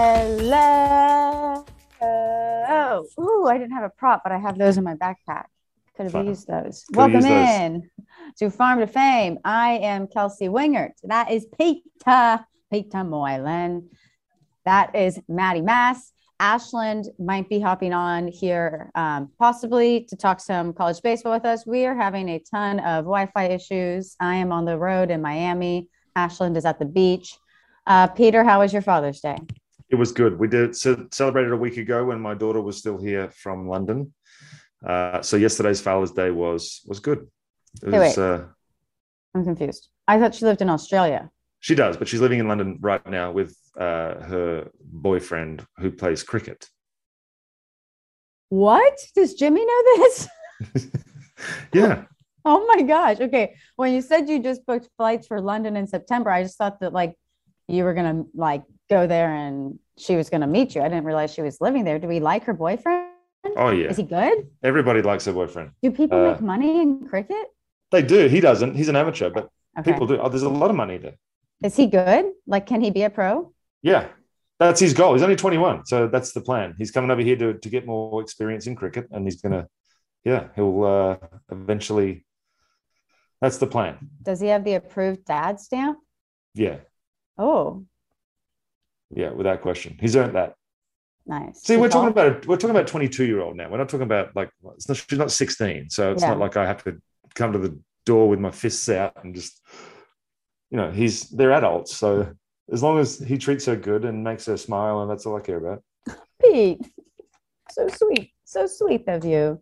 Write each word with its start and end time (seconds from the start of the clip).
Hello. 0.00 1.64
Oh, 2.00 3.06
ooh, 3.18 3.48
I 3.48 3.58
didn't 3.58 3.72
have 3.72 3.82
a 3.82 3.90
prop, 3.90 4.22
but 4.22 4.30
I 4.30 4.38
have 4.38 4.56
those 4.56 4.78
in 4.78 4.84
my 4.84 4.94
backpack. 4.94 5.46
Could 5.96 6.12
have 6.12 6.24
used 6.24 6.46
those. 6.46 6.84
Could've 6.84 6.96
Welcome 6.96 7.14
used 7.16 7.26
those. 7.26 7.48
in 7.48 7.90
to 8.38 8.48
Farm 8.48 8.78
to 8.78 8.86
Fame. 8.86 9.40
I 9.44 9.70
am 9.78 10.06
Kelsey 10.06 10.46
Wingert. 10.46 10.92
That 11.02 11.32
is 11.32 11.48
Peter, 11.58 12.46
Peter 12.70 13.02
Moylan. 13.02 13.88
That 14.64 14.94
is 14.94 15.18
Maddie 15.28 15.62
Mass. 15.62 16.12
Ashland 16.38 17.08
might 17.18 17.48
be 17.48 17.58
hopping 17.58 17.92
on 17.92 18.28
here, 18.28 18.92
um, 18.94 19.32
possibly 19.36 20.04
to 20.10 20.14
talk 20.14 20.38
some 20.38 20.72
college 20.72 21.02
baseball 21.02 21.32
with 21.32 21.44
us. 21.44 21.66
We 21.66 21.86
are 21.86 21.96
having 21.96 22.28
a 22.28 22.38
ton 22.38 22.78
of 22.78 23.04
Wi 23.04 23.26
Fi 23.34 23.46
issues. 23.46 24.14
I 24.20 24.36
am 24.36 24.52
on 24.52 24.64
the 24.64 24.78
road 24.78 25.10
in 25.10 25.20
Miami. 25.20 25.88
Ashland 26.14 26.56
is 26.56 26.64
at 26.64 26.78
the 26.78 26.84
beach. 26.84 27.36
Uh, 27.84 28.06
Peter, 28.06 28.44
how 28.44 28.60
was 28.60 28.72
your 28.72 28.82
Father's 28.82 29.20
Day? 29.20 29.38
It 29.90 29.96
was 29.96 30.12
good. 30.12 30.38
We 30.38 30.48
did 30.48 30.76
ce- 30.76 31.08
celebrated 31.12 31.52
a 31.52 31.56
week 31.56 31.76
ago 31.78 32.04
when 32.04 32.20
my 32.20 32.34
daughter 32.34 32.60
was 32.60 32.76
still 32.78 32.98
here 32.98 33.30
from 33.30 33.68
London. 33.68 34.12
Uh, 34.86 35.22
so 35.22 35.36
yesterday's 35.36 35.80
Father's 35.80 36.12
Day 36.12 36.30
was 36.30 36.82
was 36.86 37.00
good. 37.00 37.26
It 37.82 37.90
Hey, 37.90 37.98
was, 37.98 38.16
wait. 38.16 38.22
uh, 38.22 38.44
I'm 39.34 39.44
confused. 39.44 39.88
I 40.06 40.18
thought 40.18 40.34
she 40.34 40.44
lived 40.44 40.62
in 40.62 40.70
Australia. 40.70 41.30
she 41.60 41.74
does, 41.74 41.96
but 41.96 42.06
she's 42.08 42.20
living 42.20 42.38
in 42.40 42.48
London 42.48 42.78
right 42.80 43.04
now 43.08 43.32
with 43.32 43.56
uh, 43.78 44.14
her 44.32 44.70
boyfriend 44.84 45.66
who 45.78 45.90
plays 45.90 46.22
cricket. 46.22 46.68
What? 48.50 48.98
Does 49.14 49.34
Jimmy 49.34 49.64
know 49.64 49.82
this? 49.96 50.28
yeah, 51.74 52.04
Oh 52.44 52.66
my 52.66 52.82
gosh. 52.82 53.20
Okay. 53.20 53.54
When 53.76 53.92
you 53.92 54.00
said 54.00 54.28
you 54.28 54.38
just 54.42 54.64
booked 54.64 54.88
flights 54.96 55.26
for 55.26 55.40
London 55.40 55.76
in 55.76 55.86
September, 55.86 56.30
I 56.30 56.42
just 56.42 56.56
thought 56.56 56.80
that 56.80 56.92
like 56.92 57.14
you 57.66 57.84
were 57.84 57.92
gonna 57.94 58.24
like 58.34 58.62
go 58.88 59.06
there 59.06 59.32
and 59.34 59.78
she 59.96 60.16
was 60.16 60.30
gonna 60.30 60.46
meet 60.46 60.74
you. 60.74 60.82
I 60.82 60.88
didn't 60.88 61.04
realize 61.04 61.32
she 61.32 61.42
was 61.42 61.60
living 61.60 61.84
there. 61.84 61.98
Do 61.98 62.08
we 62.08 62.20
like 62.20 62.44
her 62.44 62.54
boyfriend? 62.54 63.12
oh 63.56 63.70
yeah. 63.70 63.88
Is 63.88 63.96
he 63.96 64.02
good? 64.02 64.46
Everybody 64.62 65.02
likes 65.02 65.24
her 65.26 65.32
boyfriend. 65.32 65.70
Do 65.82 65.90
people 65.90 66.18
Uh, 66.18 66.32
make 66.32 66.40
money 66.40 66.80
in 66.80 67.06
cricket? 67.08 67.46
They 67.90 68.02
do. 68.02 68.28
He 68.28 68.40
doesn't. 68.40 68.74
He's 68.74 68.88
an 68.88 68.96
amateur, 68.96 69.30
but 69.30 69.48
Okay. 69.78 69.92
people 69.92 70.06
do. 70.06 70.18
Oh, 70.20 70.28
there's 70.28 70.42
a 70.42 70.48
lot 70.48 70.70
of 70.70 70.76
money 70.76 70.98
there. 70.98 71.14
Is 71.62 71.76
he 71.76 71.86
good? 71.86 72.26
Like, 72.46 72.66
can 72.66 72.80
he 72.80 72.90
be 72.90 73.02
a 73.04 73.10
pro? 73.10 73.52
Yeah, 73.82 74.08
that's 74.58 74.80
his 74.80 74.92
goal. 74.94 75.12
He's 75.14 75.22
only 75.22 75.36
21, 75.36 75.86
so 75.86 76.08
that's 76.08 76.32
the 76.32 76.40
plan. 76.40 76.74
He's 76.78 76.90
coming 76.90 77.10
over 77.10 77.20
here 77.22 77.36
to, 77.36 77.54
to 77.54 77.68
get 77.68 77.86
more 77.86 78.20
experience 78.22 78.66
in 78.66 78.74
cricket, 78.76 79.06
and 79.10 79.24
he's 79.24 79.40
gonna, 79.40 79.68
yeah, 80.24 80.48
he'll 80.56 80.84
uh, 80.84 81.16
eventually. 81.50 82.24
That's 83.40 83.58
the 83.58 83.68
plan. 83.68 83.98
Does 84.22 84.40
he 84.40 84.48
have 84.48 84.64
the 84.64 84.74
approved 84.74 85.24
dad 85.24 85.60
stamp? 85.60 85.98
Yeah, 86.54 86.78
Oh, 87.36 87.86
yeah, 89.10 89.30
without 89.30 89.60
question, 89.62 89.96
he's 90.00 90.16
earned 90.16 90.34
that. 90.36 90.54
nice. 91.26 91.62
See, 91.62 91.76
we're 91.76 91.88
talking 91.88 92.10
about 92.10 92.46
we're 92.46 92.56
talking 92.56 92.76
about 92.76 92.86
22 92.86 93.24
year 93.26 93.40
old 93.40 93.56
now. 93.56 93.68
We're 93.70 93.78
not 93.78 93.88
talking 93.88 94.02
about 94.06 94.34
like 94.36 94.50
it's 94.76 94.88
not, 94.88 94.96
she's 94.96 95.18
not 95.18 95.30
16, 95.30 95.90
so 95.90 96.12
it's 96.12 96.22
Yeah. 96.22 96.30
not 96.30 96.38
like 96.38 96.56
I 96.56 96.66
have 96.66 96.82
to 96.84 97.00
come 97.34 97.52
to 97.52 97.58
the 97.58 97.78
door 98.06 98.28
with 98.28 98.38
my 98.40 98.50
fists 98.50 98.88
out 98.88 99.22
and 99.22 99.34
just, 99.34 99.60
you 100.70 100.76
know, 100.78 100.90
he's 100.90 101.28
they're 101.30 101.52
adults, 101.52 101.96
so 101.96 102.32
as 102.72 102.82
long 102.82 102.98
as 102.98 103.18
he 103.18 103.38
treats 103.38 103.64
her 103.66 103.76
good 103.76 104.04
and 104.04 104.22
makes 104.24 104.44
her 104.46 104.56
smile, 104.56 105.00
and 105.02 105.10
that's 105.10 105.24
all 105.26 105.36
I 105.36 105.40
care 105.40 105.56
about. 105.58 105.82
Pete. 106.42 106.80
So 107.70 107.88
sweet. 107.88 108.32
So 108.44 108.66
sweet 108.66 109.04
of 109.08 109.24
you. 109.24 109.60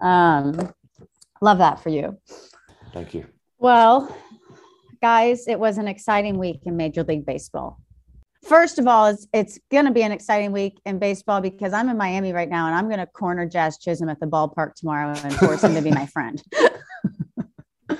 Um, 0.00 0.72
love 1.42 1.58
that 1.58 1.80
for 1.82 1.90
you. 1.90 2.18
Thank 2.92 3.14
you. 3.14 3.26
Well, 3.58 4.14
guys, 5.02 5.46
it 5.48 5.58
was 5.58 5.76
an 5.78 5.88
exciting 5.88 6.38
week 6.38 6.60
in 6.64 6.76
Major 6.76 7.02
League 7.02 7.26
Baseball. 7.26 7.80
First 8.44 8.78
of 8.78 8.88
all, 8.88 9.06
it's 9.06 9.26
it's 9.32 9.58
going 9.70 9.84
to 9.84 9.92
be 9.92 10.02
an 10.02 10.12
exciting 10.12 10.52
week 10.52 10.80
in 10.84 10.98
baseball 10.98 11.40
because 11.40 11.72
I'm 11.72 11.88
in 11.88 11.96
Miami 11.96 12.32
right 12.32 12.48
now 12.48 12.66
and 12.66 12.74
I'm 12.74 12.86
going 12.86 12.98
to 12.98 13.06
corner 13.06 13.46
Jazz 13.46 13.78
Chisholm 13.78 14.08
at 14.08 14.18
the 14.18 14.26
ballpark 14.26 14.74
tomorrow 14.74 15.14
and 15.22 15.34
force 15.34 15.62
him 15.62 15.74
to 15.74 15.82
be 15.82 15.90
my 15.90 16.06
friend. 16.06 16.42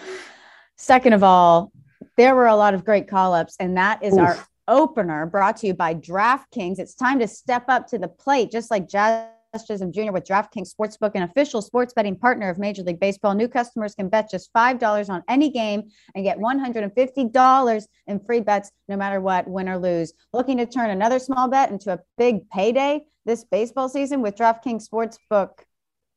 Second 0.76 1.12
of 1.12 1.22
all, 1.22 1.70
there 2.16 2.34
were 2.34 2.48
a 2.48 2.56
lot 2.56 2.74
of 2.74 2.84
great 2.84 3.08
call 3.08 3.34
ups, 3.34 3.56
and 3.60 3.76
that 3.76 4.02
is 4.02 4.18
our 4.18 4.36
opener 4.66 5.26
brought 5.26 5.58
to 5.58 5.68
you 5.68 5.74
by 5.74 5.94
DraftKings. 5.94 6.78
It's 6.78 6.94
time 6.94 7.20
to 7.20 7.28
step 7.28 7.64
up 7.68 7.86
to 7.88 7.98
the 7.98 8.08
plate, 8.08 8.50
just 8.50 8.70
like 8.70 8.88
Jazz 8.88 9.28
Chisholm 9.60 9.92
Jr. 9.92 10.12
with 10.12 10.24
DraftKings 10.24 10.74
Sportsbook, 10.74 11.12
an 11.14 11.24
official 11.24 11.60
sports 11.60 11.92
betting 11.92 12.16
partner 12.16 12.48
of 12.48 12.58
Major 12.58 12.82
League 12.82 12.98
Baseball. 12.98 13.34
New 13.34 13.48
customers 13.48 13.94
can 13.94 14.08
bet 14.08 14.30
just 14.30 14.50
$5 14.54 15.10
on 15.10 15.22
any 15.28 15.50
game 15.50 15.82
and 16.14 16.24
get 16.24 16.38
$150 16.38 17.86
in 18.06 18.20
free 18.20 18.40
bets 18.40 18.70
no 18.88 18.96
matter 18.96 19.20
what, 19.20 19.46
win 19.46 19.68
or 19.68 19.78
lose. 19.78 20.14
Looking 20.32 20.56
to 20.56 20.66
turn 20.66 20.88
another 20.90 21.18
small 21.18 21.48
bet 21.48 21.70
into 21.70 21.92
a 21.92 22.00
big 22.16 22.48
payday 22.48 23.04
this 23.26 23.44
baseball 23.44 23.88
season 23.90 24.22
with 24.22 24.36
DraftKings 24.36 24.88
Sportsbook 24.88 25.50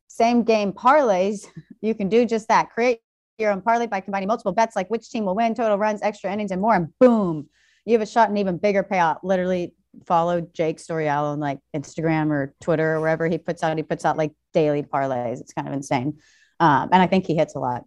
same 0.08 0.44
game 0.44 0.72
parlays? 0.72 1.46
You 1.82 1.94
can 1.94 2.10
do 2.10 2.26
just 2.26 2.48
that. 2.48 2.72
Create 2.72 3.02
your 3.38 3.52
own 3.52 3.62
parlay 3.62 3.86
by 3.86 4.00
combining 4.00 4.28
multiple 4.28 4.54
bets 4.54 4.76
like 4.76 4.90
which 4.90 5.12
team 5.12 5.26
will 5.26 5.36
win, 5.36 5.54
total 5.54 5.78
runs, 5.78 6.02
extra 6.02 6.34
innings, 6.34 6.50
and 6.50 6.60
more. 6.60 6.74
And 6.74 6.88
boom, 7.00 7.48
you 7.86 7.94
have 7.94 8.02
a 8.02 8.08
shot 8.08 8.32
an 8.32 8.38
even 8.38 8.58
bigger 8.58 8.82
payout. 8.82 9.20
Literally 9.22 9.76
follow 10.06 10.42
Jake 10.42 10.78
Storiale 10.78 11.34
on 11.34 11.40
like 11.40 11.60
Instagram 11.76 12.30
or 12.32 12.54
Twitter 12.62 12.96
or 12.96 13.02
wherever 13.02 13.28
he 13.28 13.38
puts 13.38 13.64
out. 13.64 13.76
He 13.78 13.84
puts 13.84 14.06
out 14.06 14.18
like 14.18 14.32
daily 14.54 14.84
parlays. 14.84 15.40
It's 15.40 15.54
kind 15.54 15.68
of 15.68 15.74
insane. 15.74 16.20
Um, 16.60 16.90
and 16.92 17.02
I 17.02 17.08
think 17.08 17.26
he 17.26 17.36
hits 17.36 17.56
a 17.56 17.60
lot. 17.60 17.84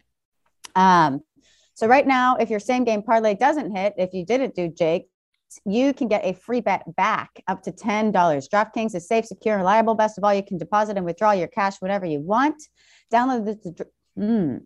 Um, 0.74 1.20
so 1.74 1.86
right 1.86 2.06
now, 2.06 2.36
if 2.36 2.50
your 2.50 2.60
same 2.60 2.84
game 2.84 3.02
parlay 3.02 3.34
doesn't 3.34 3.74
hit, 3.74 3.94
if 3.98 4.12
you 4.12 4.24
didn't 4.26 4.54
do 4.54 4.68
Jake, 4.68 5.08
you 5.64 5.94
can 5.94 6.08
get 6.08 6.24
a 6.24 6.34
free 6.34 6.60
bet 6.60 6.84
back 6.96 7.42
up 7.46 7.62
to 7.62 7.72
$10. 7.72 8.12
DraftKings 8.12 8.94
is 8.94 9.08
safe, 9.08 9.24
secure, 9.24 9.54
and 9.54 9.62
reliable. 9.62 9.94
Best 9.94 10.18
of 10.18 10.24
all, 10.24 10.34
you 10.34 10.42
can 10.42 10.58
deposit 10.58 10.96
and 10.96 11.06
withdraw 11.06 11.32
your 11.32 11.48
cash 11.48 11.80
whenever 11.80 12.04
you 12.04 12.20
want. 12.20 12.62
Download 13.12 13.44
the. 13.44 13.86
Mm. 14.18 14.62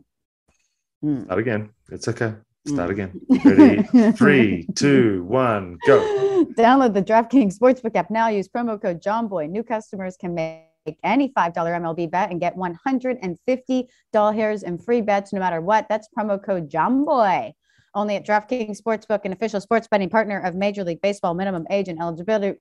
Mm. 1.04 1.24
Start 1.24 1.38
again. 1.38 1.70
It's 1.90 2.08
okay. 2.08 2.34
Start 2.66 2.90
Mm. 2.90 2.92
again. 2.92 3.20
Ready? 3.92 4.12
Three, 4.12 4.66
two, 4.76 5.24
one, 5.24 5.78
go. 5.86 5.98
Download 6.56 6.94
the 6.94 7.02
DraftKings 7.02 7.58
Sportsbook 7.58 7.96
app 7.96 8.08
now. 8.10 8.28
Use 8.28 8.48
promo 8.48 8.80
code 8.80 9.02
JOMBOY. 9.02 9.48
New 9.50 9.64
customers 9.64 10.16
can 10.16 10.32
make 10.34 10.62
any 11.02 11.28
$5 11.30 11.52
MLB 11.54 12.08
bet 12.10 12.30
and 12.30 12.40
get 12.40 12.56
$150 12.56 14.62
in 14.62 14.78
free 14.78 15.00
bets 15.00 15.32
no 15.32 15.40
matter 15.40 15.60
what. 15.60 15.86
That's 15.88 16.06
promo 16.16 16.42
code 16.44 16.70
JOMBOY. 16.70 17.52
Only 17.94 18.16
at 18.16 18.24
DraftKings 18.26 18.80
Sportsbook, 18.80 19.24
an 19.24 19.32
official 19.32 19.60
sports 19.60 19.86
betting 19.88 20.08
partner 20.08 20.38
of 20.40 20.54
Major 20.54 20.84
League 20.84 21.00
Baseball. 21.02 21.34
Minimum 21.34 21.66
age 21.70 21.88
and 21.88 22.00
eligibility 22.00 22.58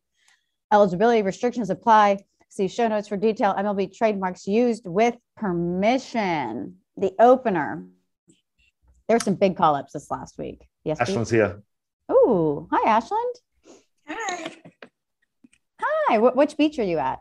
eligibility 0.74 1.22
restrictions 1.22 1.70
apply. 1.70 2.18
See 2.50 2.68
show 2.68 2.88
notes 2.88 3.08
for 3.08 3.18
detail. 3.18 3.54
MLB 3.58 3.96
trademarks 3.96 4.48
used 4.48 4.88
with 4.88 5.16
permission. 5.38 6.76
The 6.98 7.12
opener. 7.20 7.86
There 9.12 9.18
were 9.18 9.26
some 9.26 9.36
big 9.36 9.58
call 9.58 9.76
ups 9.76 9.92
this 9.92 10.10
last 10.10 10.38
week. 10.38 10.70
Yes. 10.86 10.98
Pete? 10.98 11.10
Ashland's 11.10 11.30
here. 11.30 11.62
Oh, 12.08 12.66
hi, 12.72 12.90
Ashland. 12.90 13.36
Hi. 14.08 14.52
Hi. 15.82 16.18
Wh- 16.18 16.34
which 16.34 16.56
beach 16.56 16.80
are 16.80 16.86
you 16.86 16.98
at? 16.98 17.20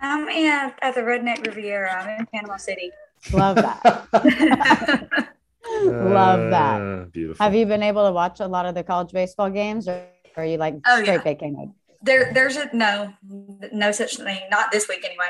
I'm 0.00 0.28
in 0.28 0.72
at 0.82 0.96
the 0.96 1.00
Redneck 1.02 1.46
Riviera. 1.46 1.94
I'm 2.02 2.18
in 2.18 2.26
Panama 2.26 2.56
City. 2.56 2.90
Love 3.32 3.54
that. 3.54 4.08
Love 5.84 6.50
that. 6.50 6.82
Uh, 6.82 7.04
Beautiful. 7.04 7.44
Have 7.44 7.54
you 7.54 7.66
been 7.66 7.84
able 7.84 8.04
to 8.04 8.10
watch 8.12 8.40
a 8.40 8.48
lot 8.48 8.66
of 8.66 8.74
the 8.74 8.82
college 8.82 9.12
baseball 9.12 9.48
games, 9.48 9.86
or 9.86 10.04
are 10.36 10.44
you 10.44 10.56
like 10.56 10.74
Oh, 10.88 11.02
straight 11.02 11.14
yeah. 11.18 11.22
baking 11.22 11.72
there, 12.02 12.32
there's 12.34 12.56
a 12.56 12.68
no, 12.74 13.12
no 13.72 13.92
such 13.92 14.16
thing. 14.16 14.40
Not 14.50 14.72
this 14.72 14.88
week 14.88 15.04
anyway. 15.04 15.28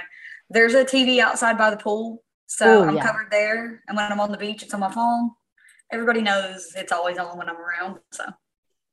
There's 0.49 0.73
a 0.73 0.87
TV 0.87 1.19
outside 1.19 1.59
by 1.59 1.69
the 1.69 1.77
pool, 1.77 2.25
so 2.47 2.81
Ooh, 2.83 2.89
I'm 2.89 2.97
yeah. 2.97 3.07
covered 3.07 3.31
there. 3.31 3.83
And 3.89 3.95
when 3.95 4.11
I'm 4.11 4.21
on 4.21 4.33
the 4.33 4.39
beach, 4.39 4.63
it's 4.63 4.73
on 4.73 4.81
my 4.81 4.91
phone. 4.91 5.33
Everybody 5.93 6.23
knows 6.23 6.73
it's 6.77 6.91
always 6.93 7.19
on 7.19 7.37
when 7.39 7.49
I'm 7.49 7.57
around. 7.57 7.99
So, 8.13 8.25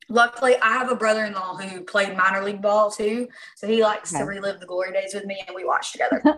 luckily, 0.10 0.56
I 0.62 0.74
have 0.74 0.92
a 0.92 0.96
brother-in-law 0.96 1.58
who 1.58 1.82
played 1.86 2.16
minor 2.18 2.44
league 2.44 2.62
ball 2.62 2.92
too, 2.92 3.28
so 3.56 3.68
he 3.68 3.82
likes 3.82 4.12
to 4.12 4.24
relive 4.24 4.60
the 4.60 4.66
glory 4.66 4.92
days 4.92 5.14
with 5.14 5.26
me, 5.26 5.42
and 5.48 5.56
we 5.56 5.66
watch 5.66 5.92
together. 5.94 6.22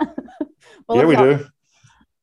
Well, 0.87 0.99
yeah, 0.99 1.05
we 1.05 1.15
y'all- 1.15 1.37
do. 1.37 1.47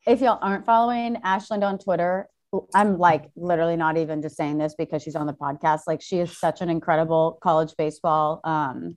if 0.06 0.20
y'all 0.20 0.38
aren't 0.40 0.64
following 0.64 1.16
Ashland 1.24 1.64
on 1.64 1.76
Twitter, 1.78 2.28
I'm 2.72 2.96
like 2.96 3.30
literally 3.36 3.76
not 3.76 3.96
even 3.96 4.22
just 4.22 4.36
saying 4.36 4.58
this 4.58 4.74
because 4.78 5.02
she's 5.02 5.16
on 5.16 5.26
the 5.26 5.32
podcast. 5.34 5.80
Like 5.88 6.00
she 6.00 6.20
is 6.20 6.38
such 6.38 6.60
an 6.60 6.70
incredible 6.70 7.38
college 7.42 7.74
baseball 7.76 8.40
um 8.44 8.96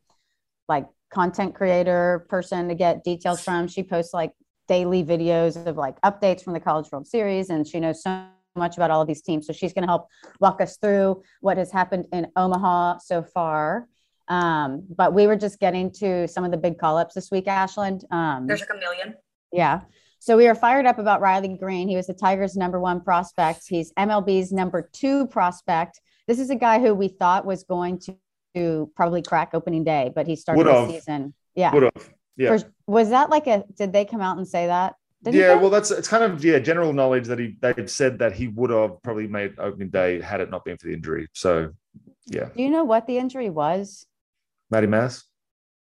like 0.69 0.85
content 1.11 1.55
creator 1.55 2.25
person 2.29 2.69
to 2.69 2.75
get 2.75 3.03
details 3.03 3.41
from. 3.41 3.67
She 3.67 3.81
posts 3.83 4.13
like 4.13 4.31
daily 4.67 5.03
videos 5.03 5.65
of 5.65 5.75
like 5.75 5.99
updates 6.01 6.43
from 6.43 6.53
the 6.53 6.59
College 6.61 6.89
World 6.91 7.07
Series 7.07 7.49
and 7.49 7.67
she 7.67 7.79
knows 7.79 8.03
so 8.03 8.25
much 8.55 8.77
about 8.77 8.91
all 8.91 9.01
of 9.01 9.07
these 9.07 9.21
teams. 9.21 9.47
So 9.47 9.53
she's 9.53 9.73
going 9.73 9.83
to 9.83 9.87
help 9.87 10.07
walk 10.39 10.61
us 10.61 10.77
through 10.77 11.23
what 11.41 11.57
has 11.57 11.71
happened 11.71 12.07
in 12.11 12.27
Omaha 12.35 12.97
so 12.99 13.23
far. 13.23 13.87
Um, 14.27 14.83
but 14.95 15.13
we 15.13 15.27
were 15.27 15.35
just 15.35 15.59
getting 15.59 15.91
to 15.93 16.27
some 16.27 16.43
of 16.43 16.51
the 16.51 16.57
big 16.57 16.77
call 16.77 16.97
ups 16.97 17.15
this 17.15 17.31
week, 17.31 17.47
Ashland. 17.47 18.05
Um, 18.11 18.47
There's 18.47 18.61
like 18.61 18.69
a 18.73 18.79
million. 18.79 19.15
yeah. 19.51 19.81
So 20.19 20.37
we 20.37 20.47
are 20.47 20.53
fired 20.53 20.85
up 20.85 20.99
about 20.99 21.19
Riley 21.19 21.57
Greene. 21.57 21.87
He 21.89 21.95
was 21.95 22.05
the 22.05 22.13
Tigers' 22.13 22.55
number 22.55 22.79
one 22.79 23.01
prospect. 23.01 23.63
He's 23.67 23.91
MLB's 23.93 24.51
number 24.51 24.87
two 24.93 25.25
prospect. 25.27 25.99
This 26.27 26.37
is 26.39 26.51
a 26.51 26.55
guy 26.55 26.79
who 26.79 26.93
we 26.93 27.07
thought 27.07 27.43
was 27.43 27.63
going 27.63 27.99
to, 28.01 28.15
to 28.55 28.91
probably 28.95 29.23
crack 29.23 29.49
opening 29.53 29.83
day, 29.83 30.11
but 30.13 30.27
he 30.27 30.35
started 30.35 30.63
Would've. 30.63 30.87
the 30.89 30.93
season. 30.93 31.33
Yeah. 31.55 31.73
Would 31.73 31.83
have. 31.83 32.09
Yeah. 32.37 32.55
For- 32.57 32.71
was 32.85 33.09
that 33.09 33.31
like 33.31 33.47
a? 33.47 33.63
Did 33.75 33.93
they 33.93 34.05
come 34.05 34.21
out 34.21 34.37
and 34.37 34.47
say 34.47 34.67
that? 34.67 34.93
Did 35.23 35.33
he 35.35 35.39
yeah, 35.39 35.53
well, 35.55 35.69
that's 35.69 35.91
it's 35.91 36.07
kind 36.07 36.23
of 36.23 36.43
yeah 36.43 36.59
general 36.59 36.93
knowledge 36.93 37.27
that 37.27 37.37
he 37.37 37.55
they've 37.61 37.89
said 37.89 38.19
that 38.19 38.33
he 38.33 38.47
would 38.47 38.71
have 38.71 39.01
probably 39.03 39.27
made 39.27 39.53
opening 39.59 39.89
day 39.89 40.19
had 40.19 40.41
it 40.41 40.49
not 40.49 40.65
been 40.65 40.77
for 40.77 40.87
the 40.87 40.93
injury. 40.93 41.27
So, 41.33 41.73
yeah, 42.25 42.49
Do 42.55 42.63
you 42.63 42.69
know 42.69 42.83
what 42.83 43.05
the 43.07 43.17
injury 43.17 43.49
was? 43.49 44.05
Matty 44.71 44.87
Mass. 44.87 45.23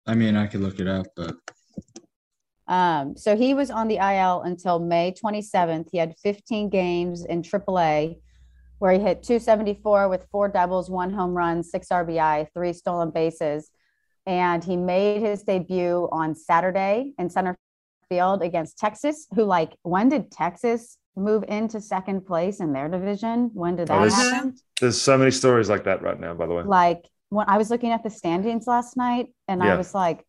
I 0.08 0.16
mean, 0.16 0.36
I 0.36 0.48
could 0.48 0.62
look 0.62 0.80
it 0.80 0.88
up, 0.88 1.08
but 1.16 1.36
Um, 2.68 3.16
so 3.16 3.38
he 3.38 3.54
was 3.54 3.70
on 3.70 3.88
the 3.88 3.98
IL 3.98 4.42
until 4.42 4.80
May 4.80 5.14
27th. 5.14 5.88
He 5.92 5.98
had 5.98 6.16
15 6.18 6.70
games 6.70 7.24
in 7.24 7.42
AAA 7.42 8.18
where 8.80 8.92
he 8.92 9.00
hit 9.00 9.24
274 9.24 10.08
with 10.10 10.28
four 10.32 10.48
doubles, 10.48 10.90
one 10.90 11.12
home 11.12 11.34
run, 11.34 11.64
six 11.64 11.88
RBI, 11.90 12.48
three 12.54 12.74
stolen 12.74 13.10
bases. 13.12 13.72
And 14.26 14.64
he 14.64 14.76
made 14.76 15.22
his 15.22 15.44
debut 15.44 16.08
on 16.12 16.36
Saturday 16.36 17.14
in 17.18 17.30
center 17.30 17.56
field 18.10 18.42
against 18.42 18.78
Texas, 18.78 19.28
who, 19.36 19.44
like, 19.44 19.74
when 19.84 20.10
did 20.10 20.32
Texas 20.32 20.98
move 21.16 21.44
into 21.48 21.82
second 21.82 22.26
place 22.26 22.60
in 22.60 22.74
their 22.74 22.88
division? 22.90 23.50
When 23.54 23.76
did 23.76 23.90
Oh, 23.90 24.08
that 24.08 24.12
happen? 24.14 24.56
There's 24.80 25.02
so 25.02 25.18
many 25.18 25.32
stories 25.32 25.70
like 25.70 25.86
that 25.86 26.02
right 26.02 26.20
now. 26.20 26.34
By 26.34 26.46
the 26.46 26.54
way, 26.54 26.64
like 26.64 27.06
when 27.30 27.50
I 27.50 27.58
was 27.58 27.70
looking 27.70 27.92
at 27.92 28.04
the 28.04 28.10
standings 28.10 28.68
last 28.68 28.96
night 28.96 29.28
and 29.48 29.64
I 29.64 29.76
was 29.76 29.94
like, 29.94 30.24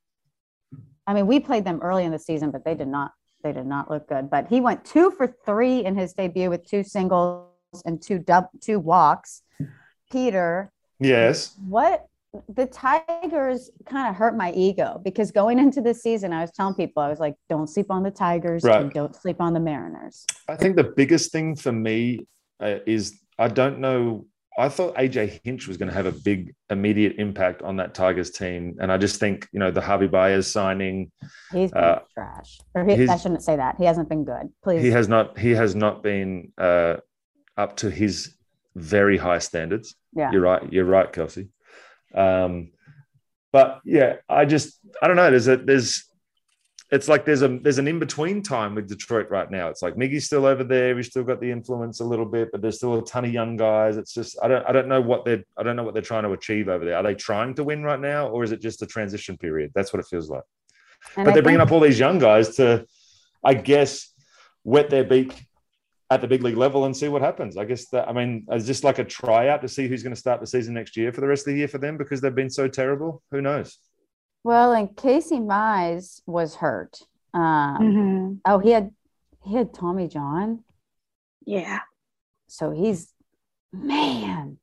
I 1.07 1.15
mean, 1.15 1.27
we 1.27 1.41
played 1.41 1.65
them 1.65 1.81
early 1.83 2.05
in 2.05 2.13
the 2.13 2.19
season, 2.19 2.51
but 2.51 2.65
they 2.65 2.75
did 2.75 2.89
not, 2.89 3.13
they 3.43 3.53
did 3.53 3.67
not 3.67 3.91
look 3.91 4.09
good. 4.09 4.31
But 4.31 4.49
he 4.49 4.61
went 4.61 4.85
two 4.85 5.11
for 5.11 5.27
three 5.27 5.85
in 5.85 5.95
his 5.97 6.13
debut 6.15 6.51
with 6.51 6.67
two 6.67 6.83
singles 6.83 7.47
and 7.85 8.01
two 8.03 8.19
dub, 8.19 8.47
two 8.61 8.79
walks. 8.79 9.43
Peter, 10.11 10.73
yes, 10.99 11.55
what 11.69 12.07
the 12.49 12.67
Tigers 12.67 13.71
kind 13.87 14.09
of 14.09 14.15
hurt 14.15 14.37
my 14.37 14.53
ego 14.53 15.01
because 15.03 15.31
going 15.31 15.59
into 15.59 15.81
the 15.81 15.95
season, 15.95 16.33
I 16.33 16.43
was 16.43 16.51
telling 16.51 16.75
people, 16.75 17.03
I 17.03 17.09
was 17.09 17.21
like, 17.21 17.35
don't 17.49 17.67
sleep 17.69 17.91
on 17.91 18.03
the 18.03 18.11
Tigers 18.11 18.65
Right. 18.65 18.83
and 18.83 18.93
don't 18.93 19.17
sleep 19.17 19.41
on 19.41 19.55
the 19.55 19.61
Mariners. 19.61 20.27
I 20.49 20.57
think 20.57 20.77
the 20.77 20.85
biggest 20.85 21.33
thing 21.33 21.57
for 21.57 21.73
me 21.73 22.27
uh, 22.61 22.79
is 22.87 23.19
I 23.39 23.49
don't 23.49 23.79
know. 23.79 24.27
I 24.59 24.69
thought 24.69 24.97
AJ 24.97 25.41
Hinch 25.45 25.69
was 25.69 25.77
going 25.77 25.89
to 25.89 25.95
have 25.95 26.07
a 26.07 26.13
big 26.13 26.53
immediate 26.69 27.15
impact 27.19 27.63
on 27.63 27.77
that 27.77 27.95
Tigers 27.95 28.31
team, 28.33 28.77
and 28.81 28.91
I 28.91 28.99
just 28.99 29.21
think 29.21 29.47
you 29.53 29.61
know 29.61 29.71
the 29.71 29.81
Javy 29.81 30.11
Baez 30.11 30.49
signing. 30.51 31.13
He's 31.53 31.71
been 31.71 31.85
Uh, 31.85 32.01
trash. 32.13 32.59
Or 32.75 32.85
he, 32.85 33.07
I 33.09 33.17
shouldn't 33.17 33.45
say 33.45 33.55
that. 33.55 33.77
He 33.79 33.85
hasn't 33.85 34.09
been 34.09 34.25
good. 34.25 34.49
Please. 34.65 34.83
He 34.83 34.91
has 34.91 35.09
not. 35.09 35.39
He 35.39 35.53
has 35.53 35.77
not 35.77 36.03
been 36.03 36.53
uh, 36.59 36.97
up 37.57 37.77
to 37.77 37.91
his 37.91 38.35
very 38.75 39.17
high 39.17 39.39
standards. 39.39 39.95
yeah. 40.13 40.33
You're 40.33 40.41
right. 40.43 40.73
You're 40.73 40.85
right, 40.85 41.11
Kelsey. 41.13 41.49
Um, 42.15 42.71
but 43.53 43.81
yeah, 43.85 44.17
I 44.29 44.45
just 44.45 44.79
I 45.03 45.07
don't 45.07 45.17
know. 45.17 45.31
There's 45.31 45.49
a 45.49 45.57
there's 45.57 46.05
it's 46.91 47.09
like 47.09 47.25
there's 47.27 47.43
a 47.43 47.49
there's 47.49 47.79
an 47.79 47.89
in 47.89 47.99
between 47.99 48.43
time 48.43 48.75
with 48.75 48.89
Detroit 48.89 49.31
right 49.31 49.51
now. 49.51 49.69
It's 49.69 49.83
like 49.83 49.95
Miggy's 49.95 50.25
still 50.27 50.47
over 50.47 50.65
there. 50.65 50.97
He's 50.97 51.07
still 51.09 51.25
got 51.25 51.41
the 51.41 51.51
influence 51.51 52.01
a 52.01 52.05
little 52.05 52.25
bit, 52.25 52.51
but 52.51 52.63
there's 52.63 52.77
still 52.77 52.99
a 52.99 53.05
ton 53.05 53.25
of 53.25 53.33
young 53.33 53.57
guys. 53.57 53.97
It's 53.97 54.15
just 54.15 54.39
I 54.43 54.49
don't 54.49 54.67
I 54.67 54.73
don't 54.73 54.89
know 54.89 55.01
what 55.01 55.25
they're 55.25 55.45
I 55.57 55.63
don't 55.63 55.77
know 55.77 55.83
what 55.83 55.95
they're 55.95 56.03
trying 56.03 56.25
to 56.25 56.33
achieve 56.33 56.69
over 56.69 56.85
there. 56.85 56.97
Are 56.97 57.03
they 57.03 57.15
trying 57.15 57.55
to 57.55 57.65
win 57.65 57.83
right 57.83 58.01
now, 58.01 58.29
or 58.29 58.45
is 58.45 58.53
it 58.53 58.61
just 58.61 58.83
a 58.83 58.87
transition 58.87 59.37
period? 59.37 59.73
That's 59.75 59.93
what 59.93 60.01
it 60.01 60.07
feels 60.07 60.31
like. 60.31 60.45
And 61.17 61.25
but 61.25 61.31
I 61.31 61.35
they're 61.35 61.43
bringing 61.43 61.61
think- 61.61 61.69
up 61.69 61.73
all 61.73 61.81
these 61.81 61.99
young 61.99 62.19
guys 62.19 62.57
to, 62.57 62.87
I 63.45 63.55
guess, 63.55 64.13
wet 64.65 64.91
their 64.91 65.05
beak 65.05 65.48
at 66.11 66.21
the 66.23 66.27
big 66.29 66.43
league 66.43 66.57
level 66.57 66.85
and 66.87 66.97
see 66.97 67.09
what 67.09 67.21
happens. 67.23 67.57
I 67.57 67.65
guess 67.65 67.87
that 67.89 68.09
I 68.09 68.13
mean, 68.13 68.47
it's 68.51 68.67
just 68.67 68.85
like 68.85 68.99
a 68.99 69.05
tryout 69.05 69.61
to 69.63 69.69
see 69.69 69.89
who's 69.89 70.03
going 70.03 70.15
to 70.15 70.21
start 70.21 70.41
the 70.41 70.47
season 70.47 70.75
next 70.75 70.97
year 70.97 71.13
for 71.13 71.21
the 71.21 71.27
rest 71.27 71.47
of 71.47 71.53
the 71.53 71.59
year 71.59 71.69
for 71.69 71.79
them 71.79 71.97
because 71.99 72.21
they've 72.21 72.35
been 72.35 72.51
so 72.51 72.67
terrible. 72.69 73.23
Who 73.31 73.41
knows? 73.43 73.79
Well, 74.45 74.73
and 74.73 74.97
Casey 74.97 75.39
Mize 75.39 76.23
was 76.27 76.57
hurt. 76.57 77.01
Um, 77.35 77.79
Mhm. 77.81 78.41
Oh, 78.47 78.59
he 78.59 78.71
had 78.71 78.91
he 79.45 79.55
had 79.55 79.73
Tommy 79.75 80.09
John, 80.09 80.65
Yeah. 81.45 81.81
so 82.49 82.71
he's 82.71 83.13
man, 83.73 84.59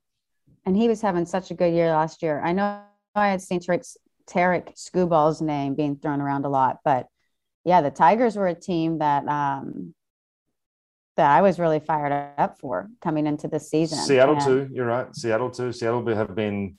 and 0.65 0.75
he 0.75 0.87
was 0.87 1.01
having 1.01 1.25
such 1.25 1.51
a 1.51 1.55
good 1.55 1.73
year 1.73 1.89
last 1.91 2.21
year. 2.23 2.41
I 2.43 2.51
know 2.53 2.81
I 3.13 3.29
had 3.29 3.41
seen 3.41 3.59
Tarik, 3.59 3.83
Tarik 4.27 4.73
Skubal's 4.75 5.41
name 5.41 5.75
being 5.75 5.95
thrown 5.95 6.21
around 6.21 6.45
a 6.45 6.49
lot, 6.49 6.79
but 6.83 7.07
yeah, 7.63 7.81
the 7.81 7.91
Tigers 7.91 8.35
were 8.35 8.47
a 8.47 8.55
team 8.55 8.97
that 8.99 9.27
um 9.27 9.93
that 11.15 11.31
I 11.31 11.41
was 11.41 11.59
really 11.59 11.79
fired 11.79 12.11
up 12.37 12.59
for 12.59 12.89
coming 13.01 13.25
into 13.27 13.47
this 13.47 13.69
season. 13.69 13.97
Seattle 13.99 14.35
And- 14.35 14.43
too. 14.45 14.69
You're 14.71 14.85
right. 14.85 15.13
Seattle 15.15 15.49
too. 15.49 15.71
Seattle 15.71 16.05
have 16.13 16.35
been. 16.35 16.77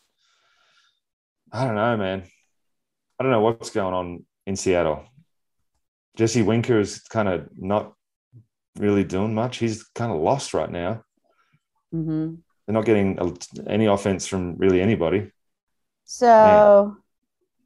I 1.52 1.64
don't 1.64 1.74
know, 1.76 1.96
man. 1.96 2.24
I 3.18 3.22
don't 3.22 3.32
know 3.32 3.40
what's 3.40 3.70
going 3.70 3.94
on 3.94 4.26
in 4.46 4.56
Seattle. 4.56 5.04
Jesse 6.16 6.42
Winker 6.42 6.78
is 6.80 7.00
kind 7.00 7.28
of 7.28 7.48
not 7.56 7.94
really 8.78 9.04
doing 9.04 9.34
much. 9.34 9.58
He's 9.58 9.84
kind 9.94 10.12
of 10.12 10.18
lost 10.20 10.52
right 10.54 10.70
now. 10.70 11.02
Mhm. 11.94 12.38
They're 12.66 12.74
not 12.74 12.84
getting 12.84 13.18
any 13.66 13.86
offense 13.86 14.26
from 14.26 14.56
really 14.56 14.82
anybody. 14.82 15.30
So 16.04 16.96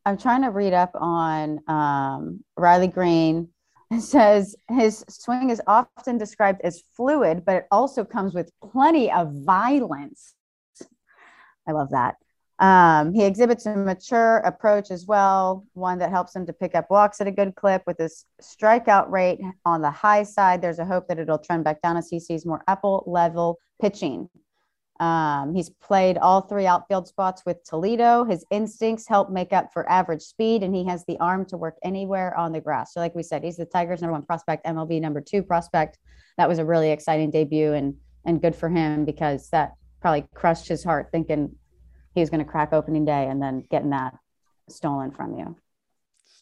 I'm 0.05 0.19
trying 0.19 0.43
to 0.43 0.51
read 0.51 0.73
up 0.73 0.91
on 0.95 1.61
um, 1.69 2.45
Riley 2.57 2.89
Greene. 2.89 3.49
Says 3.99 4.55
his 4.69 5.05
swing 5.09 5.51
is 5.51 5.61
often 5.67 6.17
described 6.17 6.61
as 6.63 6.83
fluid, 6.97 7.45
but 7.45 7.57
it 7.57 7.67
also 7.71 8.05
comes 8.05 8.35
with 8.35 8.53
plenty 8.63 9.11
of 9.11 9.33
violence. 9.45 10.35
I 11.67 11.73
love 11.73 11.91
that. 11.91 12.17
Um, 12.61 13.15
he 13.15 13.25
exhibits 13.25 13.65
a 13.65 13.75
mature 13.75 14.37
approach 14.39 14.91
as 14.91 15.07
well, 15.07 15.67
one 15.73 15.99
that 15.99 16.11
helps 16.11 16.37
him 16.37 16.45
to 16.45 16.53
pick 16.53 16.75
up 16.75 16.91
walks 16.91 17.21
at 17.21 17.27
a 17.27 17.33
good 17.33 17.55
clip 17.55 17.83
with 17.87 17.97
his 17.97 18.27
strikeout 18.41 19.11
rate 19.11 19.41
on 19.65 19.81
the 19.81 19.91
high 19.91 20.23
side. 20.25 20.61
There's 20.61 20.79
a 20.79 20.85
hope 20.85 21.09
that 21.09 21.19
it'll 21.19 21.39
trend 21.39 21.65
back 21.65 21.81
down 21.81 21.97
as 21.97 22.09
he 22.11 22.21
sees 22.21 22.45
more 22.45 22.63
upper 22.69 22.99
level 23.07 23.59
pitching. 23.81 24.29
Um, 25.01 25.55
he's 25.55 25.71
played 25.71 26.19
all 26.19 26.43
three 26.43 26.67
outfield 26.67 27.09
spots 27.09 27.43
with 27.47 27.65
Toledo. 27.65 28.25
His 28.25 28.45
instincts 28.51 29.09
help 29.09 29.31
make 29.31 29.51
up 29.53 29.73
for 29.73 29.91
average 29.91 30.21
speed, 30.21 30.63
and 30.63 30.75
he 30.75 30.85
has 30.85 31.07
the 31.07 31.19
arm 31.19 31.47
to 31.47 31.57
work 31.57 31.79
anywhere 31.83 32.37
on 32.37 32.53
the 32.53 32.61
grass. 32.61 32.93
So, 32.93 33.01
like 33.01 33.15
we 33.15 33.23
said, 33.23 33.43
he's 33.43 33.57
the 33.57 33.65
Tigers' 33.65 34.03
number 34.03 34.13
one 34.13 34.25
prospect, 34.25 34.67
MLB 34.67 35.01
number 35.01 35.23
two 35.23 35.43
prospect. 35.43 35.99
That 36.37 36.51
was 36.51 36.59
a 36.59 36.67
really 36.67 36.91
exciting 36.91 37.31
debut, 37.31 37.73
and 37.73 37.95
and 38.27 38.43
good 38.43 38.55
for 38.55 38.69
him 38.69 39.07
because 39.07 39.49
that 39.51 39.73
probably 40.03 40.27
crushed 40.35 40.69
his 40.69 40.85
heart 40.85 41.09
thinking 41.11 41.57
he 42.15 42.21
was 42.21 42.29
going 42.29 42.45
to 42.45 42.51
crack 42.51 42.75
opening 42.75 43.07
day 43.07 43.27
and 43.27 43.43
then 43.43 43.65
getting 43.71 43.91
that 43.91 44.15
stolen 44.69 45.11
from 45.11 45.35
you. 45.39 45.57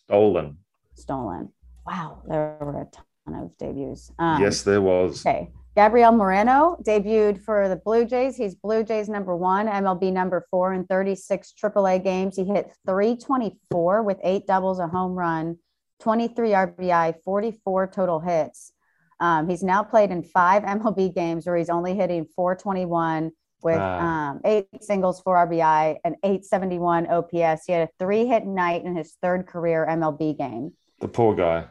Stolen. 0.05 0.59
Stolen. 0.95 1.53
Wow, 1.87 2.23
there 2.27 2.59
were 2.61 2.81
a 2.81 2.87
ton 2.91 3.41
of 3.41 3.57
debuts. 3.57 4.11
Um, 4.19 4.43
yes, 4.43 4.63
there 4.63 4.81
was. 4.81 5.25
Okay. 5.25 5.51
Gabriel 5.79 6.11
Moreno 6.11 6.77
debuted 6.83 7.41
for 7.41 7.69
the 7.69 7.77
Blue 7.77 8.05
Jays. 8.05 8.37
He's 8.37 8.57
Blue 8.57 8.83
Jays 8.83 9.09
number 9.09 9.37
one, 9.37 9.69
MLB 9.69 10.13
number 10.13 10.45
four 10.51 10.75
in 10.75 10.85
36 10.87 11.55
AAA 11.57 12.03
games. 12.03 12.35
He 12.35 12.45
hit 12.45 12.73
324 12.85 14.03
with 14.03 14.19
eight 14.25 14.45
doubles, 14.49 14.81
a 14.81 14.89
home 14.89 15.13
run, 15.13 15.57
23 16.01 16.51
RBI, 16.51 17.23
44 17.23 17.87
total 17.95 18.19
hits. 18.19 18.73
Um, 19.21 19.49
he's 19.49 19.63
now 19.63 19.85
played 19.85 20.11
in 20.11 20.25
five 20.25 20.65
MLB 20.65 21.15
games 21.15 21.47
where 21.47 21.57
he's 21.57 21.71
only 21.71 21.95
hitting 21.95 22.27
421 22.35 23.31
with 23.63 23.77
Wow. 23.77 24.01
um, 24.33 24.41
eight 24.45 24.67
singles, 24.81 25.21
four 25.21 25.37
RBI, 25.37 25.99
and 26.05 26.17
871 26.25 27.07
OPS. 27.07 27.67
He 27.67 27.73
had 27.73 27.89
a 27.89 27.91
three 28.01 28.27
hit 28.27 28.45
night 28.45 28.85
in 28.85 28.97
his 28.97 29.17
third 29.23 29.47
career 29.47 29.87
MLB 29.89 30.37
game. 30.37 30.73
The 30.99 31.07
poor 31.07 31.37
guy. 31.37 31.67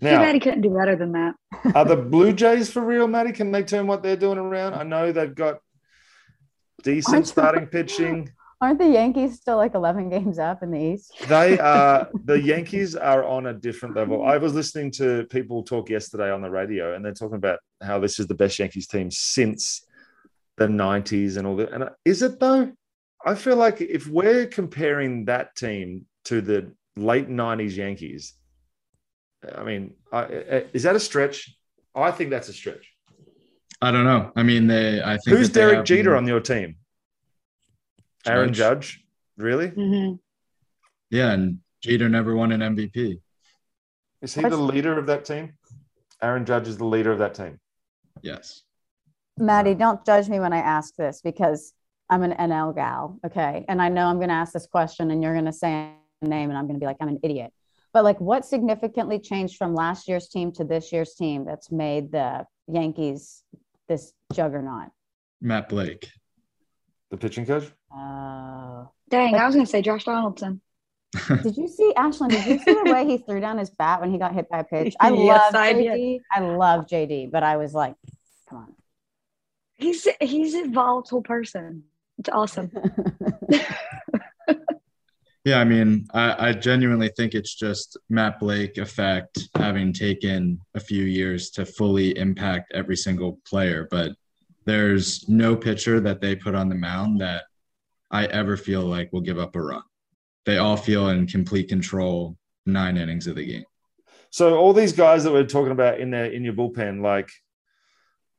Too 0.00 0.06
bad 0.06 0.22
Now, 0.22 0.32
he 0.32 0.40
couldn't 0.40 0.60
do 0.60 0.70
better 0.70 0.94
than 0.94 1.12
that. 1.12 1.34
are 1.74 1.84
the 1.84 1.96
Blue 1.96 2.32
Jays 2.32 2.70
for 2.70 2.82
real, 2.82 3.08
Matty? 3.08 3.32
Can 3.32 3.50
they 3.50 3.64
turn 3.64 3.86
what 3.86 4.02
they're 4.02 4.16
doing 4.16 4.38
around? 4.38 4.74
I 4.74 4.84
know 4.84 5.10
they've 5.10 5.34
got 5.34 5.58
decent 6.82 7.14
Aren't 7.14 7.26
starting 7.26 7.66
pitching. 7.66 8.30
Aren't 8.60 8.78
the 8.78 8.88
Yankees 8.88 9.36
still 9.36 9.56
like 9.56 9.74
11 9.74 10.08
games 10.10 10.38
up 10.38 10.62
in 10.62 10.70
the 10.70 10.78
East? 10.80 11.12
They 11.28 11.58
are 11.58 12.08
the 12.24 12.40
Yankees 12.40 12.96
are 12.96 13.24
on 13.24 13.46
a 13.46 13.52
different 13.52 13.94
level. 13.94 14.24
I 14.24 14.36
was 14.36 14.54
listening 14.54 14.90
to 14.92 15.24
people 15.30 15.62
talk 15.62 15.90
yesterday 15.90 16.30
on 16.30 16.42
the 16.42 16.50
radio, 16.50 16.94
and 16.94 17.04
they're 17.04 17.12
talking 17.12 17.36
about 17.36 17.60
how 17.82 17.98
this 17.98 18.18
is 18.18 18.26
the 18.26 18.34
best 18.34 18.58
Yankees 18.58 18.86
team 18.86 19.10
since 19.10 19.84
the 20.56 20.66
90s 20.66 21.36
and 21.36 21.46
all 21.46 21.56
that. 21.56 21.72
And 21.72 21.84
uh, 21.84 21.90
is 22.04 22.22
it 22.22 22.40
though? 22.40 22.72
I 23.24 23.34
feel 23.34 23.56
like 23.56 23.80
if 23.80 24.06
we're 24.06 24.46
comparing 24.46 25.24
that 25.24 25.54
team 25.56 26.06
to 26.26 26.40
the 26.40 26.72
late 26.96 27.28
90s 27.28 27.76
Yankees, 27.76 28.34
I 29.56 29.62
mean, 29.62 29.94
I, 30.12 30.24
is 30.72 30.82
that 30.82 30.96
a 30.96 31.00
stretch? 31.00 31.54
I 31.94 32.10
think 32.10 32.30
that's 32.30 32.48
a 32.48 32.52
stretch. 32.52 32.92
I 33.80 33.90
don't 33.90 34.04
know. 34.04 34.32
I 34.34 34.42
mean, 34.42 34.66
they. 34.66 35.00
I 35.02 35.18
think 35.18 35.36
Who's 35.36 35.48
Derek 35.50 35.84
Jeter 35.84 36.10
more- 36.10 36.16
on 36.16 36.26
your 36.26 36.40
team? 36.40 36.76
Aaron 38.26 38.52
Judge, 38.52 39.04
really? 39.36 39.68
hmm 39.68 40.14
Yeah, 41.10 41.32
and 41.32 41.60
Jeter 41.82 42.08
never 42.08 42.34
won 42.34 42.52
an 42.52 42.60
MVP. 42.60 43.20
Is 44.20 44.34
he 44.34 44.42
the 44.42 44.56
leader 44.56 44.98
of 44.98 45.06
that 45.06 45.24
team? 45.24 45.54
Aaron 46.20 46.44
Judge 46.44 46.66
is 46.66 46.76
the 46.76 46.84
leader 46.84 47.12
of 47.12 47.20
that 47.20 47.34
team. 47.34 47.60
Yes. 48.22 48.62
Maddie, 49.38 49.74
don't 49.74 50.04
judge 50.04 50.28
me 50.28 50.40
when 50.40 50.52
I 50.52 50.58
ask 50.58 50.96
this 50.96 51.20
because 51.22 51.72
I'm 52.10 52.24
an 52.24 52.32
NL 52.32 52.74
gal. 52.74 53.20
Okay. 53.24 53.64
And 53.68 53.80
I 53.80 53.88
know 53.88 54.06
I'm 54.06 54.16
going 54.16 54.30
to 54.30 54.34
ask 54.34 54.52
this 54.52 54.66
question 54.66 55.12
and 55.12 55.22
you're 55.22 55.34
going 55.34 55.44
to 55.44 55.52
say 55.52 55.92
a 56.22 56.26
name 56.26 56.50
and 56.50 56.58
I'm 56.58 56.66
going 56.66 56.74
to 56.74 56.80
be 56.80 56.86
like, 56.86 56.96
I'm 57.00 57.08
an 57.08 57.20
idiot. 57.22 57.52
But 57.98 58.04
like, 58.04 58.20
what 58.20 58.46
significantly 58.46 59.18
changed 59.18 59.56
from 59.56 59.74
last 59.74 60.06
year's 60.06 60.28
team 60.28 60.52
to 60.52 60.62
this 60.62 60.92
year's 60.92 61.14
team 61.14 61.44
that's 61.44 61.72
made 61.72 62.12
the 62.12 62.46
Yankees 62.68 63.42
this 63.88 64.12
juggernaut? 64.32 64.90
Matt 65.40 65.68
Blake. 65.68 66.08
The 67.10 67.16
pitching 67.16 67.44
coach. 67.44 67.64
Uh, 67.92 68.84
Dang, 69.10 69.34
I 69.34 69.44
was 69.46 69.56
gonna 69.56 69.66
say 69.66 69.82
Josh 69.82 70.04
Donaldson. 70.04 70.60
did 71.42 71.56
you 71.56 71.66
see 71.66 71.92
Ashlyn? 71.96 72.28
Did 72.28 72.46
you 72.46 72.58
see 72.60 72.72
the 72.72 72.84
way 72.84 73.04
he 73.04 73.18
threw 73.18 73.40
down 73.40 73.58
his 73.58 73.70
bat 73.70 74.00
when 74.00 74.12
he 74.12 74.18
got 74.18 74.32
hit 74.32 74.48
by 74.48 74.60
a 74.60 74.64
pitch? 74.64 74.94
I 75.00 75.10
Yes, 75.10 75.52
love 75.52 75.54
I 75.56 75.72
did. 75.72 75.86
JD. 75.86 76.20
I 76.30 76.40
love 76.42 76.86
JD, 76.86 77.32
but 77.32 77.42
I 77.42 77.56
was 77.56 77.74
like, 77.74 77.96
come 78.48 78.58
on. 78.58 78.74
He's 79.74 80.06
he's 80.20 80.54
a 80.54 80.68
volatile 80.68 81.22
person. 81.22 81.82
It's 82.18 82.28
awesome. 82.28 82.70
Yeah, 85.44 85.60
I 85.60 85.64
mean, 85.64 86.06
I, 86.12 86.48
I 86.48 86.52
genuinely 86.52 87.10
think 87.16 87.34
it's 87.34 87.54
just 87.54 87.96
Matt 88.10 88.38
Blake 88.38 88.76
effect 88.76 89.48
having 89.54 89.92
taken 89.92 90.60
a 90.74 90.80
few 90.80 91.04
years 91.04 91.50
to 91.50 91.64
fully 91.64 92.16
impact 92.18 92.72
every 92.74 92.96
single 92.96 93.38
player. 93.46 93.88
But 93.90 94.12
there's 94.66 95.28
no 95.28 95.56
pitcher 95.56 96.00
that 96.00 96.20
they 96.20 96.36
put 96.36 96.54
on 96.54 96.68
the 96.68 96.74
mound 96.74 97.20
that 97.20 97.44
I 98.10 98.26
ever 98.26 98.56
feel 98.56 98.82
like 98.82 99.12
will 99.12 99.20
give 99.20 99.38
up 99.38 99.56
a 99.56 99.62
run. 99.62 99.82
They 100.44 100.58
all 100.58 100.76
feel 100.76 101.08
in 101.08 101.26
complete 101.26 101.68
control 101.68 102.36
nine 102.66 102.96
innings 102.96 103.26
of 103.26 103.36
the 103.36 103.46
game. 103.46 103.64
So 104.30 104.56
all 104.58 104.72
these 104.72 104.92
guys 104.92 105.24
that 105.24 105.32
we're 105.32 105.44
talking 105.44 105.72
about 105.72 106.00
in 106.00 106.10
there 106.10 106.26
in 106.26 106.44
your 106.44 106.52
bullpen, 106.52 107.02
like 107.02 107.30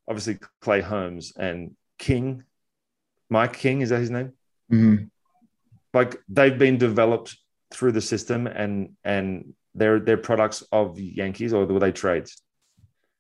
obviously 0.08 0.38
Clay 0.62 0.82
Holmes 0.82 1.34
and 1.36 1.76
King, 1.98 2.44
Mike 3.30 3.54
King, 3.54 3.82
is 3.82 3.90
that 3.90 4.00
his 4.00 4.12
name? 4.12 4.34
Mhm. 4.72 5.10
Like 5.94 6.18
they've 6.28 6.58
been 6.58 6.78
developed 6.78 7.38
through 7.74 7.92
the 7.94 8.02
system 8.02 8.48
and 8.48 8.92
and 9.04 9.54
they're 9.76 10.00
they're 10.00 10.18
products 10.18 10.64
of 10.72 11.00
Yankees 11.00 11.54
or 11.54 11.66
were 11.66 11.80
they 11.80 11.92
trades? 11.92 12.42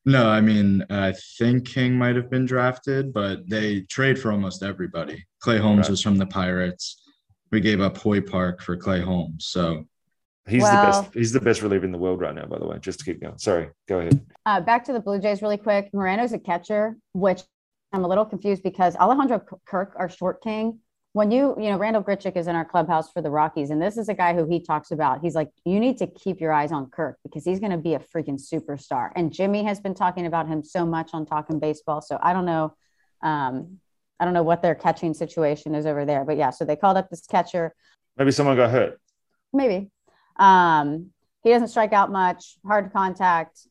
No, 0.06 0.28
I 0.30 0.42
mean, 0.42 0.86
I 0.90 1.14
think 1.38 1.68
King 1.68 1.94
might 1.96 2.16
have 2.16 2.30
been 2.30 2.46
drafted, 2.46 3.14
but 3.14 3.48
they 3.50 3.82
trade 3.82 4.18
for 4.18 4.32
almost 4.32 4.64
everybody. 4.64 5.26
Clay 5.40 5.58
Holmes 5.58 5.82
Right. 5.82 5.90
was 5.92 6.02
from 6.02 6.18
the 6.18 6.26
Pirates. 6.26 7.04
We 7.52 7.60
gave 7.60 7.82
up 7.82 7.98
Hoy 7.98 8.22
Park 8.22 8.62
for 8.62 8.76
Clay 8.78 9.02
Holmes. 9.02 9.46
So 9.48 9.86
He's 10.48 10.64
Well- 10.64 10.94
the 10.96 11.02
best. 11.04 11.14
He's 11.14 11.32
the 11.32 11.40
best 11.42 11.62
reliever 11.62 11.86
in 11.86 11.92
the 11.92 12.00
world 12.00 12.22
right 12.22 12.34
now. 12.34 12.48
By 12.48 12.58
the 12.58 12.66
way, 12.66 12.80
just 12.80 12.98
to 13.00 13.06
keep 13.06 13.22
going. 13.22 13.38
Sorry, 13.38 13.70
go 13.88 14.00
ahead. 14.00 14.26
Uh, 14.48 14.60
back 14.60 14.84
to 14.86 14.94
the 14.94 15.00
Blue 15.00 15.20
Jays 15.20 15.44
really 15.44 15.58
quick. 15.58 15.94
Moreno's 15.94 16.34
a 16.34 16.40
catcher, 16.40 16.98
which 17.14 17.44
I'm 17.94 18.04
a 18.04 18.08
little 18.08 18.26
confused 18.26 18.64
because 18.64 18.96
Alejandro 18.96 19.42
Kirk, 19.68 19.94
our 19.96 20.10
short 20.10 20.42
king, 20.42 20.80
when 21.14 21.32
you, 21.32 21.56
you 21.58 21.70
know, 21.70 21.78
Randal 21.78 22.04
Grichuk 22.04 22.38
is 22.38 22.48
in 22.48 22.56
our 22.56 22.66
clubhouse 22.66 23.12
for 23.12 23.22
the 23.22 23.32
Rockies, 23.32 23.72
and 23.72 23.82
this 23.82 23.98
is 23.98 24.10
a 24.10 24.14
guy 24.14 24.36
who 24.36 24.46
he 24.48 24.60
talks 24.60 24.92
about. 24.92 25.22
He's 25.22 25.34
like, 25.34 25.50
you 25.66 25.80
need 25.80 25.98
to 25.98 26.08
keep 26.08 26.40
your 26.40 26.54
eyes 26.54 26.72
on 26.72 26.90
Kirk 26.92 27.18
because 27.24 27.44
he's 27.44 27.60
going 27.60 27.72
to 27.72 27.78
be 27.78 27.96
a 27.96 28.00
freaking 28.00 28.40
superstar. 28.40 29.10
And 29.16 29.34
Jimmy 29.34 29.64
has 29.64 29.80
been 29.80 29.96
talking 29.96 30.28
about 30.28 30.48
him 30.48 30.64
so 30.64 30.86
much 30.86 31.10
on 31.14 31.26
Talking 31.26 31.60
Baseball. 31.60 32.02
So 32.02 32.20
I 32.22 32.34
don't 32.34 32.46
know. 32.46 32.76
Um, 33.24 33.80
I 34.20 34.26
don't 34.26 34.34
know 34.34 34.44
what 34.44 34.62
their 34.62 34.76
catching 34.76 35.14
situation 35.14 35.74
is 35.74 35.86
over 35.86 36.06
there, 36.06 36.26
but 36.26 36.38
yeah. 36.38 36.52
So 36.52 36.64
they 36.64 36.76
called 36.76 36.98
up 36.98 37.10
this 37.10 37.26
catcher. 37.26 37.74
Maybe 38.18 38.32
someone 38.32 38.56
got 38.56 38.70
hurt. 38.70 39.00
Maybe. 39.52 39.90
Um, 40.36 41.12
he 41.44 41.50
doesn't 41.50 41.70
strike 41.70 41.94
out 41.94 42.12
much, 42.12 42.58
hard 42.66 42.94
contact, 42.94 43.62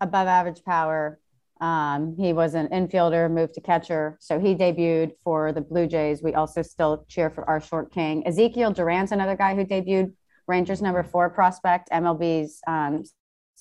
above 0.00 0.28
average 0.28 0.62
power. 0.62 1.18
Um, 1.60 2.14
he 2.16 2.32
was 2.32 2.54
an 2.54 2.68
infielder, 2.68 3.30
moved 3.30 3.54
to 3.54 3.60
catcher. 3.60 4.16
So 4.20 4.38
he 4.38 4.54
debuted 4.54 5.12
for 5.24 5.52
the 5.52 5.60
Blue 5.60 5.86
Jays. 5.86 6.22
We 6.22 6.34
also 6.34 6.62
still 6.62 7.04
cheer 7.08 7.30
for 7.30 7.48
our 7.48 7.60
short 7.60 7.92
king. 7.92 8.26
Ezekiel 8.26 8.72
Duran's 8.72 9.12
another 9.12 9.36
guy 9.36 9.54
who 9.54 9.64
debuted, 9.64 10.12
Rangers 10.46 10.80
number 10.80 11.02
four 11.02 11.28
prospect, 11.30 11.90
MLB's 11.90 12.60
um, 12.66 13.02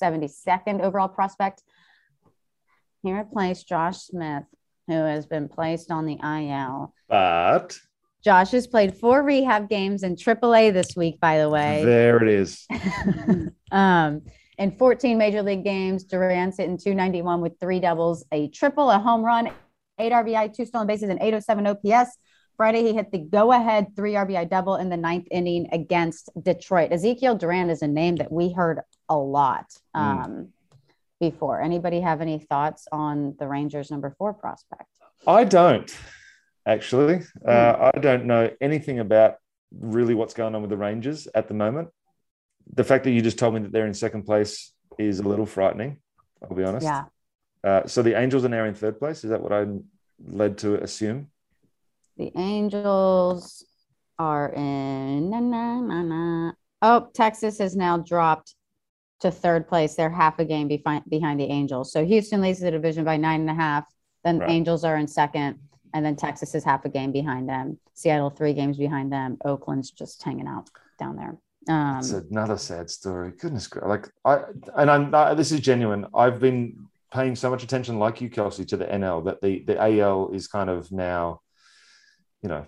72nd 0.01 0.81
overall 0.81 1.09
prospect. 1.09 1.63
He 3.03 3.11
replaced 3.11 3.67
Josh 3.67 3.97
Smith, 3.97 4.43
who 4.87 4.93
has 4.93 5.25
been 5.25 5.49
placed 5.49 5.91
on 5.91 6.05
the 6.05 6.17
IL. 6.23 6.93
But 7.09 7.77
Josh 8.23 8.51
has 8.51 8.67
played 8.67 8.95
four 8.95 9.23
rehab 9.23 9.69
games 9.69 10.03
in 10.03 10.15
AAA 10.15 10.73
this 10.73 10.95
week, 10.95 11.19
by 11.19 11.39
the 11.39 11.49
way. 11.49 11.83
there 11.83 12.21
it 12.21 12.29
is. 12.29 12.65
um, 13.71 14.21
in 14.57 14.71
14 14.71 15.17
major 15.17 15.43
league 15.43 15.63
games, 15.63 16.03
Duran's 16.03 16.57
hitting 16.57 16.77
291 16.77 17.41
with 17.41 17.59
three 17.59 17.79
doubles, 17.79 18.25
a 18.31 18.47
triple, 18.49 18.89
a 18.89 18.97
home 18.97 19.23
run, 19.23 19.51
eight 19.99 20.11
RBI, 20.11 20.53
two 20.55 20.65
stolen 20.65 20.87
bases, 20.87 21.09
and 21.09 21.19
807 21.21 21.67
OPS. 21.67 22.17
Friday, 22.55 22.81
he 22.81 22.93
hit 22.93 23.11
the 23.11 23.19
go 23.19 23.51
ahead 23.51 23.95
three 23.95 24.13
RBI 24.13 24.49
double 24.49 24.77
in 24.77 24.89
the 24.89 24.97
ninth 24.97 25.27
inning 25.29 25.67
against 25.71 26.29
Detroit. 26.41 26.91
Ezekiel 26.91 27.35
Duran 27.35 27.69
is 27.69 27.83
a 27.83 27.87
name 27.87 28.15
that 28.15 28.31
we 28.31 28.51
heard 28.51 28.81
a 29.09 29.15
lot 29.15 29.65
um, 29.93 30.49
before. 31.19 31.61
Anybody 31.61 32.01
have 32.01 32.19
any 32.19 32.39
thoughts 32.39 32.87
on 32.91 33.35
the 33.37 33.47
Rangers 33.47 33.91
number 33.91 34.15
four 34.17 34.33
prospect? 34.33 34.89
I 35.27 35.43
don't 35.43 35.95
actually. 36.65 37.21
Uh, 37.47 37.91
I 37.93 37.99
don't 37.99 38.25
know 38.25 38.49
anything 38.59 38.99
about 38.99 39.35
really 39.71 40.15
what's 40.15 40.33
going 40.33 40.55
on 40.55 40.61
with 40.61 40.71
the 40.71 40.77
Rangers 40.77 41.27
at 41.35 41.47
the 41.47 41.53
moment. 41.53 41.89
The 42.73 42.83
fact 42.83 43.03
that 43.05 43.11
you 43.11 43.21
just 43.21 43.39
told 43.39 43.53
me 43.53 43.61
that 43.61 43.71
they're 43.71 43.87
in 43.87 43.93
second 43.93 44.23
place 44.23 44.73
is 44.97 45.19
a 45.19 45.23
little 45.23 45.45
frightening. 45.45 45.97
I'll 46.41 46.55
be 46.55 46.63
honest. 46.63 46.83
Yeah. 46.83 47.05
Uh, 47.63 47.87
so 47.87 48.01
the 48.01 48.17
Angels 48.17 48.45
are 48.45 48.49
now 48.49 48.65
in 48.65 48.73
third 48.73 48.99
place. 48.99 49.23
Is 49.23 49.29
that 49.31 49.41
what 49.41 49.51
I'm 49.51 49.85
led 50.23 50.57
to 50.59 50.75
assume? 50.75 51.27
The 52.17 52.31
Angels 52.35 53.65
are 54.19 54.51
in. 54.53 55.29
Na, 55.29 55.39
na, 55.39 55.81
na, 55.81 56.01
na. 56.03 56.51
Oh, 56.81 57.09
Texas 57.13 57.57
has 57.59 57.75
now 57.75 57.97
dropped 57.97 58.55
to 59.21 59.31
third 59.31 59.67
place. 59.67 59.95
They're 59.95 60.09
half 60.09 60.39
a 60.39 60.45
game 60.45 60.67
behind 60.67 61.03
behind 61.09 61.39
the 61.39 61.45
Angels. 61.45 61.91
So 61.91 62.05
Houston 62.05 62.41
leads 62.41 62.59
the 62.59 62.71
division 62.71 63.03
by 63.03 63.17
nine 63.17 63.41
and 63.41 63.49
a 63.49 63.55
half. 63.55 63.85
Then 64.23 64.39
Right. 64.39 64.49
Angels 64.49 64.83
are 64.83 64.97
in 64.97 65.07
second, 65.07 65.59
and 65.93 66.05
then 66.05 66.15
Texas 66.15 66.53
is 66.53 66.63
half 66.63 66.85
a 66.85 66.89
game 66.89 67.11
behind 67.11 67.49
them. 67.49 67.79
Seattle 67.93 68.29
three 68.29 68.53
games 68.53 68.77
behind 68.77 69.11
them. 69.11 69.37
Oakland's 69.43 69.91
just 69.91 70.21
hanging 70.21 70.47
out 70.47 70.69
down 70.99 71.15
there. 71.15 71.37
Um, 71.67 71.99
It's 71.99 72.11
another 72.11 72.57
sad 72.57 72.89
story. 72.89 73.31
Goodness, 73.37 73.69
like 73.75 74.09
I 74.23 74.43
and 74.75 74.89
I'm 74.89 75.11
this 75.35 75.51
is 75.51 75.59
genuine. 75.59 76.05
I've 76.13 76.39
been 76.39 76.87
paying 77.11 77.35
so 77.35 77.49
much 77.49 77.63
attention, 77.63 77.99
like 77.99 78.21
you, 78.21 78.29
Kelsey, 78.29 78.65
to 78.65 78.77
the 78.77 78.85
NL 78.85 79.25
that 79.25 79.41
the 79.41 79.63
the 79.65 79.77
AL 79.79 80.31
is 80.33 80.47
kind 80.47 80.69
of 80.69 80.91
now, 80.91 81.41
you 82.41 82.49
know. 82.49 82.65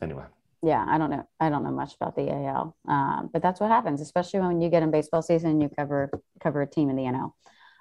Anyway, 0.00 0.24
yeah, 0.62 0.84
I 0.88 0.98
don't 0.98 1.10
know. 1.10 1.26
I 1.40 1.48
don't 1.48 1.64
know 1.64 1.70
much 1.70 1.94
about 1.94 2.16
the 2.16 2.30
AL, 2.30 2.76
um, 2.88 3.30
but 3.32 3.42
that's 3.42 3.60
what 3.60 3.70
happens, 3.70 4.00
especially 4.00 4.40
when 4.40 4.60
you 4.60 4.68
get 4.68 4.82
in 4.82 4.90
baseball 4.90 5.22
season 5.22 5.50
and 5.50 5.62
you 5.62 5.68
cover 5.68 6.10
cover 6.40 6.62
a 6.62 6.66
team 6.66 6.90
in 6.90 6.96
the 6.96 7.02
NL. 7.02 7.32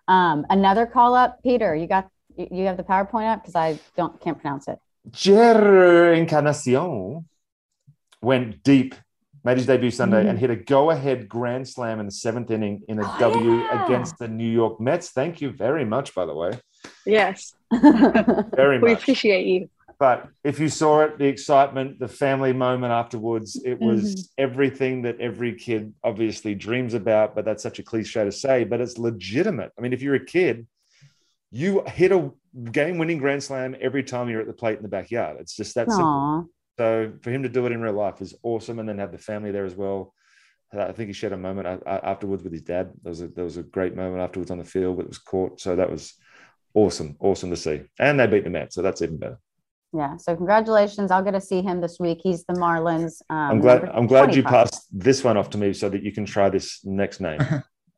Um, 0.07 0.45
another 0.49 0.85
call 0.85 1.15
up, 1.15 1.41
Peter. 1.43 1.75
You 1.75 1.87
got 1.87 2.09
you 2.37 2.65
have 2.65 2.77
the 2.77 2.83
PowerPoint 2.83 3.31
up 3.31 3.41
because 3.41 3.55
I 3.55 3.79
don't 3.95 4.19
can't 4.21 4.39
pronounce 4.39 4.67
it. 4.67 4.79
Jer 5.11 6.13
Encarnacion 6.13 7.25
went 8.21 8.63
deep, 8.63 8.95
made 9.45 9.57
his 9.57 9.67
debut 9.67 9.91
Sunday, 9.91 10.27
and 10.27 10.37
hit 10.39 10.49
a 10.49 10.55
go-ahead 10.55 11.29
grand 11.29 11.67
slam 11.67 11.99
in 11.99 12.07
the 12.07 12.11
seventh 12.11 12.49
inning 12.51 12.81
in 12.89 12.99
a 12.99 13.03
Oh, 13.03 13.17
W 13.19 13.51
yeah. 13.59 13.85
against 13.85 14.17
the 14.17 14.27
New 14.27 14.49
York 14.49 14.81
Mets. 14.81 15.11
Thank 15.11 15.39
you 15.39 15.51
very 15.51 15.85
much, 15.85 16.13
by 16.15 16.25
the 16.25 16.33
way, 16.35 16.59
Yes, 17.05 17.53
very 17.71 18.79
much. 18.79 18.87
we 18.87 18.93
appreciate 18.93 19.45
you. 19.45 19.69
But 19.97 20.27
if 20.43 20.59
you 20.59 20.67
saw 20.67 21.01
it, 21.03 21.17
the 21.17 21.25
excitement, 21.27 21.99
the 21.99 22.07
family 22.09 22.51
moment 22.51 22.91
afterwards, 22.91 23.55
it 23.63 23.79
was 23.79 24.03
Mm-hmm. 24.03 24.21
everything 24.43 25.01
that 25.03 25.21
every 25.21 25.53
kid 25.55 25.93
obviously 26.03 26.53
dreams 26.53 26.93
about. 26.93 27.33
But 27.33 27.45
that's 27.45 27.63
such 27.63 27.79
a 27.79 27.83
cliche 27.83 28.25
to 28.25 28.31
say, 28.31 28.65
but 28.65 28.81
it's 28.81 28.97
legitimate. 28.97 29.71
I 29.77 29.81
mean, 29.81 29.93
if 29.93 30.01
you're 30.01 30.15
a 30.15 30.25
kid, 30.25 30.67
you 31.51 31.83
hit 31.87 32.11
a 32.11 32.29
game 32.71 32.97
winning 32.97 33.19
grand 33.19 33.41
slam 33.43 33.75
every 33.79 34.03
time 34.03 34.27
you're 34.27 34.41
at 34.41 34.47
the 34.47 34.53
plate 34.53 34.75
in 34.77 34.83
the 34.83 34.89
backyard. 34.89 35.37
It's 35.39 35.55
just 35.55 35.75
that 35.75 35.89
simple. 35.89 36.49
Aw. 36.77 36.81
So 36.81 37.13
for 37.21 37.31
him 37.31 37.43
to 37.43 37.49
do 37.49 37.65
it 37.65 37.71
in 37.71 37.81
real 37.81 37.93
life 37.93 38.21
is 38.21 38.35
awesome, 38.43 38.79
and 38.79 38.87
then 38.87 38.99
have 38.99 39.11
the 39.11 39.17
family 39.17 39.51
there 39.51 39.65
as 39.65 39.75
well. 39.75 40.13
I 40.73 40.91
think 40.91 41.07
he 41.07 41.13
shared 41.13 41.31
a 41.31 41.37
moment 41.37 41.67
a- 41.67 41.81
a- 41.85 42.05
afterwards 42.05 42.43
with 42.43 42.51
his 42.51 42.63
dad. 42.63 42.91
There 43.01 43.11
was 43.11 43.21
a 43.21 43.27
there 43.27 43.45
was 43.45 43.57
a 43.57 43.63
great 43.63 43.95
moment 43.95 44.21
afterwards 44.21 44.51
on 44.51 44.57
the 44.57 44.65
field, 44.65 44.97
but 44.97 45.03
it 45.03 45.09
was 45.09 45.19
caught. 45.19 45.61
So 45.61 45.75
that 45.75 45.89
was 45.89 46.13
awesome, 46.73 47.15
awesome 47.19 47.49
to 47.51 47.55
see. 47.55 47.83
And 47.97 48.19
they 48.19 48.27
beat 48.27 48.43
the 48.43 48.49
Mets, 48.49 48.75
so 48.75 48.81
that's 48.81 49.01
even 49.01 49.17
better. 49.17 49.39
Yeah. 49.93 50.17
So 50.17 50.35
congratulations. 50.35 51.11
I'll 51.11 51.23
get 51.23 51.31
to 51.31 51.39
see 51.39 51.61
him 51.61 51.79
this 51.79 51.97
week. 51.99 52.19
He's 52.21 52.43
the 52.43 52.55
Marlins. 52.55 53.21
Um, 53.29 53.51
I'm 53.51 53.59
glad 53.61 53.85
I'm 53.85 54.07
glad 54.07 54.35
you 54.35 54.41
25. 54.43 54.51
passed 54.51 54.87
this 54.91 55.23
one 55.23 55.37
off 55.37 55.49
to 55.51 55.57
me 55.57 55.71
so 55.71 55.87
that 55.87 56.03
you 56.03 56.11
can 56.11 56.25
try 56.25 56.49
this 56.49 56.83
next 56.83 57.21
name. 57.21 57.39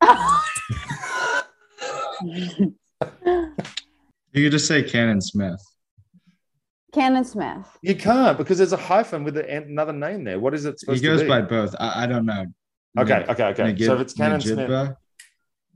You 4.34 4.44
could 4.44 4.52
just 4.52 4.66
say 4.66 4.82
Canaan 4.82 5.22
Smith. 5.22 5.58
Canaan 6.92 7.24
Smith. 7.24 7.66
you 7.82 7.94
can't 7.94 8.38
because 8.38 8.58
there's 8.58 8.72
a 8.72 8.76
hyphen 8.78 9.22
with 9.24 9.34
the, 9.34 9.48
another 9.56 9.92
name 9.92 10.24
there. 10.24 10.38
What 10.40 10.54
is 10.54 10.64
it 10.64 10.72
He 10.72 10.78
supposed 10.78 11.02
goes 11.04 11.20
to 11.20 11.26
be? 11.26 11.30
He 11.32 11.38
goes 11.38 11.42
by 11.42 11.46
both. 11.46 11.74
I, 11.78 12.04
I 12.04 12.06
don't 12.06 12.24
know. 12.26 12.46
okay, 12.98 13.24
okay, 13.28 13.44
okay. 13.44 13.62
Nagib- 13.74 13.84
so 13.86 13.94
if 13.94 14.00
it's 14.00 14.14
Canaan 14.14 14.40
Smith, 14.40 14.58
Najibba? 14.70 14.96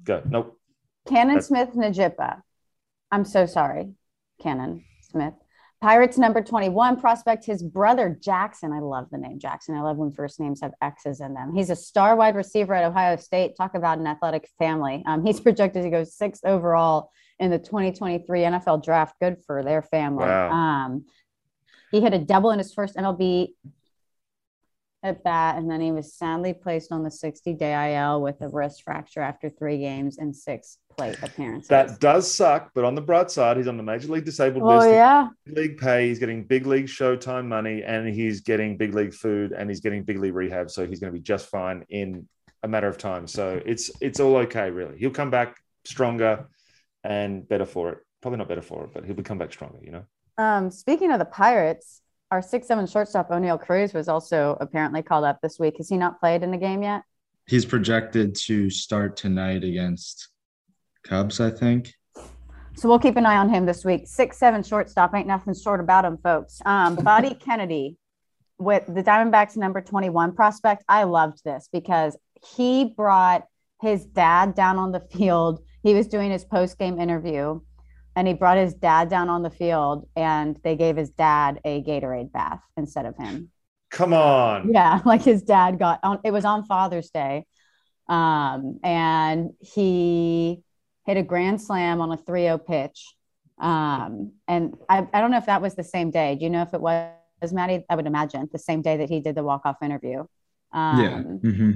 go. 0.04 0.22
Nope. 0.28 0.58
Canaan 1.06 1.36
That's- 1.36 1.48
Smith 1.48 1.70
Najippa. 1.74 2.40
I'm 3.10 3.24
so 3.26 3.44
sorry. 3.46 3.92
Canaan 4.40 4.84
Smith. 5.02 5.34
Pirates 5.82 6.16
number 6.16 6.40
21 6.42 7.00
prospect, 7.00 7.44
his 7.44 7.60
brother 7.62 8.16
Jaxon. 8.24 8.72
I 8.72 8.78
love 8.78 9.08
the 9.10 9.18
name 9.18 9.38
Jaxon. 9.40 9.76
I 9.76 9.82
love 9.82 9.96
when 9.96 10.12
first 10.12 10.38
names 10.38 10.60
have 10.62 10.72
X's 10.80 11.20
in 11.20 11.34
them. 11.34 11.52
He's 11.54 11.70
a 11.70 11.76
star 11.76 12.14
wide 12.14 12.36
receiver 12.36 12.72
at 12.72 12.84
Ohio 12.84 13.16
State. 13.16 13.56
Talk 13.56 13.74
about 13.74 13.98
an 13.98 14.06
athletic 14.06 14.48
family. 14.60 15.02
Um, 15.06 15.26
he's 15.26 15.40
projected 15.40 15.82
to 15.82 15.90
go 15.90 16.04
sixth 16.04 16.42
overall 16.44 17.10
in 17.38 17.50
the 17.50 17.58
2023 17.58 18.40
NFL 18.40 18.84
draft. 18.84 19.16
Good 19.20 19.38
for 19.46 19.62
their 19.62 19.82
family. 19.82 20.24
Wow. 20.24 20.50
Um, 20.50 21.04
he 21.90 22.00
hit 22.00 22.14
a 22.14 22.18
double 22.18 22.50
in 22.50 22.58
his 22.58 22.72
first 22.72 22.96
MLB 22.96 23.48
at 25.02 25.24
bat, 25.24 25.56
and 25.56 25.70
then 25.70 25.80
he 25.80 25.90
was 25.90 26.14
sadly 26.14 26.54
placed 26.54 26.92
on 26.92 27.02
the 27.02 27.10
60 27.10 27.54
day 27.54 27.96
IL 27.96 28.22
with 28.22 28.40
a 28.40 28.48
wrist 28.48 28.82
fracture 28.82 29.20
after 29.20 29.48
three 29.50 29.78
games 29.78 30.18
and 30.18 30.34
six 30.34 30.78
plate 30.96 31.16
appearances. 31.22 31.68
That 31.68 31.98
does 31.98 32.32
suck, 32.32 32.70
but 32.74 32.84
on 32.84 32.94
the 32.94 33.00
bright 33.00 33.30
side, 33.30 33.56
he's 33.56 33.66
on 33.66 33.76
the 33.76 33.82
major 33.82 34.08
league 34.08 34.24
disabled 34.24 34.62
list. 34.62 34.86
oh, 34.86 34.88
list. 34.88 34.94
yeah. 34.94 35.28
League 35.46 35.78
pay, 35.78 36.08
he's 36.08 36.18
getting 36.18 36.44
big 36.44 36.66
league 36.66 36.86
showtime 36.86 37.46
money, 37.46 37.82
and 37.82 38.08
he's 38.08 38.40
getting 38.40 38.76
big 38.76 38.94
league 38.94 39.14
food, 39.14 39.52
and 39.52 39.68
he's 39.68 39.80
getting 39.80 40.04
big 40.04 40.18
league 40.18 40.34
rehab. 40.34 40.70
So 40.70 40.86
he's 40.86 41.00
going 41.00 41.12
to 41.12 41.18
be 41.18 41.22
just 41.22 41.48
fine 41.48 41.84
in 41.88 42.28
a 42.62 42.68
matter 42.68 42.88
of 42.88 42.96
time. 42.96 43.26
So 43.26 43.60
it's 43.66 43.90
it's 44.00 44.20
all 44.20 44.36
okay, 44.36 44.70
really. 44.70 44.98
He'll 44.98 45.10
come 45.10 45.30
back 45.30 45.56
stronger 45.84 46.46
and 47.04 47.48
better 47.48 47.66
for 47.66 47.90
it. 47.90 47.98
Probably 48.20 48.38
not 48.38 48.48
better 48.48 48.62
for 48.62 48.84
it, 48.84 48.90
but 48.94 49.04
he'll 49.04 49.16
come 49.16 49.38
back 49.38 49.52
stronger. 49.52 49.78
You 49.82 49.92
know. 49.92 50.04
Um, 50.38 50.70
speaking 50.70 51.12
of 51.12 51.18
the 51.18 51.24
Pirates, 51.24 52.02
our 52.30 52.42
six 52.42 52.66
seven 52.66 52.86
shortstop 52.86 53.30
Oneil 53.30 53.60
Cruz 53.60 53.92
was 53.92 54.08
also 54.08 54.56
apparently 54.60 55.02
called 55.02 55.24
up 55.24 55.40
this 55.42 55.58
week. 55.58 55.74
Has 55.78 55.88
he 55.88 55.96
not 55.96 56.20
played 56.20 56.42
in 56.42 56.50
the 56.50 56.56
game 56.56 56.82
yet? 56.82 57.02
He's 57.46 57.64
projected 57.64 58.34
to 58.46 58.70
start 58.70 59.16
tonight 59.16 59.64
against 59.64 60.28
Cubs, 61.02 61.40
I 61.40 61.50
think. 61.50 61.92
So 62.74 62.88
we'll 62.88 62.98
keep 62.98 63.16
an 63.16 63.26
eye 63.26 63.36
on 63.36 63.50
him 63.50 63.66
this 63.66 63.84
week. 63.84 64.06
Six 64.06 64.38
seven 64.38 64.62
shortstop 64.62 65.14
ain't 65.14 65.26
nothing 65.26 65.54
short 65.54 65.80
about 65.80 66.04
him, 66.04 66.16
folks. 66.18 66.60
Um, 66.64 66.96
Buddy 66.96 67.34
Kennedy 67.46 67.96
with 68.58 68.86
the 68.86 69.02
Diamondbacks 69.02 69.56
number 69.56 69.80
twenty 69.80 70.08
one 70.08 70.34
prospect. 70.34 70.84
I 70.88 71.04
loved 71.04 71.44
this 71.44 71.68
because 71.72 72.16
he 72.56 72.84
brought 72.96 73.44
his 73.80 74.04
dad 74.06 74.54
down 74.54 74.78
on 74.78 74.92
the 74.92 75.00
field. 75.00 75.60
He 75.82 75.94
was 75.94 76.06
doing 76.06 76.30
his 76.30 76.44
post 76.44 76.78
game 76.78 77.00
interview, 77.00 77.60
and 78.14 78.28
he 78.28 78.34
brought 78.34 78.58
his 78.58 78.74
dad 78.74 79.08
down 79.08 79.28
on 79.28 79.42
the 79.42 79.50
field, 79.50 80.08
and 80.16 80.58
they 80.62 80.76
gave 80.76 80.96
his 80.96 81.10
dad 81.10 81.60
a 81.64 81.82
Gatorade 81.82 82.32
bath 82.32 82.60
instead 82.76 83.06
of 83.06 83.16
him. 83.16 83.50
Come 83.90 84.12
on. 84.12 84.72
Yeah, 84.72 85.00
like 85.04 85.22
his 85.22 85.42
dad 85.42 85.78
got 85.78 86.00
on. 86.02 86.20
It 86.24 86.30
was 86.30 86.44
on 86.44 86.64
Father's 86.64 87.10
Day, 87.10 87.46
um, 88.08 88.78
and 88.82 89.50
he 89.60 90.62
hit 91.06 91.16
a 91.16 91.22
grand 91.22 91.60
slam 91.60 92.00
on 92.00 92.12
a 92.12 92.16
3-0 92.16 92.64
pitch. 92.66 93.14
Um, 93.60 94.32
and 94.48 94.74
I, 94.88 95.06
I 95.12 95.20
don't 95.20 95.30
know 95.30 95.38
if 95.38 95.46
that 95.46 95.62
was 95.62 95.74
the 95.74 95.84
same 95.84 96.10
day. 96.10 96.36
Do 96.36 96.44
you 96.44 96.50
know 96.50 96.62
if 96.62 96.74
it 96.74 96.80
was, 96.80 97.12
Maddie? 97.52 97.84
I 97.90 97.96
would 97.96 98.06
imagine 98.06 98.48
the 98.52 98.58
same 98.58 98.82
day 98.82 98.98
that 98.98 99.08
he 99.08 99.20
did 99.20 99.34
the 99.34 99.42
walk-off 99.42 99.76
interview. 99.82 100.24
Um, 100.72 101.40
yeah. 101.42 101.50
hmm 101.50 101.70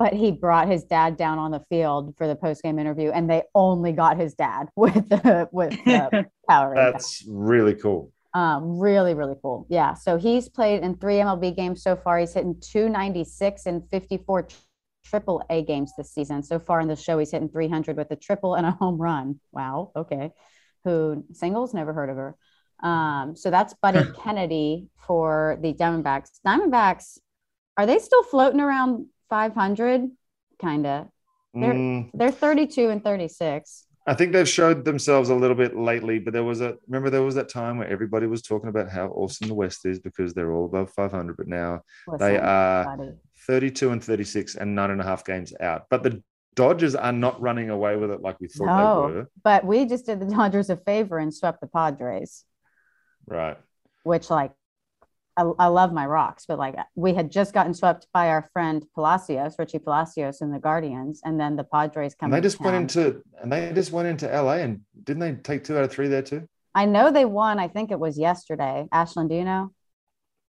But 0.00 0.14
he 0.14 0.32
brought 0.32 0.66
his 0.66 0.82
dad 0.82 1.18
down 1.18 1.38
on 1.38 1.50
the 1.50 1.62
field 1.68 2.14
for 2.16 2.26
the 2.26 2.34
post-game 2.34 2.78
interview, 2.78 3.10
and 3.10 3.28
they 3.28 3.42
only 3.54 3.92
got 3.92 4.16
his 4.16 4.34
dad 4.34 4.68
with 4.76 5.08
the 5.10 5.48
with 5.52 5.72
the 5.84 6.26
bath. 6.48 6.72
That's 6.74 7.22
really 7.28 7.74
cool. 7.74 8.10
Um, 8.32 8.78
really, 8.78 9.14
really 9.14 9.34
cool. 9.42 9.66
Yeah. 9.68 9.94
So 9.94 10.16
he's 10.16 10.48
played 10.48 10.82
in 10.82 10.96
three 10.96 11.16
MLB 11.16 11.54
games 11.54 11.82
so 11.82 11.96
far. 11.96 12.18
He's 12.18 12.32
hitting 12.32 12.60
296 12.60 13.66
and 13.66 13.88
54 13.90 14.48
triple 15.04 15.44
A 15.50 15.62
games 15.62 15.92
this 15.98 16.12
season. 16.12 16.42
So 16.42 16.58
far 16.58 16.80
in 16.80 16.88
the 16.88 16.96
show, 16.96 17.18
he's 17.18 17.32
hitting 17.32 17.48
300 17.48 17.96
with 17.96 18.10
a 18.10 18.16
triple 18.16 18.54
and 18.54 18.66
a 18.66 18.70
home 18.70 18.98
run. 18.98 19.40
Wow. 19.52 19.92
Okay. 19.94 20.30
Who 20.84 21.24
singles? 21.32 21.74
Never 21.74 21.92
heard 21.92 22.08
of 22.08 22.16
her. 22.16 22.36
Um, 22.82 23.36
so 23.36 23.50
that's 23.50 23.74
Buddy 23.82 24.04
Kennedy 24.22 24.88
for 25.06 25.58
the 25.60 25.74
Diamondbacks. 25.74 26.30
Diamondbacks, 26.46 27.18
are 27.76 27.86
they 27.86 27.98
still 27.98 28.22
floating 28.22 28.60
around 28.60 29.06
500? 29.30 30.10
Kind 30.60 30.86
of. 30.86 31.06
They're- 31.54 31.72
Mm, 31.74 32.10
They're 32.14 32.30
32 32.30 32.90
and 32.90 33.02
36. 33.02 33.86
I 34.06 34.14
think 34.14 34.32
they've 34.32 34.48
showed 34.48 34.84
themselves 34.84 35.28
a 35.30 35.34
little 35.34 35.56
bit 35.56 35.76
lately, 35.76 36.18
but 36.18 36.32
there 36.32 36.42
was 36.44 36.60
a 36.60 36.76
remember 36.88 37.10
there 37.10 37.22
was 37.22 37.34
that 37.36 37.48
time 37.48 37.78
where 37.78 37.86
everybody 37.88 38.26
was 38.26 38.42
talking 38.42 38.68
about 38.68 38.88
how 38.88 39.08
awesome 39.08 39.48
the 39.48 39.54
West 39.54 39.84
is 39.86 40.00
because 40.00 40.32
they're 40.34 40.52
all 40.52 40.64
above 40.64 40.90
500, 40.92 41.36
but 41.36 41.46
now 41.46 41.82
they 42.18 42.38
are 42.38 42.96
Buddy. 42.96 43.12
32 43.46 43.90
and 43.90 44.02
36 44.02 44.54
and 44.56 44.74
nine 44.74 44.90
and 44.90 45.00
a 45.00 45.04
half 45.04 45.24
games 45.24 45.52
out. 45.60 45.84
But 45.90 46.02
the 46.02 46.22
Dodgers 46.56 46.94
are 46.96 47.12
not 47.12 47.40
running 47.40 47.70
away 47.70 47.96
with 47.96 48.10
it 48.10 48.20
like 48.22 48.40
we 48.40 48.48
thought 48.48 48.66
No. 48.66 49.08
they 49.08 49.14
were. 49.14 49.30
But 49.44 49.64
we 49.64 49.84
just 49.86 50.06
did 50.06 50.18
the 50.18 50.26
Dodgers 50.26 50.70
a 50.70 50.76
favor 50.76 51.18
and 51.18 51.32
swept 51.32 51.60
the 51.60 51.66
Padres. 51.68 52.44
Right. 53.26 53.58
which 54.02 54.30
like 54.30 54.52
I, 55.40 55.64
I 55.64 55.66
love 55.68 55.92
my 55.92 56.06
rocks, 56.06 56.44
but 56.46 56.58
like 56.58 56.76
we 56.94 57.14
had 57.14 57.30
just 57.30 57.54
gotten 57.54 57.72
swept 57.74 58.06
by 58.12 58.28
our 58.28 58.48
friend 58.52 58.84
Palacios, 58.94 59.56
Richie 59.58 59.78
Palacios 59.78 60.40
and 60.42 60.52
the 60.52 60.58
Guardians, 60.58 61.20
and 61.24 61.40
then 61.40 61.56
the 61.56 61.64
Padres 61.64 62.14
come. 62.14 62.26
And 62.26 62.34
they 62.34 62.38
to 62.38 62.42
just 62.42 62.60
went 62.60 62.76
into 62.76 63.22
and 63.40 63.50
they 63.52 63.72
just 63.72 63.92
went 63.92 64.08
into 64.08 64.26
LA 64.26 64.56
and 64.64 64.80
didn't 65.02 65.20
they 65.20 65.32
take 65.34 65.64
two 65.64 65.78
out 65.78 65.84
of 65.84 65.90
three 65.90 66.08
there 66.08 66.22
too? 66.22 66.46
I 66.74 66.84
know 66.84 67.10
they 67.10 67.24
won. 67.24 67.58
I 67.58 67.68
think 67.68 67.90
it 67.90 67.98
was 67.98 68.18
yesterday. 68.18 68.86
Ashlyn, 68.92 69.28
do 69.28 69.34
you 69.34 69.44
know? 69.44 69.72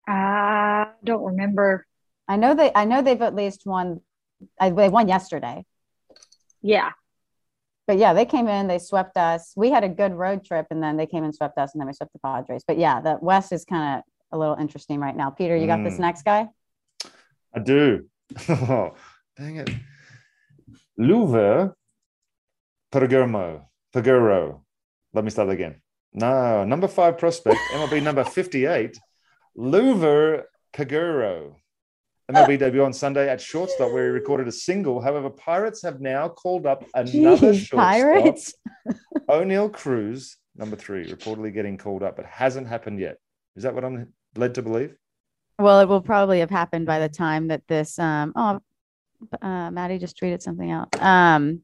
Uh, 0.08 0.12
I 0.12 0.86
don't 1.04 1.24
remember. 1.24 1.84
I 2.28 2.36
know 2.36 2.54
they. 2.54 2.70
I 2.74 2.84
know 2.84 3.02
they've 3.02 3.20
at 3.20 3.34
least 3.34 3.62
won. 3.66 4.00
I, 4.60 4.70
they 4.70 4.88
won 4.88 5.08
yesterday, 5.08 5.64
Yeah. 6.62 6.90
but 7.86 7.96
yeah, 7.98 8.12
they 8.12 8.24
came 8.26 8.48
in. 8.48 8.66
They 8.66 8.78
swept 8.78 9.16
us. 9.16 9.52
We 9.56 9.70
had 9.70 9.82
a 9.84 9.88
good 9.88 10.12
road 10.14 10.44
trip, 10.44 10.66
and 10.70 10.82
then 10.82 10.96
they 10.96 11.06
came 11.06 11.24
and 11.24 11.34
swept 11.34 11.58
us, 11.58 11.72
and 11.72 11.80
then 11.80 11.86
we 11.86 11.92
swept 11.94 12.12
the 12.12 12.18
Padres. 12.20 12.62
But 12.66 12.78
yeah, 12.78 13.00
the 13.00 13.18
West 13.20 13.52
is 13.52 13.64
kind 13.64 13.98
of 13.98 14.04
a 14.32 14.38
little 14.38 14.56
interesting 14.56 15.00
right 15.00 15.16
now. 15.16 15.30
Peter, 15.30 15.56
you 15.56 15.66
got 15.66 15.82
this 15.84 15.94
Mm. 15.94 16.00
next 16.00 16.22
guy. 16.24 16.48
I 17.54 17.60
do. 17.60 18.06
Dang 18.46 19.56
it. 19.56 19.70
Luver 20.98 21.74
Pergermo. 22.92 23.62
Pergero. 23.94 24.60
Let 25.14 25.24
me 25.24 25.30
start 25.30 25.48
again. 25.50 25.80
No, 26.12 26.64
number 26.64 26.88
five 26.88 27.18
prospect, 27.18 27.58
MLB 27.74 28.02
number 28.02 28.24
58, 28.24 28.98
Liover 29.56 30.44
Peguero. 30.74 31.54
MLB 32.30 32.58
debut 32.58 32.82
on 32.84 32.92
Sunday 32.92 33.28
at 33.28 33.40
shortstop, 33.40 33.92
where 33.92 34.04
he 34.04 34.10
recorded 34.10 34.48
a 34.48 34.52
single. 34.52 35.00
However, 35.00 35.30
Pirates 35.30 35.82
have 35.82 36.00
now 36.00 36.28
called 36.28 36.66
up 36.66 36.84
another 36.94 37.52
Jeez, 37.52 37.66
shortstop, 37.66 37.78
Pirates. 37.80 38.54
Oneil 39.28 39.72
Cruz, 39.72 40.36
number 40.56 40.76
three, 40.76 41.06
reportedly 41.10 41.52
getting 41.52 41.76
called 41.78 42.02
up, 42.02 42.16
but 42.16 42.26
hasn't 42.26 42.66
happened 42.66 42.98
yet. 42.98 43.16
Is 43.56 43.62
that 43.62 43.74
what 43.74 43.84
I'm 43.84 44.12
led 44.38 44.54
to 44.54 44.62
believe? 44.62 44.96
Well, 45.58 45.80
it 45.80 45.88
will 45.88 46.02
probably 46.02 46.40
have 46.40 46.50
happened 46.50 46.86
by 46.86 46.98
the 46.98 47.08
time 47.08 47.48
that 47.48 47.62
this. 47.66 47.98
Um, 47.98 48.32
oh, 48.36 48.60
uh, 49.40 49.70
Maddie 49.70 49.98
just 49.98 50.18
tweeted 50.20 50.42
something 50.42 50.70
out. 50.70 50.88
Um, 51.00 51.62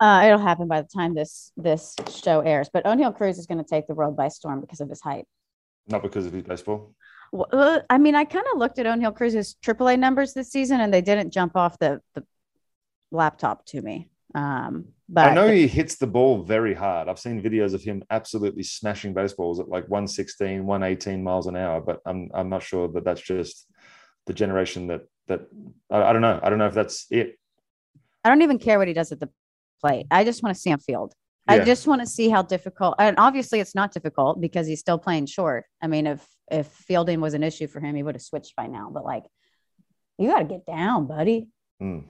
uh, 0.00 0.22
it'll 0.26 0.38
happen 0.38 0.68
by 0.68 0.82
the 0.82 0.88
time 0.88 1.14
this 1.14 1.52
this 1.56 1.96
show 2.22 2.40
airs. 2.40 2.68
But 2.72 2.84
Oneil 2.84 3.16
Cruz 3.16 3.38
is 3.38 3.46
going 3.46 3.58
to 3.58 3.68
take 3.68 3.86
the 3.86 3.94
world 3.94 4.16
by 4.16 4.28
storm 4.28 4.60
because 4.60 4.80
of 4.80 4.88
his 4.88 5.00
height. 5.00 5.24
Not 5.88 6.02
because 6.02 6.26
of 6.26 6.32
his 6.32 6.42
baseball. 6.42 6.94
Well, 7.32 7.82
I 7.90 7.98
mean, 7.98 8.14
I 8.14 8.24
kind 8.24 8.46
of 8.52 8.58
looked 8.58 8.78
at 8.78 8.86
Oneil 8.86 9.14
Cruz's 9.14 9.56
AAA 9.62 9.98
numbers 9.98 10.34
this 10.34 10.50
season, 10.50 10.80
and 10.80 10.92
they 10.92 11.02
didn't 11.02 11.32
jump 11.32 11.56
off 11.56 11.78
the 11.78 12.00
the 12.14 12.24
laptop 13.10 13.64
to 13.66 13.80
me. 13.80 14.10
Um, 14.34 14.88
but 15.08 15.30
I 15.30 15.34
know 15.34 15.48
he 15.48 15.66
hits 15.66 15.96
the 15.96 16.06
ball 16.06 16.42
very 16.42 16.74
hard. 16.74 17.08
I've 17.08 17.18
seen 17.18 17.42
videos 17.42 17.72
of 17.72 17.82
him 17.82 18.02
absolutely 18.10 18.62
smashing 18.62 19.14
baseballs 19.14 19.58
at 19.58 19.68
like 19.68 19.88
116, 19.88 20.66
118 20.66 21.22
miles 21.22 21.46
an 21.46 21.56
hour, 21.56 21.80
but 21.80 22.00
I'm 22.04 22.30
I'm 22.34 22.50
not 22.50 22.62
sure 22.62 22.88
that 22.88 23.04
that's 23.04 23.22
just 23.22 23.66
the 24.26 24.34
generation 24.34 24.88
that 24.88 25.02
that 25.28 25.42
I, 25.90 26.02
I 26.02 26.12
don't 26.12 26.22
know. 26.22 26.38
I 26.42 26.50
don't 26.50 26.58
know 26.58 26.66
if 26.66 26.74
that's 26.74 27.06
it. 27.10 27.38
I 28.22 28.28
don't 28.28 28.42
even 28.42 28.58
care 28.58 28.78
what 28.78 28.88
he 28.88 28.94
does 28.94 29.10
at 29.10 29.20
the 29.20 29.30
plate. 29.80 30.06
I 30.10 30.24
just 30.24 30.42
want 30.42 30.54
to 30.54 30.60
see 30.60 30.70
him 30.70 30.78
field. 30.78 31.14
I 31.50 31.60
just 31.60 31.86
want 31.86 32.02
to 32.02 32.06
see 32.06 32.28
how 32.28 32.42
difficult, 32.42 32.96
and 32.98 33.16
obviously 33.18 33.60
it's 33.60 33.74
not 33.74 33.90
difficult 33.90 34.38
because 34.38 34.66
he's 34.66 34.80
still 34.80 34.98
playing 34.98 35.24
short. 35.24 35.64
I 35.80 35.86
mean, 35.86 36.06
if 36.06 36.26
if 36.50 36.66
fielding 36.66 37.22
was 37.22 37.32
an 37.32 37.42
issue 37.42 37.66
for 37.66 37.80
him, 37.80 37.96
he 37.96 38.02
would 38.02 38.14
have 38.14 38.22
switched 38.22 38.54
by 38.54 38.66
now. 38.66 38.90
But 38.92 39.06
like, 39.06 39.24
you 40.18 40.28
got 40.28 40.40
to 40.40 40.44
get 40.44 40.66
down, 40.66 41.06
buddy. 41.06 41.48
Mm. 41.80 42.04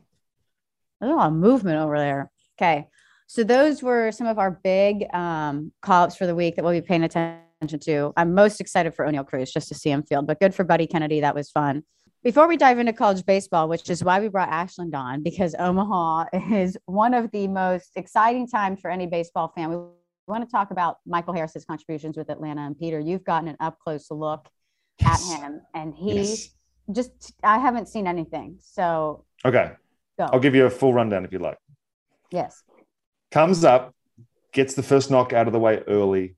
There's 1.01 1.13
a 1.13 1.15
lot 1.15 1.29
of 1.29 1.35
movement 1.35 1.79
over 1.79 1.97
there. 1.97 2.33
Okay. 2.61 2.89
So 3.27 3.45
those 3.45 3.83
were 3.83 4.11
some 4.11 4.27
of 4.27 4.39
our 4.39 4.51
big 4.65 5.05
um, 5.15 5.71
call-ups 5.83 6.17
for 6.17 6.27
the 6.27 6.35
week 6.35 6.57
that 6.57 6.65
we'll 6.65 6.73
be 6.73 6.81
paying 6.81 7.05
attention 7.05 7.79
to. 7.81 8.13
I'm 8.17 8.35
most 8.35 8.61
excited 8.61 8.95
for 8.95 9.05
Oneil 9.05 9.27
Cruz 9.27 9.53
just 9.53 9.69
to 9.69 9.75
see 9.75 9.91
him 9.91 10.03
field, 10.03 10.27
but 10.27 10.41
good 10.41 10.55
for 10.55 10.65
Buddy 10.65 10.87
Kennedy. 10.87 11.21
That 11.21 11.35
was 11.35 11.51
fun. 11.51 11.83
Before 12.25 12.49
we 12.49 12.57
dive 12.57 12.79
into 12.79 12.93
college 12.93 13.25
baseball, 13.27 13.69
which 13.69 13.91
is 13.91 14.03
why 14.03 14.19
we 14.19 14.29
brought 14.29 14.49
Ashland 14.49 14.95
on, 14.95 15.23
because 15.23 15.55
Omaha 15.59 16.25
is 16.51 16.77
one 16.87 17.15
of 17.15 17.31
the 17.31 17.47
most 17.49 17.93
exciting 17.97 18.49
times 18.49 18.81
for 18.81 18.91
any 18.91 19.07
baseball 19.07 19.53
fan. 19.55 19.71
We 19.71 19.77
want 20.27 20.45
to 20.45 20.51
talk 20.51 20.71
about 20.71 20.97
Michael 21.07 21.35
Harris's 21.35 21.65
contributions 21.65 22.17
with 22.17 22.29
Atlanta 22.31 22.63
and 22.63 22.79
Peter. 22.79 22.99
You've 22.99 23.25
gotten 23.25 23.49
an 23.49 23.57
up 23.61 23.79
close 23.79 24.11
look 24.11 24.49
at 25.05 25.21
him, 25.21 25.61
and 25.75 25.95
he 25.95 26.15
Yes. 26.17 26.49
just, 26.91 27.35
I 27.45 27.59
haven't 27.59 27.89
seen 27.89 28.07
anything. 28.07 28.57
So 28.61 29.25
Okay. 29.45 29.73
go. 30.19 30.25
I'll 30.33 30.41
give 30.41 30.55
you 30.55 30.67
a 30.67 30.71
full 30.71 30.93
rundown 30.93 31.25
if 31.25 31.33
you 31.33 31.39
like. 31.39 31.59
Yes. 32.31 32.63
Comes 33.31 33.65
up, 33.65 33.95
gets 34.53 34.75
the 34.75 34.83
first 34.83 35.11
knock 35.11 35.33
out 35.33 35.47
of 35.47 35.53
the 35.53 35.59
way 35.59 35.83
early, 35.87 36.37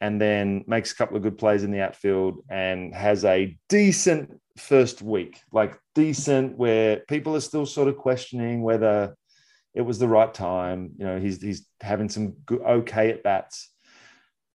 and 0.00 0.20
then 0.20 0.64
makes 0.66 0.92
a 0.92 0.96
couple 0.96 1.16
of 1.16 1.22
good 1.22 1.38
plays 1.38 1.62
in 1.62 1.70
the 1.70 1.80
outfield 1.80 2.42
and 2.48 2.94
has 2.94 3.24
a 3.24 3.56
decent 3.68 4.40
first 4.56 5.02
week, 5.02 5.40
like 5.52 5.78
decent, 5.94 6.56
where 6.56 6.98
people 7.08 7.36
are 7.36 7.40
still 7.40 7.66
sort 7.66 7.88
of 7.88 7.96
questioning 7.96 8.62
whether 8.62 9.14
it 9.74 9.82
was 9.82 9.98
the 9.98 10.08
right 10.08 10.32
time. 10.32 10.90
You 10.98 11.06
know, 11.06 11.20
he's 11.20 11.42
he's 11.42 11.66
having 11.80 12.08
some 12.08 12.32
good, 12.46 12.60
okay 12.62 13.10
at 13.10 13.22
bats. 13.22 13.70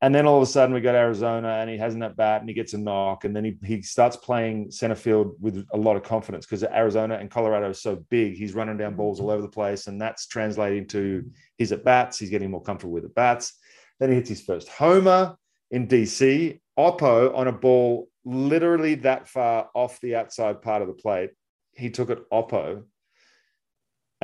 And 0.06 0.14
then 0.14 0.28
all 0.28 0.38
of 0.38 0.44
a 0.44 0.46
sudden 0.46 0.76
we 0.76 0.82
go 0.82 0.92
to 0.92 0.98
Arizona 1.00 1.58
and 1.60 1.68
he 1.68 1.80
has 1.80 1.96
an 1.96 2.04
at 2.04 2.16
bat 2.16 2.40
and 2.40 2.48
he 2.48 2.54
gets 2.54 2.74
a 2.74 2.78
knock. 2.78 3.26
And 3.26 3.36
then 3.36 3.44
he, 3.44 3.58
he 3.64 3.82
starts 3.82 4.16
playing 4.16 4.70
center 4.70 4.94
field 4.94 5.36
with 5.42 5.66
a 5.74 5.78
lot 5.78 5.96
of 5.96 6.04
confidence 6.04 6.46
because 6.46 6.64
Arizona 6.64 7.16
and 7.16 7.32
Colorado 7.32 7.72
is 7.72 7.82
so 7.82 7.96
big. 8.12 8.36
He's 8.36 8.54
running 8.54 8.78
down 8.78 8.96
balls 8.96 9.20
all 9.20 9.32
over 9.32 9.42
the 9.42 9.48
place. 9.48 9.88
And 9.88 10.00
that's 10.00 10.28
translating 10.28 10.86
to 10.90 11.28
his 11.58 11.72
at 11.72 11.84
bats. 11.84 12.20
He's 12.20 12.30
getting 12.30 12.52
more 12.52 12.62
comfortable 12.62 12.94
with 12.94 13.06
at 13.06 13.16
bats. 13.16 13.56
Then 14.00 14.10
he 14.10 14.16
hits 14.18 14.30
his 14.30 14.44
first 14.44 14.70
homer 14.70 15.38
in 15.72 15.88
DC. 15.88 16.60
Oppo 16.78 17.36
on 17.36 17.48
a 17.48 17.52
ball 17.52 18.08
literally 18.26 18.94
that 18.94 19.28
far 19.28 19.72
off 19.74 20.00
the 20.02 20.18
outside 20.18 20.62
part 20.62 20.84
of 20.84 20.88
the 20.88 20.94
plate. 20.94 21.32
He 21.74 21.90
took 21.90 22.12
it 22.12 22.30
Oppo. 22.32 22.84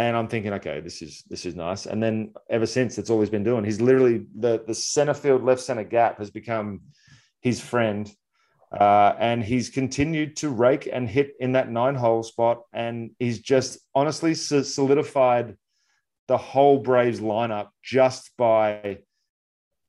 And 0.02 0.18
I'm 0.18 0.28
thinking, 0.28 0.54
okay, 0.54 0.80
this 0.82 1.04
is 1.04 1.24
this 1.30 1.46
is 1.46 1.54
nice. 1.56 1.86
And 1.86 2.02
then 2.02 2.34
ever 2.50 2.66
since, 2.66 2.96
that's 2.96 3.12
all 3.12 3.20
he's 3.20 3.30
been 3.38 3.44
doing. 3.44 3.64
He's 3.64 3.80
literally 3.80 4.26
the 4.46 4.64
the 4.66 4.74
center 4.74 5.14
field 5.14 5.44
left 5.44 5.62
center 5.62 5.84
gap 5.84 6.18
has 6.18 6.32
become 6.32 6.70
his 7.42 7.62
friend, 7.62 8.12
uh, 8.72 9.14
and 9.20 9.44
he's 9.44 9.70
continued 9.70 10.36
to 10.38 10.50
rake 10.50 10.90
and 10.92 11.08
hit 11.08 11.34
in 11.40 11.52
that 11.52 11.70
nine 11.70 11.94
hole 12.04 12.24
spot. 12.24 12.58
And 12.74 13.12
he's 13.20 13.40
just 13.54 13.78
honestly 13.94 14.34
solidified 14.34 15.56
the 16.28 16.38
whole 16.38 16.80
Braves 16.80 17.20
lineup 17.20 17.68
just 17.84 18.32
by 18.38 19.00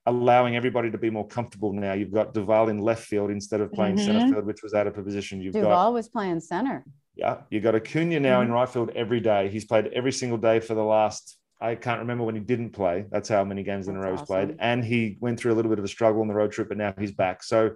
allowing 0.04 0.56
everybody 0.56 0.90
to 0.90 0.98
be 0.98 1.08
more 1.08 1.26
comfortable 1.26 1.72
now. 1.72 1.94
You've 1.94 2.12
got 2.12 2.34
Duvall 2.34 2.68
in 2.68 2.80
left 2.80 3.04
field 3.04 3.30
instead 3.30 3.60
of 3.62 3.72
playing 3.72 3.96
center 3.96 4.20
Mhm. 4.20 4.30
field, 4.30 4.44
which 4.46 4.62
was 4.62 4.74
out 4.74 4.86
of 4.86 4.94
position. 4.94 5.40
You've 5.40 5.54
got 5.54 5.62
Duvall 5.62 5.92
was 5.94 6.08
playing 6.08 6.40
center. 6.40 6.84
Yeah, 7.14 7.42
you 7.50 7.60
got 7.60 7.74
Acuna 7.74 8.20
now 8.20 8.40
in 8.40 8.46
mm-hmm. 8.46 8.54
right 8.54 8.68
field 8.68 8.90
every 8.94 9.20
day. 9.20 9.48
He's 9.48 9.64
played 9.64 9.88
every 9.88 10.12
single 10.12 10.38
day 10.38 10.60
for 10.60 10.74
the 10.74 10.84
last. 10.84 11.36
I 11.60 11.74
can't 11.74 12.00
remember 12.00 12.24
when 12.24 12.34
he 12.34 12.40
didn't 12.40 12.70
play. 12.70 13.04
That's 13.10 13.28
how 13.28 13.44
many 13.44 13.62
games 13.62 13.86
in 13.86 13.96
a 13.96 14.00
That's 14.00 14.04
row 14.04 14.12
he's 14.12 14.20
awesome. 14.22 14.48
played. 14.48 14.56
And 14.60 14.84
he 14.84 15.18
went 15.20 15.38
through 15.38 15.52
a 15.52 15.54
little 15.54 15.68
bit 15.68 15.78
of 15.78 15.84
a 15.84 15.88
struggle 15.88 16.22
on 16.22 16.28
the 16.28 16.34
road 16.34 16.52
trip, 16.52 16.68
but 16.68 16.78
now 16.78 16.94
he's 16.98 17.12
back. 17.12 17.42
So 17.42 17.72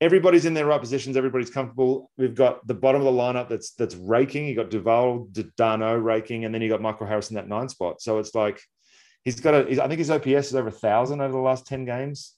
everybody's 0.00 0.44
in 0.44 0.54
their 0.54 0.66
right 0.66 0.80
positions. 0.80 1.16
Everybody's 1.16 1.48
comfortable. 1.48 2.10
We've 2.18 2.34
got 2.34 2.66
the 2.66 2.74
bottom 2.74 3.00
of 3.00 3.04
the 3.04 3.18
lineup 3.18 3.48
that's 3.48 3.72
that's 3.74 3.94
raking. 3.94 4.46
You 4.46 4.56
got 4.56 4.70
Duvall, 4.70 5.28
d'Arnaud 5.56 5.98
raking, 5.98 6.44
and 6.44 6.52
then 6.52 6.60
you 6.60 6.68
got 6.68 6.82
Michael 6.82 7.06
Harris 7.06 7.30
in 7.30 7.36
that 7.36 7.48
nine 7.48 7.68
spot. 7.68 8.02
So 8.02 8.18
it's 8.18 8.34
like 8.34 8.60
he's 9.24 9.38
got 9.40 9.54
a. 9.54 9.64
he's- 9.68 9.78
I 9.78 9.86
think 9.86 9.98
his 9.98 10.10
OPS 10.10 10.48
is 10.48 10.54
over 10.56 10.68
a 10.68 10.72
thousand 10.72 11.20
over 11.20 11.32
the 11.32 11.38
last 11.38 11.66
ten 11.66 11.84
games. 11.84 12.34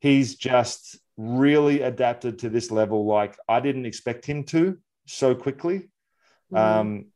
He's 0.00 0.36
just 0.36 0.98
really 1.18 1.82
adapted 1.82 2.38
to 2.38 2.48
this 2.48 2.70
level. 2.70 3.04
Like 3.04 3.36
I 3.48 3.60
didn't 3.60 3.84
expect 3.84 4.24
him 4.24 4.44
to 4.44 4.78
so 5.08 5.34
quickly. 5.34 5.90
Mm-hmm. 6.52 6.56
Um, 6.56 7.06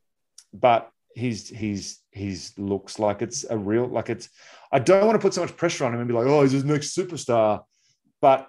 but 0.52 0.90
he's 1.14 1.48
he's 1.48 2.00
he's 2.10 2.52
looks 2.58 2.98
like 2.98 3.22
it's 3.22 3.44
a 3.48 3.56
real 3.56 3.86
like 3.86 4.10
it's. 4.10 4.28
I 4.70 4.78
don't 4.78 5.06
want 5.06 5.14
to 5.20 5.24
put 5.24 5.34
so 5.34 5.42
much 5.42 5.56
pressure 5.56 5.84
on 5.84 5.94
him 5.94 6.00
and 6.00 6.08
be 6.08 6.14
like, 6.14 6.26
oh, 6.26 6.42
he's 6.42 6.52
his 6.52 6.64
next 6.64 6.96
superstar, 6.96 7.62
but 8.20 8.48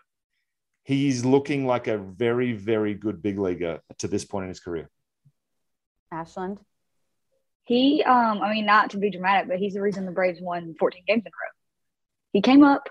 he's 0.84 1.24
looking 1.26 1.66
like 1.66 1.88
a 1.88 1.98
very 1.98 2.54
very 2.54 2.94
good 2.94 3.22
big 3.22 3.40
leaguer 3.40 3.80
to 4.00 4.08
this 4.08 4.26
point 4.26 4.44
in 4.44 4.50
his 4.50 4.60
career. 4.60 4.90
Ashland. 6.12 6.60
He, 7.66 8.04
um, 8.04 8.42
I 8.42 8.52
mean, 8.52 8.66
not 8.66 8.90
to 8.90 8.98
be 8.98 9.10
dramatic, 9.10 9.48
but 9.48 9.58
he's 9.58 9.74
the 9.74 9.82
reason 9.82 10.06
the 10.06 10.12
Braves 10.12 10.42
won 10.42 10.76
14 10.78 11.04
games 11.08 11.24
in 11.26 11.28
a 11.28 11.30
row. 11.30 11.52
He 12.34 12.42
came 12.42 12.62
up, 12.62 12.90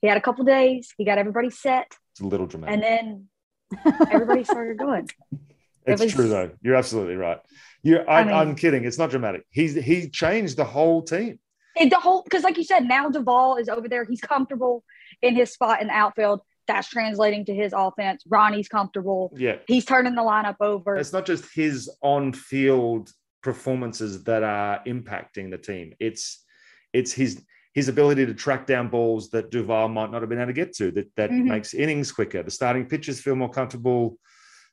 he 0.00 0.08
had 0.08 0.16
a 0.16 0.20
couple 0.20 0.44
days, 0.44 0.92
he 0.98 1.04
got 1.04 1.16
everybody 1.18 1.50
set, 1.50 1.94
It's 2.12 2.20
a 2.20 2.26
little 2.26 2.46
dramatic. 2.46 2.74
and 2.74 2.82
then 2.82 3.28
everybody 4.10 4.42
started 4.42 4.78
going. 4.78 5.08
It's 5.86 6.02
was- 6.02 6.12
true 6.12 6.28
though. 6.28 6.50
You're 6.62 6.76
absolutely 6.76 7.16
right. 7.16 7.38
You're. 7.82 8.08
I, 8.08 8.20
I 8.20 8.24
mean- 8.24 8.34
I'm 8.34 8.54
kidding. 8.54 8.84
It's 8.84 8.98
not 8.98 9.10
dramatic. 9.10 9.44
He's 9.50 9.74
he 9.74 10.08
changed 10.08 10.56
the 10.56 10.64
whole 10.64 11.02
team. 11.02 11.38
The 11.78 11.98
whole, 11.98 12.22
because 12.22 12.44
like 12.44 12.56
you 12.56 12.62
said, 12.64 12.84
now 12.84 13.10
Duvall 13.10 13.56
is 13.56 13.68
over 13.68 13.88
there. 13.88 14.04
He's 14.04 14.20
comfortable 14.20 14.84
in 15.22 15.34
his 15.34 15.52
spot 15.52 15.80
in 15.82 15.88
the 15.88 15.92
outfield. 15.92 16.40
That's 16.68 16.88
translating 16.88 17.44
to 17.46 17.54
his 17.54 17.74
offense. 17.76 18.22
Ronnie's 18.28 18.68
comfortable. 18.68 19.32
Yeah. 19.36 19.56
He's 19.66 19.84
turning 19.84 20.14
the 20.14 20.22
lineup 20.22 20.56
over. 20.60 20.94
It's 20.96 21.12
not 21.12 21.26
just 21.26 21.52
his 21.52 21.90
on-field 22.00 23.10
performances 23.42 24.24
that 24.24 24.42
are 24.42 24.82
impacting 24.86 25.50
the 25.50 25.58
team. 25.58 25.94
It's 26.00 26.44
it's 26.92 27.12
his 27.12 27.42
his 27.74 27.88
ability 27.88 28.24
to 28.24 28.34
track 28.34 28.66
down 28.66 28.88
balls 28.88 29.30
that 29.30 29.50
Duvall 29.50 29.88
might 29.88 30.10
not 30.12 30.22
have 30.22 30.28
been 30.28 30.38
able 30.38 30.46
to 30.46 30.52
get 30.52 30.74
to. 30.76 30.90
That 30.92 31.10
that 31.16 31.30
Mhm. 31.30 31.44
makes 31.46 31.74
innings 31.74 32.12
quicker. 32.12 32.42
The 32.42 32.50
starting 32.50 32.86
pitchers 32.86 33.20
feel 33.20 33.36
more 33.36 33.50
comfortable. 33.50 34.16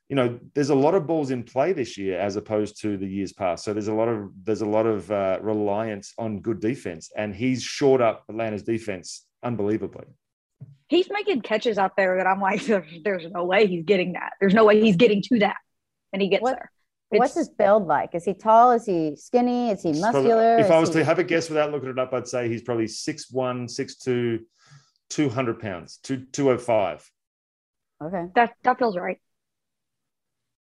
You 0.08 0.16
know, 0.16 0.38
there's 0.54 0.70
a 0.70 0.74
lot 0.74 0.94
of 0.94 1.06
balls 1.06 1.30
in 1.30 1.42
play 1.42 1.72
this 1.72 1.96
year 1.96 2.18
as 2.18 2.36
opposed 2.36 2.80
to 2.82 2.96
the 2.98 3.06
years 3.06 3.32
past. 3.32 3.64
So 3.64 3.72
there's 3.72 3.88
a 3.88 3.94
lot 3.94 4.08
of 4.08 4.30
there's 4.44 4.60
a 4.60 4.66
lot 4.66 4.84
of 4.86 5.10
uh, 5.10 5.38
reliance 5.40 6.12
on 6.18 6.40
good 6.40 6.60
defense, 6.60 7.10
and 7.16 7.34
he's 7.34 7.62
shored 7.62 8.02
up 8.02 8.24
Atlanta's 8.28 8.62
defense 8.62 9.24
unbelievably. 9.42 10.04
He's 10.88 11.08
making 11.10 11.40
catches 11.40 11.78
out 11.78 11.96
there 11.96 12.18
that 12.18 12.26
I'm 12.26 12.40
like, 12.40 12.62
there's, 12.66 12.86
there's 13.04 13.30
no 13.32 13.44
way 13.46 13.66
he's 13.66 13.84
getting 13.84 14.12
that. 14.12 14.32
There's 14.40 14.52
no 14.54 14.64
way 14.66 14.80
he's 14.80 14.96
getting 14.96 15.22
to 15.22 15.38
that. 15.40 15.56
And 16.12 16.20
he 16.20 16.28
gets 16.28 16.42
What- 16.42 16.56
there. 16.56 16.70
What's 17.14 17.34
his 17.34 17.50
build 17.50 17.86
like? 17.86 18.14
Is 18.14 18.24
he 18.24 18.32
tall? 18.32 18.70
Is 18.72 18.86
he 18.86 19.14
skinny? 19.16 19.68
Is 19.70 19.82
he 19.82 19.90
It's 19.90 20.00
probably- 20.00 20.22
muscular? 20.22 20.56
if 20.58 20.70
I 20.70 20.76
Is 20.76 20.80
was 20.80 20.90
to 20.90 21.04
have 21.04 21.18
a 21.18 21.24
guess 21.24 21.50
without 21.50 21.70
looking 21.70 21.90
it 21.90 21.98
up, 21.98 22.14
I'd 22.14 22.26
say 22.26 22.48
he's 22.48 22.62
probably 22.62 22.86
6'1, 22.86 23.68
6'2, 23.68 24.38
200 25.10 25.60
pounds, 25.60 25.98
two, 26.02 26.24
205. 26.32 27.10
okay. 28.02 28.24
That, 28.34 28.54
that 28.64 28.78
feels 28.78 28.96
right. 28.96 29.18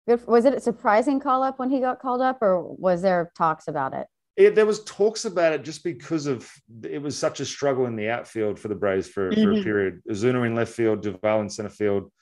Was 0.06 0.44
it 0.44 0.54
a 0.54 0.60
surprising 0.60 1.18
call 1.18 1.42
up 1.42 1.58
when 1.58 1.68
he 1.70 1.80
got 1.80 2.00
called 2.00 2.20
up, 2.22 2.38
or 2.40 2.62
was 2.62 3.02
there 3.02 3.32
talks 3.36 3.66
about 3.66 3.92
it? 3.92 4.06
It, 4.36 4.54
there 4.54 4.66
was 4.66 4.84
talks 4.84 5.24
about 5.24 5.52
it 5.52 5.64
just 5.64 5.82
because 5.82 6.26
of 6.26 6.48
it 6.84 7.02
was 7.02 7.16
such 7.18 7.40
a 7.40 7.44
struggle 7.44 7.86
in 7.86 7.96
the 7.96 8.08
outfield 8.10 8.58
for 8.58 8.68
the 8.68 8.74
Braves 8.74 9.08
for, 9.08 9.32
for 9.32 9.52
a 9.52 9.54
Mhm. 9.56 9.64
period. 9.64 10.02
Ozuna 10.08 10.46
in 10.46 10.54
left 10.54 10.72
field, 10.72 11.02
Duvall 11.02 11.40
in 11.40 11.48
center 11.48 11.70
field. 11.70 12.12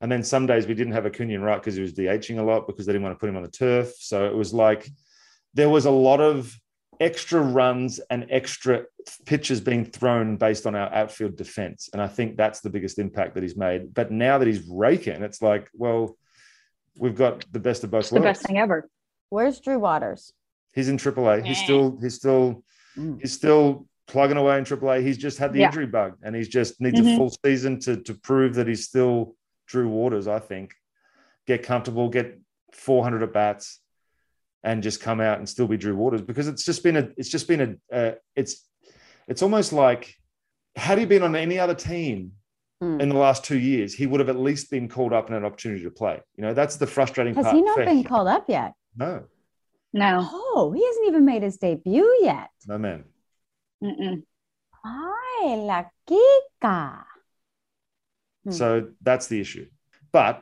And 0.00 0.10
then 0.10 0.22
some 0.22 0.46
days 0.46 0.66
we 0.66 0.74
didn't 0.74 0.92
have 0.92 1.06
Acuna 1.06 1.34
in 1.34 1.42
right 1.42 1.56
because 1.60 1.74
he 1.74 1.82
was 1.82 1.92
DHing 1.92 2.38
a 2.38 2.42
lot 2.42 2.66
because 2.66 2.86
they 2.86 2.92
didn't 2.92 3.02
want 3.04 3.16
to 3.16 3.18
put 3.18 3.28
him 3.28 3.36
on 3.36 3.42
the 3.42 3.50
turf. 3.50 3.94
So 3.98 4.26
it 4.26 4.34
was 4.34 4.54
like 4.54 4.88
there 5.54 5.68
was 5.70 5.86
a 5.86 5.90
lot 5.90 6.20
of 6.20 6.54
extra 7.00 7.40
runs 7.40 7.98
and 8.10 8.26
extra 8.30 8.84
pitches 9.26 9.60
being 9.60 9.84
thrown 9.84 10.36
based 10.36 10.66
on 10.66 10.74
our 10.74 10.92
outfield 10.92 11.36
defense. 11.36 11.90
And 11.92 12.00
I 12.00 12.06
think 12.08 12.36
that's 12.36 12.60
the 12.60 12.70
biggest 12.70 12.98
impact 12.98 13.34
that 13.34 13.42
he's 13.42 13.56
made. 13.56 13.92
But 13.92 14.10
now 14.12 14.38
that 14.38 14.46
he's 14.46 14.66
raking, 14.68 15.22
it's 15.22 15.42
like, 15.42 15.68
well, 15.74 16.16
we've 16.98 17.14
got 17.14 17.44
the 17.52 17.60
best 17.60 17.84
of 17.84 17.90
both 17.90 18.00
It's 18.04 18.10
the 18.10 18.20
best 18.20 18.42
thing 18.46 18.58
ever. 18.58 18.88
Where's 19.30 19.60
Drew 19.60 19.78
Waters? 19.78 20.32
He's 20.74 20.88
in 20.88 20.96
AAA. 20.98 21.44
He's 21.44 21.58
still 21.58 21.98
he's 22.00 22.14
still 22.14 22.62
Mm. 22.96 23.20
he's 23.20 23.32
still 23.34 23.86
plugging 24.06 24.38
away 24.38 24.56
in 24.56 24.64
AAA. 24.64 25.02
He's 25.02 25.18
just 25.18 25.36
had 25.36 25.52
the 25.52 25.58
Yeah. 25.60 25.66
injury 25.66 25.86
bug, 25.86 26.16
and 26.22 26.34
he's 26.34 26.48
just 26.48 26.80
needs 26.80 26.98
a 26.98 27.02
Mhm. 27.02 27.16
full 27.18 27.30
season 27.44 27.78
to 27.80 27.96
to 28.02 28.14
prove 28.14 28.54
that 28.54 28.66
he's 28.66 28.86
still 28.86 29.36
Drew 29.66 29.88
Waters. 29.88 30.26
I 30.26 30.38
think 30.38 30.72
get 31.46 31.62
comfortable, 31.62 32.08
get 32.08 32.38
400 32.72 33.22
at 33.22 33.32
bats, 33.34 33.80
and 34.64 34.82
just 34.82 35.00
come 35.02 35.20
out 35.20 35.38
and 35.38 35.48
still 35.48 35.68
be 35.68 35.76
Drew 35.76 35.94
Waters 35.96 36.22
because 36.22 36.48
it's 36.48 36.64
just 36.64 36.82
been 36.82 36.96
a 36.96 37.10
it's 37.18 37.28
just 37.28 37.48
been 37.48 37.78
a 37.92 37.94
uh, 37.94 38.14
it's 38.34 38.66
it's 39.28 39.42
almost 39.42 39.72
like 39.72 40.14
had 40.76 40.98
he 40.98 41.04
been 41.04 41.22
on 41.22 41.34
any 41.36 41.58
other 41.58 41.74
team 41.74 42.32
Hmm. 42.80 43.00
in 43.00 43.08
the 43.08 43.16
last 43.16 43.42
two 43.42 43.58
years, 43.58 43.94
he 43.94 44.06
would 44.06 44.20
have 44.20 44.28
at 44.28 44.38
least 44.38 44.70
been 44.70 44.86
called 44.86 45.14
up 45.14 45.28
and 45.28 45.36
an 45.36 45.44
opportunity 45.46 45.82
to 45.84 45.90
play. 45.90 46.20
You 46.36 46.42
know, 46.42 46.52
that's 46.52 46.76
the 46.76 46.86
frustrating 46.86 47.34
Has 47.34 47.44
part. 47.44 47.54
Has 47.56 47.60
he 47.60 47.64
not 47.64 47.76
been 47.78 47.98
him. 47.98 48.04
called 48.04 48.28
up 48.28 48.44
yet? 48.48 48.74
No, 48.96 49.24
No. 49.94 50.18
Oh, 50.30 50.72
he 50.76 50.84
hasn't 50.84 51.06
even 51.08 51.24
made 51.24 51.42
his 51.42 51.56
debut 51.56 52.18
yet. 52.20 52.50
no 52.66 52.76
man. 52.76 53.04
Mm-mm. 53.82 54.22
Ay, 54.84 55.56
la 55.56 55.84
Kika. 56.08 57.02
So 58.50 58.88
that's 59.02 59.26
the 59.26 59.40
issue. 59.40 59.66
But 60.12 60.40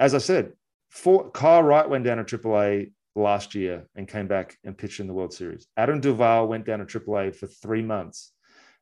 as 0.00 0.14
I 0.14 0.18
said, 0.18 0.52
for, 0.90 1.30
Kyle 1.30 1.62
Wright 1.62 1.88
went 1.88 2.04
down 2.04 2.24
to 2.24 2.38
AAA 2.38 2.92
last 3.14 3.54
year 3.54 3.86
and 3.94 4.08
came 4.08 4.26
back 4.26 4.56
and 4.64 4.76
pitched 4.76 5.00
in 5.00 5.06
the 5.06 5.12
World 5.14 5.32
Series. 5.32 5.66
Adam 5.76 6.00
Duvall 6.00 6.48
went 6.48 6.66
down 6.66 6.84
to 6.84 6.86
AAA 7.00 7.34
for 7.36 7.46
three 7.46 7.82
months 7.82 8.32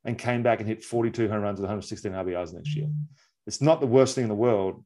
and 0.05 0.19
came 0.19 0.43
back 0.43 0.61
and 0.61 0.69
hit 0.69 0.83
42 0.85 1.29
home 1.29 1.43
runs 1.43 1.59
with 1.61 1.69
116 1.69 2.13
RBIs 2.13 2.55
next 2.55 2.75
year. 2.75 2.89
It's 3.47 3.61
not 3.61 3.81
the 3.81 3.87
worst 3.87 4.15
thing 4.15 4.25
in 4.25 4.29
the 4.29 4.35
world 4.35 4.85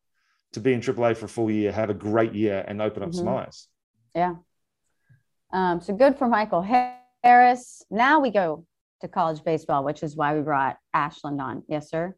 to 0.53 0.61
be 0.61 0.72
in 0.72 0.81
AAA 0.81 1.16
for 1.16 1.27
a 1.27 1.29
full 1.29 1.50
year, 1.50 1.72
have 1.72 1.90
a 1.90 1.94
great 1.94 2.35
year, 2.35 2.64
and 2.66 2.81
open 2.81 3.03
up 3.03 3.14
some 3.14 3.27
Mhm. 3.27 3.46
eyes. 3.46 3.68
Yeah. 4.14 4.37
Um, 5.53 5.81
so 5.81 5.94
good 5.94 6.16
for 6.16 6.29
Michael 6.29 6.62
Harris. 6.62 7.85
Now 7.90 8.20
we 8.20 8.31
go 8.31 8.64
to 9.00 9.09
college 9.09 9.42
baseball, 9.44 9.85
which 9.85 10.03
is 10.03 10.16
why 10.16 10.35
we 10.37 10.42
brought 10.42 10.79
Ashland 10.92 11.40
on. 11.40 11.62
Yes, 11.68 11.90
sir. 11.90 12.14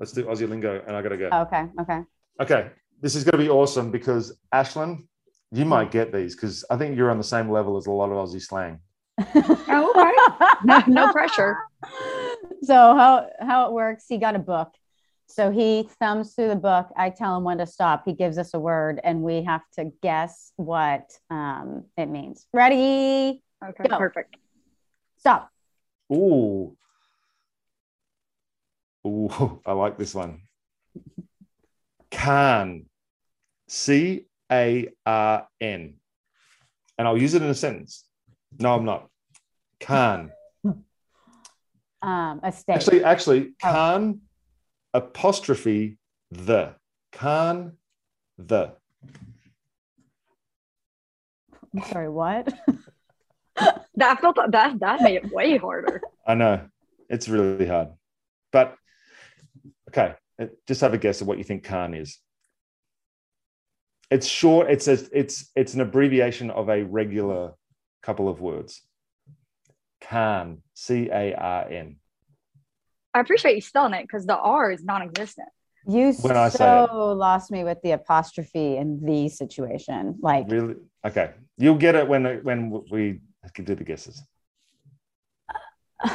Let's 0.00 0.12
do 0.12 0.24
Aussie 0.24 0.48
lingo, 0.48 0.82
and 0.86 0.96
I 0.96 1.02
got 1.02 1.10
to 1.10 1.16
go. 1.16 1.28
Okay. 1.32 1.66
Okay. 1.80 2.02
Okay, 2.40 2.70
this 3.00 3.14
is 3.14 3.24
going 3.24 3.38
to 3.38 3.44
be 3.44 3.48
awesome 3.48 3.90
because 3.90 4.38
Ashland, 4.52 5.08
you 5.52 5.64
might 5.64 5.90
get 5.90 6.12
these 6.12 6.34
because 6.34 6.64
I 6.70 6.76
think 6.76 6.96
you're 6.96 7.10
on 7.10 7.18
the 7.18 7.24
same 7.24 7.48
level 7.50 7.76
as 7.76 7.86
a 7.86 7.92
lot 7.92 8.10
of 8.10 8.16
Aussie 8.16 8.42
slang. 8.42 8.80
Oh, 9.68 10.12
No, 10.64 10.82
no 10.86 11.12
pressure. 11.12 11.56
So 12.66 12.74
how 12.74 13.28
how 13.40 13.68
it 13.68 13.72
works? 13.72 14.06
He 14.08 14.18
got 14.18 14.34
a 14.34 14.40
book. 14.40 14.72
So 15.28 15.52
he 15.52 15.88
thumbs 16.00 16.34
through 16.34 16.48
the 16.48 16.56
book. 16.56 16.88
I 16.96 17.10
tell 17.10 17.36
him 17.36 17.44
when 17.44 17.58
to 17.58 17.66
stop. 17.66 18.02
He 18.04 18.12
gives 18.12 18.38
us 18.38 18.54
a 18.54 18.58
word, 18.58 19.00
and 19.04 19.22
we 19.22 19.44
have 19.44 19.62
to 19.74 19.92
guess 20.02 20.52
what 20.56 21.12
um, 21.30 21.84
it 21.96 22.06
means. 22.06 22.46
Ready? 22.52 23.42
Okay, 23.64 23.88
Go. 23.88 23.98
perfect. 23.98 24.36
Stop. 25.18 25.50
Ooh. 26.12 26.76
Ooh, 29.06 29.60
I 29.66 29.72
like 29.72 29.96
this 29.96 30.14
one. 30.14 30.42
Can. 32.10 32.86
C 33.68 34.26
A 34.50 34.88
R 35.04 35.46
N. 35.60 35.94
And 36.98 37.08
I'll 37.08 37.18
use 37.18 37.34
it 37.34 37.42
in 37.42 37.48
a 37.48 37.54
sentence. 37.54 38.04
No, 38.58 38.74
I'm 38.74 38.84
not. 38.84 39.08
Can. 39.78 40.32
Um, 42.06 42.40
a 42.42 42.52
state. 42.52 42.72
Actually, 42.74 43.04
actually, 43.04 43.40
Oh. 43.64 43.72
can 43.72 44.20
apostrophe 44.94 45.98
the. 46.30 46.74
Can 47.12 47.76
the. 48.38 48.74
I'm 51.74 51.82
sorry. 51.90 52.08
What? 52.08 52.52
That 53.98 54.18
I 54.18 54.20
felt 54.20 54.36
that, 54.36 54.52
that 54.52 54.78
that 54.80 55.00
made 55.00 55.16
it 55.16 55.32
way 55.32 55.56
harder. 55.56 56.02
I 56.26 56.34
know 56.34 56.68
it's 57.08 57.26
really 57.26 57.66
hard, 57.66 57.88
but 58.52 58.76
okay. 59.88 60.14
uh, 60.38 60.48
Just 60.68 60.82
have 60.82 60.92
a 60.92 60.98
guess 60.98 61.22
of 61.22 61.26
what 61.26 61.38
you 61.38 61.44
think 61.44 61.64
Carn 61.64 61.94
is. 61.94 62.18
It's 64.10 64.26
short. 64.26 64.70
It's 64.70 64.88
a, 64.88 64.98
it's 65.10 65.50
it's 65.56 65.72
an 65.72 65.80
abbreviation 65.80 66.50
of 66.50 66.68
a 66.68 66.82
regular 66.82 67.54
couple 68.02 68.28
of 68.28 68.42
words. 68.42 68.82
Carn, 70.08 70.62
C 70.74 71.08
A 71.12 71.34
R 71.34 71.68
N. 71.68 71.96
I 73.14 73.20
appreciate 73.20 73.54
you 73.54 73.60
spelling 73.60 73.94
it 73.94 74.02
because 74.02 74.26
the 74.26 74.36
R 74.36 74.70
is 74.70 74.84
non-existent. 74.84 75.48
You 75.88 76.12
When 76.20 76.36
I 76.36 76.48
so 76.48 77.14
lost 77.16 77.50
me 77.50 77.64
with 77.64 77.80
the 77.82 77.92
apostrophe 77.92 78.76
in 78.76 79.04
the 79.04 79.28
situation. 79.28 80.18
Like, 80.20 80.46
Really? 80.48 80.74
Okay, 81.04 81.30
you'll 81.56 81.76
get 81.76 81.94
it 81.94 82.08
when 82.08 82.24
when 82.42 82.82
we 82.90 83.20
can 83.54 83.64
do 83.64 83.74
the 83.74 83.84
guesses. 83.84 84.20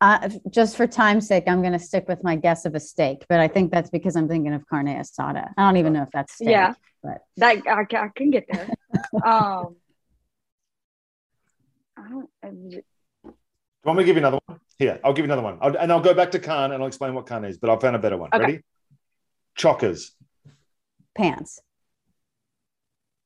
uh, 0.00 0.28
just 0.50 0.76
for 0.76 0.86
time's 0.86 1.28
sake, 1.28 1.44
I'm 1.46 1.60
going 1.60 1.72
to 1.72 1.78
stick 1.78 2.08
with 2.08 2.24
my 2.24 2.36
guess 2.36 2.64
of 2.64 2.74
a 2.74 2.80
steak, 2.80 3.24
but 3.28 3.38
I 3.40 3.48
think 3.48 3.70
that's 3.70 3.88
because 3.90 4.16
I'm 4.16 4.28
thinking 4.28 4.52
of 4.52 4.66
carne 4.66 4.86
asada. 4.86 5.52
I 5.56 5.62
don't 5.62 5.76
even 5.76 5.92
know 5.92 6.02
if 6.02 6.10
that's 6.12 6.34
steak. 6.34 6.48
Yeah. 6.48 6.74
but 7.02 7.18
That 7.36 7.62
I, 7.68 7.82
I 7.82 8.08
can 8.14 8.30
get 8.30 8.46
there. 8.50 8.68
um, 9.24 9.76
I 11.96 12.08
don't. 12.10 12.84
I- 13.88 13.92
Do 13.92 13.94
you 13.94 13.96
want 13.96 13.98
me 13.98 14.02
to 14.04 14.06
give 14.06 14.16
you 14.16 14.26
another 14.26 14.40
one? 14.46 14.60
Here, 14.78 15.00
I'll 15.02 15.12
give 15.12 15.24
you 15.24 15.32
another 15.32 15.42
one, 15.42 15.58
I'll, 15.60 15.76
and 15.76 15.90
I'll 15.90 16.00
go 16.00 16.14
back 16.14 16.30
to 16.32 16.38
Carn 16.38 16.72
and 16.72 16.80
I'll 16.82 16.86
explain 16.86 17.14
what 17.14 17.26
Carn 17.26 17.44
is. 17.44 17.58
But 17.58 17.70
I 17.70 17.76
found 17.78 17.96
a 17.96 17.98
better 17.98 18.16
one. 18.16 18.30
Okay. 18.32 18.40
Ready? 18.44 18.60
Chockers. 19.58 20.10
pants. 21.16 21.60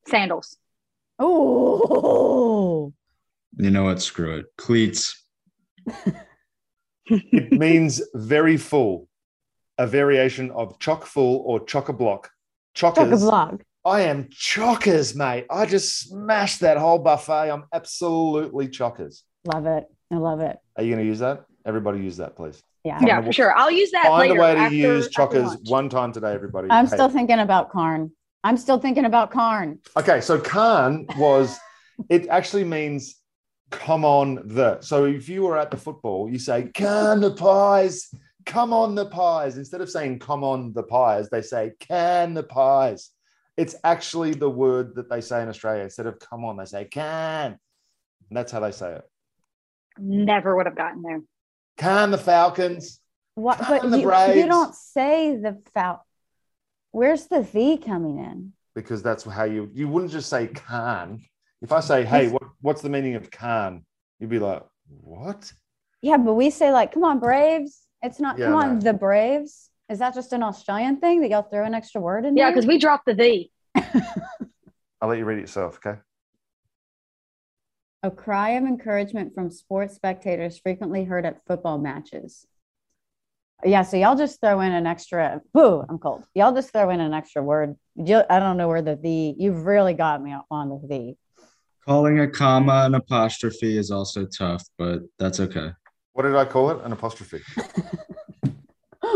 Sandals. 0.08 0.56
Oh, 1.18 2.92
You 3.58 3.70
know 3.70 3.84
what? 3.84 4.00
Screw 4.00 4.36
it. 4.38 4.46
Cleats. 4.56 5.24
It 7.06 7.52
means 7.52 8.00
very 8.14 8.56
full, 8.56 9.08
a 9.76 9.86
variation 9.88 10.50
of 10.52 10.78
chock 10.78 11.04
full 11.04 11.42
or 11.44 11.62
chock 11.64 11.88
a 11.88 11.92
block. 11.92 12.30
chock 12.74 12.96
a 12.96 13.00
Chockers. 13.00 13.20
block. 13.20 13.62
I 13.84 14.02
am 14.02 14.28
chockers, 14.30 15.14
mate. 15.16 15.46
I 15.50 15.66
just 15.66 15.98
smashed 16.08 16.60
that 16.60 16.78
whole 16.78 17.00
buffet. 17.00 17.50
I'm 17.50 17.64
absolutely 17.74 18.68
chockers. 18.68 19.22
Love 19.52 19.66
it. 19.66 19.84
I 20.12 20.16
love 20.16 20.40
it. 20.40 20.58
Are 20.76 20.82
you 20.84 20.90
going 20.94 21.02
to 21.04 21.08
use 21.08 21.20
that? 21.20 21.46
Everybody 21.64 22.00
use 22.00 22.18
that, 22.18 22.36
please. 22.36 22.62
Yeah. 22.84 22.96
Find 22.98 23.08
yeah, 23.08 23.18
a- 23.20 23.22
for 23.22 23.32
sure. 23.32 23.56
I'll 23.56 23.70
use 23.70 23.90
that 23.92 24.04
Find 24.06 24.28
later. 24.30 24.40
a 24.40 24.42
way 24.44 24.54
to 24.54 24.60
after- 24.60 24.74
use 24.74 25.06
after 25.16 25.38
chockers 25.40 25.70
one 25.70 25.88
time 25.88 26.12
today, 26.12 26.32
everybody. 26.34 26.68
I'm 26.70 26.86
Hey. 26.86 26.92
still 26.94 27.08
thinking 27.08 27.38
about 27.38 27.70
Carn. 27.70 28.12
I'm 28.44 28.56
still 28.56 28.78
thinking 28.78 29.04
about 29.06 29.30
Carn. 29.30 29.78
Okay, 29.96 30.20
so 30.20 30.38
Carn 30.38 31.06
was, 31.16 31.56
it 32.10 32.26
actually 32.28 32.64
means 32.64 33.16
come 33.70 34.04
on 34.04 34.42
the. 34.48 34.80
So 34.80 35.06
if 35.06 35.28
you 35.30 35.42
were 35.44 35.56
at 35.56 35.70
the 35.70 35.76
football, 35.78 36.28
you 36.28 36.38
say, 36.38 36.68
can 36.74 37.20
the 37.20 37.30
pies, 37.34 38.12
come 38.44 38.72
on 38.72 38.94
the 38.96 39.06
pies. 39.06 39.56
Instead 39.56 39.80
of 39.80 39.88
saying 39.88 40.18
come 40.18 40.44
on 40.44 40.72
the 40.74 40.82
pies, 40.82 41.30
they 41.30 41.40
say 41.40 41.72
can 41.78 42.34
the 42.34 42.42
pies. 42.42 43.10
It's 43.56 43.76
actually 43.84 44.34
the 44.34 44.50
word 44.50 44.96
that 44.96 45.08
they 45.08 45.20
say 45.20 45.40
in 45.42 45.48
Australia. 45.48 45.84
Instead 45.84 46.06
of 46.06 46.18
come 46.18 46.44
on, 46.44 46.56
they 46.56 46.64
say 46.64 46.84
can. 46.84 47.56
And 48.28 48.36
that's 48.36 48.50
how 48.50 48.60
they 48.60 48.72
say 48.72 48.94
it. 48.96 49.02
Never 49.98 50.56
would 50.56 50.66
have 50.66 50.76
gotten 50.76 51.02
there. 51.02 51.20
Can 51.76 52.10
the 52.10 52.18
Falcons. 52.18 53.00
What? 53.34 53.58
Come 53.58 53.78
But 53.80 53.90
the 53.90 53.98
you, 53.98 54.42
you 54.42 54.46
don't 54.46 54.74
say 54.74 55.36
the 55.36 55.60
Fal. 55.72 56.04
Where's 56.90 57.26
the 57.26 57.42
the 57.42 57.78
coming 57.78 58.18
in? 58.18 58.52
Because 58.74 59.02
that's 59.02 59.24
how 59.24 59.44
you, 59.44 59.70
you 59.72 59.88
wouldn't 59.88 60.12
just 60.12 60.28
say 60.28 60.48
can. 60.48 61.20
If 61.62 61.72
I 61.72 61.80
say, 61.80 62.04
hey, 62.04 62.28
what, 62.28 62.42
what's 62.60 62.82
the 62.82 62.88
meaning 62.88 63.14
of 63.14 63.30
can? 63.30 63.84
You'd 64.18 64.30
be 64.30 64.38
like, 64.38 64.62
what? 64.88 65.52
Yeah, 66.02 66.16
but 66.16 66.34
we 66.34 66.50
say 66.50 66.72
like, 66.72 66.92
"Come 66.92 67.04
on, 67.04 67.20
Braves." 67.20 67.86
It's 68.02 68.18
not 68.18 68.38
Yeah, 68.38 68.46
"Come 68.46 68.54
on, 68.56 68.74
no. 68.74 68.80
the 68.80 68.92
Braves." 68.92 69.70
Is 69.88 70.00
that 70.00 70.14
just 70.14 70.32
an 70.32 70.42
Australian 70.42 70.96
thing 70.96 71.20
that 71.20 71.30
y'all 71.30 71.42
throw 71.42 71.64
an 71.64 71.74
extra 71.74 72.00
word 72.00 72.24
in? 72.24 72.36
Yeah, 72.36 72.50
because 72.50 72.66
we 72.66 72.78
dropped 72.78 73.06
the 73.06 73.14
V. 73.14 73.50
I'll 73.74 75.08
let 75.08 75.18
you 75.18 75.24
read 75.24 75.38
it 75.38 75.42
yourself, 75.42 75.76
okay? 75.76 76.00
A 78.04 78.10
cry 78.10 78.50
of 78.50 78.64
encouragement 78.64 79.32
from 79.34 79.50
sports 79.50 79.94
spectators 79.94 80.58
frequently 80.58 81.04
heard 81.04 81.24
at 81.24 81.44
football 81.46 81.78
matches. 81.78 82.46
Yeah, 83.64 83.82
so 83.82 83.96
y'all 83.96 84.16
just 84.16 84.40
throw 84.40 84.60
in 84.60 84.72
an 84.72 84.86
extra. 84.88 85.40
Boo! 85.54 85.84
I'm 85.88 85.98
cold. 85.98 86.24
Y'all 86.34 86.52
just 86.52 86.72
throw 86.72 86.90
in 86.90 86.98
an 87.00 87.14
extra 87.14 87.42
word. 87.44 87.76
I 87.96 88.40
don't 88.40 88.56
know 88.56 88.66
where 88.66 88.82
the 88.82 88.96
the. 88.96 89.34
You've 89.38 89.64
really 89.64 89.94
got 89.94 90.20
me 90.20 90.34
on 90.50 90.68
the 90.68 90.80
the. 90.88 91.14
Calling 91.86 92.18
a 92.18 92.28
comma 92.28 92.82
an 92.86 92.94
apostrophe 92.96 93.76
is 93.76 93.92
also 93.92 94.26
tough, 94.26 94.64
but 94.78 95.02
that's 95.18 95.38
okay. 95.38 95.70
What 96.12 96.24
did 96.24 96.34
I 96.34 96.44
call 96.44 96.70
it? 96.70 96.84
An 96.84 96.92
apostrophe. 96.92 97.40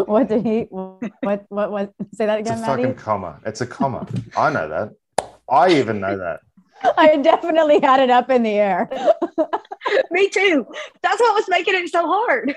What 0.05 0.29
did 0.29 0.44
he? 0.44 0.62
What 0.70 1.46
what 1.49 1.70
what? 1.70 1.92
Say 2.12 2.27
that 2.27 2.40
It's 2.40 2.51
a 2.51 2.53
again, 2.53 2.61
Maddie. 2.61 2.83
fucking 2.83 2.96
comma. 2.96 3.40
It's 3.46 3.61
a 3.62 3.66
comma. 3.66 4.07
I 4.37 4.51
know 4.51 4.68
that. 4.68 4.90
I 5.49 5.70
even 5.70 6.01
know 6.01 6.18
that. 6.18 6.40
I 6.96 7.16
definitely 7.16 7.81
had 7.81 8.01
it 8.01 8.11
up 8.11 8.31
in 8.31 8.42
the 8.42 8.51
air. 8.51 8.88
Me 10.11 10.29
too. 10.29 10.66
That's 11.03 11.20
what 11.20 11.35
was 11.35 11.49
making 11.49 11.75
it 11.75 11.88
so 11.88 12.07
hard. 12.07 12.55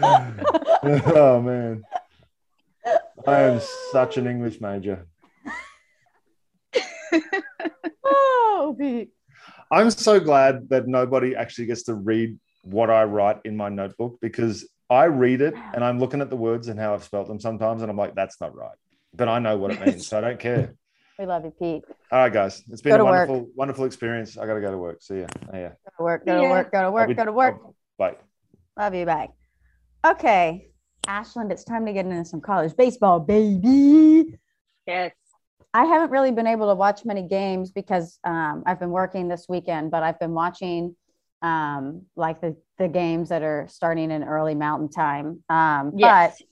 oh 0.02 1.40
man. 1.40 1.82
I 3.26 3.40
am 3.42 3.60
such 3.92 4.16
an 4.16 4.26
English 4.26 4.60
major. 4.60 5.06
oh, 8.04 8.76
Pete. 8.78 9.10
I'm 9.70 9.90
so 9.90 10.18
glad 10.18 10.68
that 10.70 10.88
nobody 10.88 11.36
actually 11.36 11.66
gets 11.66 11.84
to 11.84 11.94
read 11.94 12.38
what 12.62 12.90
I 12.90 13.04
write 13.04 13.40
in 13.44 13.56
my 13.56 13.68
notebook 13.68 14.18
because 14.20 14.68
I 14.90 15.04
read 15.04 15.40
it 15.40 15.54
and 15.74 15.84
I'm 15.84 15.98
looking 15.98 16.20
at 16.20 16.30
the 16.30 16.36
words 16.36 16.68
and 16.68 16.78
how 16.78 16.94
I've 16.94 17.04
spelt 17.04 17.28
them 17.28 17.40
sometimes 17.40 17.82
and 17.82 17.90
I'm 17.90 17.96
like, 17.96 18.14
that's 18.14 18.40
not 18.40 18.54
right. 18.54 18.76
But 19.14 19.28
I 19.28 19.38
know 19.38 19.56
what 19.56 19.72
it 19.72 19.84
means, 19.84 20.06
so 20.06 20.18
I 20.18 20.20
don't 20.22 20.40
care. 20.40 20.74
We 21.22 21.26
love 21.26 21.44
you, 21.44 21.52
Pete. 21.52 21.84
All 22.10 22.18
right, 22.18 22.32
guys. 22.32 22.64
It's 22.68 22.82
been 22.82 22.90
Go 22.90 22.94
a 22.96 22.98
to 22.98 23.04
work. 23.04 23.28
wonderful, 23.28 23.50
wonderful 23.54 23.84
experience. 23.84 24.36
I 24.36 24.44
gotta 24.44 24.60
go 24.60 24.72
to 24.72 24.76
work. 24.76 25.00
See 25.02 25.20
ya. 25.20 25.26
Oh, 25.52 25.56
yeah. 25.56 25.68
Go 25.68 25.92
to 25.98 26.02
work. 26.02 26.26
Go 26.26 26.42
to 26.42 26.48
work. 26.48 26.72
Go 26.72 26.82
to 26.82 26.90
work. 26.90 27.08
be- 27.08 27.14
Go 27.14 27.24
to 27.26 27.32
work. 27.32 27.60
I'll- 27.62 27.76
Bye. 27.96 28.16
Love 28.76 28.94
you. 28.96 29.06
Bye. 29.06 29.28
Okay, 30.04 30.66
Ashland. 31.06 31.52
It's 31.52 31.62
time 31.62 31.86
to 31.86 31.92
get 31.92 32.06
into 32.06 32.24
some 32.24 32.40
college 32.40 32.76
baseball, 32.76 33.20
baby. 33.20 34.36
Yes. 34.84 35.12
I 35.72 35.84
haven't 35.84 36.10
really 36.10 36.32
been 36.32 36.48
able 36.48 36.66
to 36.70 36.74
watch 36.74 37.04
many 37.04 37.22
games 37.28 37.70
because 37.70 38.18
um, 38.24 38.64
I've 38.66 38.80
been 38.80 38.90
working 38.90 39.28
this 39.28 39.46
weekend, 39.48 39.92
but 39.92 40.02
I've 40.02 40.18
been 40.18 40.34
watching 40.34 40.96
um, 41.40 42.02
like 42.16 42.40
the 42.40 42.56
the 42.78 42.88
games 42.88 43.28
that 43.28 43.42
are 43.44 43.68
starting 43.68 44.10
in 44.10 44.24
early 44.24 44.56
mountain 44.56 44.88
time. 44.90 45.44
Um, 45.48 45.92
Yes. 45.94 46.42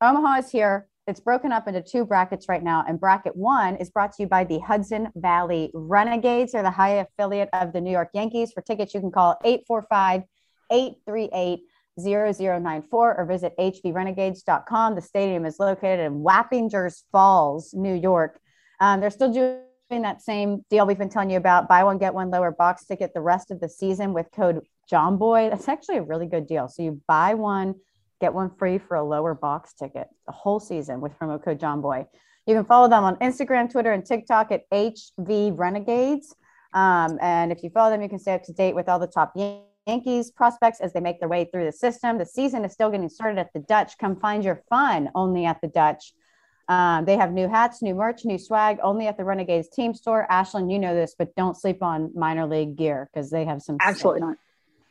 But 0.00 0.08
Omaha 0.16 0.38
is 0.38 0.50
here. 0.50 0.88
It's 1.10 1.18
broken 1.18 1.50
up 1.50 1.66
into 1.66 1.82
two 1.82 2.06
brackets 2.06 2.48
right 2.48 2.62
now. 2.62 2.84
And 2.86 3.00
bracket 3.00 3.34
one 3.34 3.74
is 3.76 3.90
brought 3.90 4.12
to 4.12 4.22
you 4.22 4.28
by 4.28 4.44
the 4.44 4.60
Hudson 4.60 5.08
Valley 5.16 5.72
Renegades. 5.74 6.52
They're 6.52 6.62
the 6.62 6.70
high 6.70 7.04
affiliate 7.04 7.48
of 7.52 7.72
the 7.72 7.80
New 7.80 7.90
York 7.90 8.10
Yankees. 8.14 8.52
For 8.52 8.62
tickets, 8.62 8.94
you 8.94 9.00
can 9.00 9.10
call 9.10 9.36
845 9.44 10.22
838 10.70 11.60
0094 12.00 13.18
or 13.18 13.26
visit 13.26 13.54
hvrenegades.com. 13.58 14.94
The 14.94 15.02
stadium 15.02 15.44
is 15.44 15.58
located 15.58 15.98
in 15.98 16.22
Wappingers 16.22 17.02
Falls, 17.10 17.74
New 17.74 17.94
York. 17.94 18.40
Um, 18.78 19.00
they're 19.00 19.10
still 19.10 19.32
doing 19.32 20.02
that 20.02 20.22
same 20.22 20.64
deal 20.70 20.86
we've 20.86 20.96
been 20.96 21.08
telling 21.08 21.30
you 21.30 21.38
about 21.38 21.68
buy 21.68 21.82
one, 21.82 21.98
get 21.98 22.14
one 22.14 22.30
lower 22.30 22.52
box 22.52 22.84
ticket 22.84 23.12
the 23.14 23.20
rest 23.20 23.50
of 23.50 23.58
the 23.58 23.68
season 23.68 24.12
with 24.12 24.30
code 24.32 24.60
JOMBOY. 24.90 25.50
That's 25.50 25.68
actually 25.68 25.96
a 25.96 26.02
really 26.02 26.26
good 26.26 26.46
deal. 26.46 26.68
So 26.68 26.84
you 26.84 27.00
buy 27.08 27.34
one, 27.34 27.74
get 28.20 28.34
one 28.34 28.50
free 28.58 28.78
for 28.78 28.96
a 28.96 29.04
lower 29.04 29.34
box 29.34 29.72
ticket 29.72 30.08
the 30.26 30.32
whole 30.32 30.60
season 30.60 31.00
with 31.00 31.18
promo 31.18 31.42
code 31.42 31.58
JOMBOY. 31.58 32.06
You 32.46 32.54
can 32.54 32.64
follow 32.64 32.88
them 32.88 33.04
on 33.04 33.16
Instagram, 33.16 33.70
Twitter, 33.70 33.92
and 33.92 34.04
TikTok 34.04 34.50
at 34.50 34.68
HV 34.70 35.56
Renegades. 35.56 36.34
Um, 36.72 37.18
and 37.20 37.52
if 37.52 37.62
you 37.62 37.70
follow 37.70 37.90
them, 37.90 38.02
you 38.02 38.08
can 38.08 38.18
stay 38.18 38.34
up 38.34 38.42
to 38.44 38.52
date 38.52 38.74
with 38.74 38.88
all 38.88 38.98
the 38.98 39.06
top 39.06 39.34
Yankees 39.86 40.30
prospects 40.30 40.80
as 40.80 40.92
they 40.92 41.00
make 41.00 41.20
their 41.20 41.28
way 41.28 41.44
through 41.44 41.64
the 41.64 41.72
system. 41.72 42.18
The 42.18 42.26
season 42.26 42.64
is 42.64 42.72
still 42.72 42.90
getting 42.90 43.08
started 43.08 43.38
at 43.38 43.52
the 43.52 43.60
Dutch. 43.60 43.98
Come 43.98 44.16
find 44.16 44.44
your 44.44 44.62
fun 44.68 45.10
only 45.14 45.44
at 45.44 45.60
the 45.60 45.68
Dutch. 45.68 46.12
Um, 46.68 47.04
they 47.04 47.16
have 47.16 47.32
new 47.32 47.48
hats, 47.48 47.82
new 47.82 47.96
merch, 47.96 48.24
new 48.24 48.38
swag 48.38 48.78
only 48.82 49.08
at 49.08 49.16
the 49.16 49.24
Renegades 49.24 49.68
team 49.68 49.92
store. 49.92 50.26
Ashlyn, 50.30 50.70
you 50.70 50.78
know 50.78 50.94
this, 50.94 51.16
but 51.18 51.34
don't 51.34 51.56
sleep 51.56 51.82
on 51.82 52.12
minor 52.14 52.46
league 52.46 52.76
gear 52.76 53.10
because 53.12 53.28
they 53.30 53.44
have 53.44 53.60
some 53.60 53.76
Absolutely 53.80 54.20
not. 54.20 54.36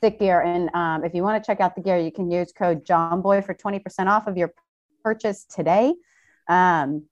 Thick 0.02 0.20
gear. 0.20 0.42
And 0.42 0.70
um, 0.74 1.04
if 1.04 1.14
you 1.14 1.24
want 1.24 1.42
to 1.44 1.46
check 1.46 1.60
out 1.60 1.76
the 1.76 1.82
gear, 1.82 1.98
you 1.98 2.12
can 2.12 2.32
use 2.32 2.52
code 2.52 2.86
JOMBOY 2.86 3.46
for 3.46 3.54
20% 3.54 4.08
off 4.08 4.28
of 4.28 4.38
your 4.38 4.54
purchase 5.04 5.46
today. 5.46 5.94
Um, 6.48 7.04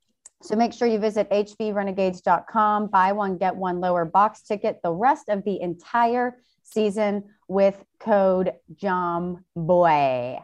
so 0.42 0.56
make 0.56 0.74
sure 0.74 0.88
you 0.88 1.00
visit 1.00 1.30
hvrenegades.com, 1.30 2.88
buy 2.88 3.12
one, 3.12 3.38
get 3.38 3.56
one 3.56 3.80
lower 3.80 4.06
box 4.06 4.42
ticket 4.44 4.80
the 4.84 4.92
rest 4.92 5.30
of 5.30 5.44
the 5.44 5.60
entire 5.60 6.38
season 6.64 7.24
with 7.48 7.84
code 8.00 8.54
JOMBOY. 8.76 10.42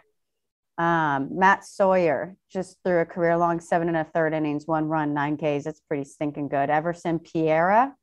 Um, 0.77 1.37
Matt 1.37 1.63
Sawyer 1.63 2.35
just 2.51 2.77
threw 2.83 3.01
a 3.01 3.05
career 3.05 3.37
long 3.37 3.59
seven 3.59 3.87
and 3.87 3.97
a 3.97 4.03
third 4.03 4.33
innings, 4.33 4.65
one 4.65 4.85
run, 4.85 5.13
nine 5.13 5.37
Ks. 5.37 5.65
That's 5.65 5.81
pretty 5.81 6.05
stinking 6.05 6.47
good. 6.47 6.71
Everson 6.71 7.19
Pereira, 7.19 7.93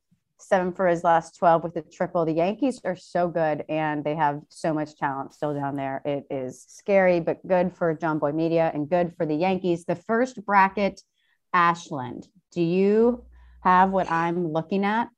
seven 0.42 0.72
for 0.72 0.86
his 0.86 1.04
last 1.04 1.36
12 1.36 1.62
with 1.64 1.74
the 1.74 1.82
triple. 1.82 2.24
The 2.24 2.32
Yankees 2.32 2.80
are 2.84 2.96
so 2.96 3.28
good 3.28 3.64
and 3.68 4.04
they 4.04 4.14
have 4.14 4.40
so 4.48 4.72
much 4.74 4.96
talent 4.96 5.34
still 5.34 5.54
down 5.54 5.76
there. 5.76 6.02
It 6.04 6.24
is 6.30 6.64
scary, 6.68 7.20
but 7.20 7.46
good 7.46 7.72
for 7.74 7.94
Jomboy 7.94 8.34
Media 8.34 8.70
and 8.72 8.88
good 8.88 9.14
for 9.16 9.26
the 9.26 9.34
Yankees. 9.34 9.84
The 9.84 9.96
first 9.96 10.44
bracket, 10.44 11.02
Ashland. 11.52 12.28
Do 12.52 12.62
you 12.62 13.24
have 13.62 13.90
what 13.90 14.10
I'm 14.10 14.52
looking 14.52 14.84
at? 14.84 15.08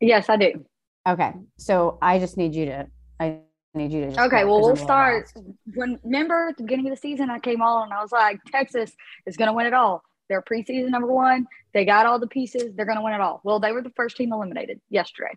Yes, 0.00 0.28
I 0.28 0.36
do. 0.36 0.64
Okay. 1.08 1.32
So 1.58 1.98
I 2.02 2.18
just 2.18 2.36
need 2.36 2.54
you 2.54 2.66
to, 2.66 2.86
I 3.18 3.38
need 3.74 3.92
you 3.92 4.10
to. 4.10 4.24
Okay, 4.24 4.44
Well, 4.44 4.60
we'll 4.60 4.72
a 4.72 4.76
start. 4.76 5.32
When 5.74 5.98
remember 6.02 6.48
at 6.48 6.56
the 6.56 6.64
beginning 6.64 6.88
of 6.88 6.94
the 6.94 7.00
season, 7.00 7.30
I 7.30 7.38
came 7.38 7.62
on 7.62 7.84
and 7.84 7.92
I 7.92 8.02
was 8.02 8.12
like, 8.12 8.38
Texas 8.50 8.92
is 9.26 9.36
going 9.36 9.48
to 9.48 9.54
win 9.54 9.66
it 9.66 9.74
all. 9.74 10.02
They're 10.28 10.42
preseason 10.42 10.90
number 10.90 11.12
one. 11.12 11.46
They 11.72 11.84
got 11.84 12.06
all 12.06 12.18
the 12.18 12.26
pieces. 12.26 12.74
They're 12.74 12.86
going 12.86 12.98
to 12.98 13.04
win 13.04 13.14
it 13.14 13.20
all. 13.20 13.40
Well, 13.44 13.60
they 13.60 13.72
were 13.72 13.82
the 13.82 13.92
first 13.96 14.16
team 14.16 14.32
eliminated 14.32 14.80
yesterday. 14.88 15.36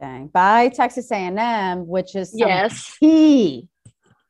Dang. 0.00 0.28
By 0.28 0.68
Texas 0.68 1.10
A&M, 1.10 1.86
which 1.86 2.14
is 2.14 2.32
Yes. 2.34 2.96
key. 2.98 3.68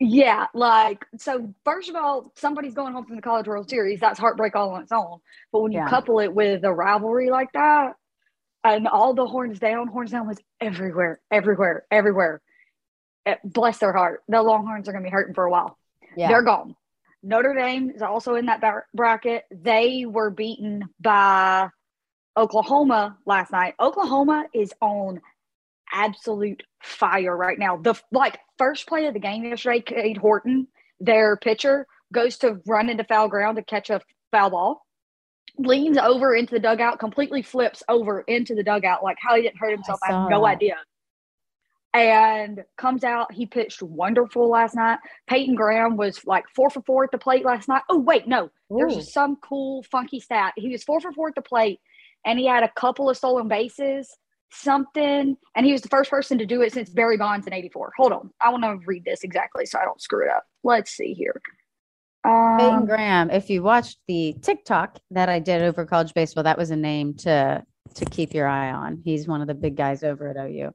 Yeah, 0.01 0.47
like 0.55 1.05
so. 1.19 1.53
First 1.65 1.91
of 1.91 1.97
all, 1.97 2.33
somebody's 2.37 2.75
going 2.75 2.93
home 2.93 3.05
from 3.05 3.17
the 3.17 3.23
College 3.23 3.49
World 3.49 3.69
Series. 3.69 3.99
That's 3.99 4.19
heartbreak 4.19 4.55
all 4.55 4.71
on 4.71 4.83
its 4.83 4.93
own. 4.93 5.19
But 5.51 5.61
when 5.63 5.73
you 5.73 5.81
Yeah. 5.81 5.89
couple 5.89 6.21
it 6.21 6.33
with 6.33 6.65
a 6.65 6.73
rivalry 6.73 7.31
like 7.31 7.51
that, 7.53 7.97
and 8.63 8.87
all 8.87 9.13
the 9.15 9.27
horns 9.27 9.59
down, 9.59 9.89
horns 9.89 10.13
down 10.13 10.29
was 10.29 10.39
everywhere, 10.61 11.21
everywhere, 11.33 11.85
everywhere. 11.91 12.41
Bless 13.43 13.79
their 13.79 13.93
heart. 13.93 14.23
The 14.29 14.41
Longhorns 14.41 14.89
are 14.89 14.93
going 14.93 15.03
to 15.03 15.09
be 15.09 15.13
hurting 15.13 15.35
for 15.35 15.45
a 15.45 15.51
while. 15.51 15.77
Yeah. 16.17 16.29
They're 16.29 16.43
gone. 16.43 16.77
Notre 17.23 17.55
Dame 17.55 17.91
is 17.91 18.03
also 18.03 18.35
in 18.35 18.47
that 18.47 18.61
bar- 18.61 18.87
bracket. 18.95 19.45
They 19.51 20.05
were 20.07 20.31
beaten 20.31 20.85
by 21.01 21.69
Oklahoma 22.37 23.19
last 23.27 23.51
night. 23.51 23.75
Oklahoma 23.81 24.45
is 24.55 24.73
on 24.81 25.21
absolute 25.93 26.63
fire 26.83 27.37
right 27.37 27.59
now. 27.59 27.77
The 27.77 27.95
like 28.13 28.39
first 28.57 28.87
play 28.87 29.07
of 29.07 29.15
the 29.15 29.21
game 29.21 29.45
yesterday, 29.45 29.81
Cade 29.81 30.19
Horton, 30.19 30.69
their 31.01 31.37
pitcher, 31.37 31.87
goes 32.13 32.39
to 32.39 32.61
run 32.67 32.89
into 32.89 33.05
foul 33.05 33.29
ground 33.29 33.57
to 33.57 33.65
catch 33.65 33.91
a 33.91 34.01
foul 34.31 34.51
ball, 34.51 34.87
leans 35.59 35.99
over 35.99 36.35
into 36.35 36.55
the 36.55 36.61
dugout, 36.61 36.99
completely 36.99 37.43
flips 37.43 37.83
over 37.89 38.21
into 38.23 38.55
the 38.55 38.63
dugout. 38.63 39.03
Like 39.03 39.17
how 39.21 39.35
he 39.35 39.43
didn't 39.43 39.59
hurt 39.59 39.73
himself, 39.73 39.99
I, 40.05 40.11
saw 40.11 40.23
have 40.23 40.31
no 40.31 40.41
that. 40.43 40.47
idea. 40.47 40.77
And 41.95 42.65
comes 42.77 43.03
out, 43.03 43.33
he 43.33 43.47
pitched 43.47 43.83
wonderful 43.83 44.49
last 44.49 44.75
night. 44.77 44.99
Peyton 45.27 45.55
Graham 45.55 45.97
was 45.97 46.25
like 46.27 46.45
four 46.55 46.69
for 46.69 46.83
four 46.83 47.05
at 47.05 47.11
the 47.11 47.19
plate 47.19 47.45
last 47.45 47.67
night. 47.67 47.83
Oh, 47.89 47.99
wait, 47.99 48.29
no, 48.29 48.51
there's 48.71 49.13
some 49.13 49.37
cool, 49.37 49.83
funky 49.85 50.21
stat. 50.21 50.53
He 50.57 50.69
was 50.69 50.85
four 50.85 51.01
for 51.01 51.13
four 51.13 51.29
at 51.29 51.35
the 51.35 51.43
plate, 51.43 51.81
and 52.27 52.39
he 52.39 52.47
had 52.47 52.63
a 52.63 52.69
couple 52.69 53.09
of 53.09 53.17
stolen 53.17 53.49
bases, 53.49 54.15
something, 54.53 55.37
and 55.57 55.67
he 55.67 55.73
was 55.73 55.81
the 55.81 55.89
first 55.89 56.11
person 56.11 56.37
to 56.39 56.47
do 56.47 56.61
it 56.61 56.75
since 56.75 56.91
Barry 56.91 57.17
Bonds 57.17 57.47
in 57.47 57.55
'84. 57.55 57.93
Hold 57.97 58.13
on, 58.13 58.31
I 58.41 58.51
want 58.51 58.65
to 58.65 58.87
read 58.87 59.05
this 59.05 59.25
exactly 59.25 59.65
so 59.65 59.79
I 59.79 59.85
don't 59.85 60.01
screw 60.01 60.25
it 60.25 60.31
up. 60.31 60.45
Let's 60.63 60.91
see 60.91 61.15
here. 61.15 61.41
Peyton 62.25 62.75
Um, 62.75 62.87
Graham, 62.87 63.31
if 63.31 63.49
you 63.49 63.63
watched 63.63 63.99
the 64.09 64.37
TikTok 64.43 64.99
that 65.13 65.29
I 65.29 65.39
did 65.39 65.63
over 65.63 65.87
college 65.87 66.13
baseball, 66.13 66.45
that 66.45 66.59
was 66.59 66.71
a 66.71 66.77
name 66.77 67.15
to 67.19 67.65
to 67.95 68.05
keep 68.05 68.35
your 68.35 68.47
eye 68.47 68.71
on. 68.71 69.01
He's 69.05 69.27
one 69.27 69.41
of 69.41 69.47
the 69.47 69.55
big 69.55 69.77
guys 69.77 70.03
over 70.03 70.29
at 70.29 70.37
OU. 70.37 70.73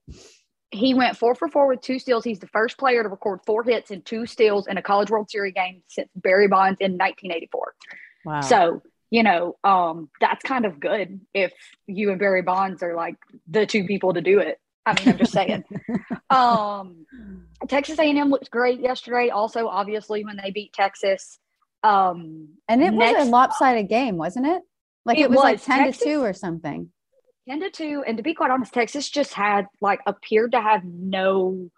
He 0.74 0.94
went 0.94 1.18
four 1.18 1.36
for 1.36 1.48
four 1.48 1.68
with 1.68 1.82
two 1.82 2.00
steals. 2.00 2.24
He's 2.24 2.40
the 2.40 2.48
first 2.48 2.78
player 2.78 3.04
to 3.04 3.10
record 3.10 3.40
four 3.46 3.64
hits 3.64 3.92
and 3.92 4.06
two 4.06 4.26
steals 4.26 4.68
in 4.68 4.78
a 4.78 4.82
College 4.82 5.10
World 5.10 5.30
Series 5.30 5.54
game 5.54 5.84
since 5.88 6.10
Barry 6.16 6.48
Bonds 6.48 6.78
in 6.80 6.94
1984. 6.94 7.74
Wow. 8.26 8.42
So, 8.42 8.82
you 9.10 9.24
know, 9.24 9.58
um, 9.64 10.10
that's 10.20 10.44
kind 10.44 10.66
of 10.66 10.80
good 10.80 11.22
if 11.34 11.54
you 11.88 12.10
and 12.12 12.20
Barry 12.20 12.42
Bonds 12.42 12.82
are 12.84 12.96
like 12.96 13.16
the 13.48 13.66
two 13.66 13.86
people 13.86 14.14
to 14.14 14.22
do 14.22 14.40
it. 14.40 14.60
I 14.86 15.00
mean, 15.00 15.10
I'm 15.10 15.18
just 15.18 15.32
saying. 15.32 15.64
um, 16.30 17.06
Texas 17.68 18.00
A&M 18.00 18.30
looked 18.30 18.52
great 18.52 18.82
yesterday. 18.82 19.30
Also, 19.30 19.68
obviously, 19.68 20.26
when 20.26 20.38
they 20.44 20.52
beat 20.52 20.74
Texas. 20.74 21.40
Um, 21.84 22.50
and 22.68 22.82
it 22.84 22.94
was 22.94 23.28
a 23.28 23.30
lopsided 23.30 23.88
game, 23.88 24.18
wasn't 24.18 24.48
it? 24.48 24.62
Like 25.06 25.18
it, 25.18 25.24
It 25.24 25.30
was, 25.30 25.40
like 25.40 25.56
was. 25.58 25.66
10 25.66 25.94
to 25.94 26.00
2 26.00 26.22
or 26.22 26.34
something. 26.34 26.90
10 27.50 27.60
to 27.62 27.70
2 27.70 28.04
and 28.06 28.18
to 28.18 28.24
be 28.24 28.34
quite 28.34 28.52
honest 28.52 28.74
texas 28.74 29.10
just 29.10 29.34
had 29.34 29.68
like 29.82 30.00
appeared 30.06 30.52
to 30.52 30.62
have 30.62 30.84
no 30.84 31.70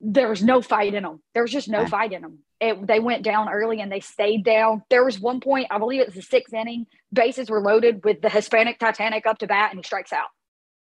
there 0.00 0.28
was 0.28 0.42
no 0.42 0.60
fight 0.60 0.94
in 0.94 1.02
them 1.02 1.22
there 1.32 1.42
was 1.42 1.52
just 1.52 1.68
no 1.68 1.86
fight 1.86 2.12
in 2.12 2.22
them 2.22 2.38
it, 2.64 2.86
they 2.86 3.00
went 3.00 3.22
down 3.22 3.48
early 3.48 3.80
and 3.80 3.90
they 3.90 4.00
stayed 4.00 4.44
down. 4.44 4.82
There 4.88 5.04
was 5.04 5.20
one 5.20 5.40
point 5.40 5.68
i 5.70 5.78
believe 5.78 6.00
it 6.00 6.06
was 6.06 6.14
the 6.14 6.22
sixth 6.22 6.54
inning 6.54 6.86
bases 7.12 7.50
were 7.50 7.60
loaded 7.60 8.04
with 8.04 8.20
the 8.22 8.30
hispanic 8.30 8.78
titanic 8.78 9.26
up 9.26 9.38
to 9.38 9.46
bat 9.46 9.70
and 9.70 9.78
he 9.78 9.82
strikes 9.82 10.12
out. 10.12 10.28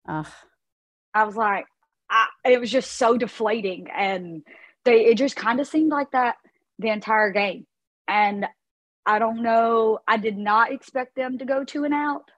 Ugh. 0.08 0.28
i 1.14 1.24
was 1.24 1.36
like 1.36 1.66
I, 2.10 2.28
it 2.46 2.60
was 2.60 2.70
just 2.70 2.92
so 2.92 3.18
deflating 3.18 3.88
and 3.96 4.44
they 4.86 5.06
it 5.06 5.18
just 5.18 5.36
kind 5.36 5.60
of 5.60 5.68
seemed 5.68 5.90
like 5.90 6.12
that 6.12 6.36
the 6.80 6.90
entire 6.90 7.32
game. 7.32 7.66
And 8.08 8.46
i 9.06 9.20
don't 9.20 9.42
know 9.42 10.00
i 10.08 10.18
did 10.18 10.38
not 10.38 10.72
expect 10.72 11.16
them 11.16 11.38
to 11.38 11.46
go 11.46 11.64
two 11.64 11.86
and 11.86 11.94
out 11.94 12.30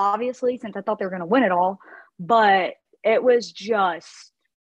obviously 0.00 0.58
since 0.58 0.76
i 0.76 0.80
thought 0.80 0.98
they 0.98 1.04
were 1.04 1.10
going 1.10 1.20
to 1.20 1.26
win 1.26 1.42
it 1.42 1.52
all 1.52 1.78
but 2.18 2.74
it 3.04 3.22
was 3.22 3.52
just 3.52 4.32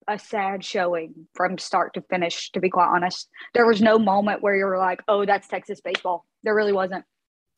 a 0.07 0.17
sad 0.17 0.63
showing 0.65 1.13
from 1.36 1.57
start 1.57 1.93
to 1.93 2.01
finish 2.10 2.51
to 2.51 2.60
be 2.60 2.69
quite 2.69 2.89
honest 2.93 3.29
there 3.53 3.67
was 3.67 3.81
no 3.81 3.99
moment 3.99 4.41
where 4.41 4.55
you 4.55 4.65
were 4.65 4.79
like 4.79 5.01
oh 5.07 5.25
that's 5.25 5.47
texas 5.47 5.79
baseball 5.79 6.25
there 6.43 6.55
really 6.55 6.73
wasn't 6.73 7.05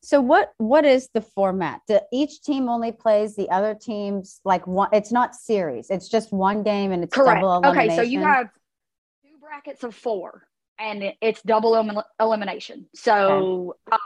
So 0.02 0.20
what 0.20 0.52
what 0.58 0.84
is 0.84 1.08
the 1.14 1.22
format? 1.22 1.80
Do 1.88 1.98
each 2.12 2.42
team 2.42 2.68
only 2.68 2.92
plays 2.92 3.36
the 3.36 3.48
other 3.48 3.74
teams 3.74 4.40
like 4.44 4.66
one 4.66 4.90
it's 4.92 5.10
not 5.10 5.34
series. 5.34 5.88
It's 5.88 6.10
just 6.10 6.30
one 6.30 6.62
game 6.62 6.92
and 6.92 7.02
it's 7.02 7.16
Correct. 7.16 7.40
double 7.40 7.70
Okay, 7.70 7.88
so 7.96 8.02
you 8.02 8.20
have 8.20 8.48
two 9.24 9.38
brackets 9.40 9.82
of 9.82 9.94
four, 9.94 10.46
and 10.78 11.02
it's 11.22 11.40
double 11.42 11.74
elim- 11.76 12.04
elimination. 12.20 12.86
So 12.94 13.76
um, 13.90 13.98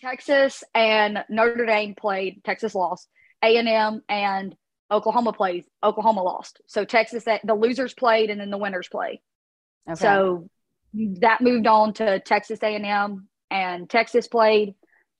Texas 0.00 0.64
and 0.74 1.24
Notre 1.28 1.66
Dame 1.66 1.94
played. 1.94 2.42
Texas 2.44 2.74
lost. 2.74 3.08
A 3.42 3.56
and 3.56 3.68
M 3.68 4.02
and 4.08 4.54
Oklahoma 4.90 5.32
plays. 5.32 5.64
Oklahoma 5.82 6.22
lost. 6.22 6.60
So 6.66 6.84
Texas, 6.84 7.24
the 7.24 7.54
losers 7.54 7.94
played, 7.94 8.30
and 8.30 8.40
then 8.40 8.50
the 8.50 8.58
winners 8.58 8.88
play. 8.88 9.20
Okay. 9.88 9.94
So 9.98 10.48
that 11.20 11.40
moved 11.40 11.66
on 11.66 11.92
to 11.94 12.20
Texas 12.20 12.58
A 12.62 12.74
and 12.74 12.84
M, 12.86 13.28
and 13.50 13.88
Texas 13.88 14.26
played. 14.28 14.74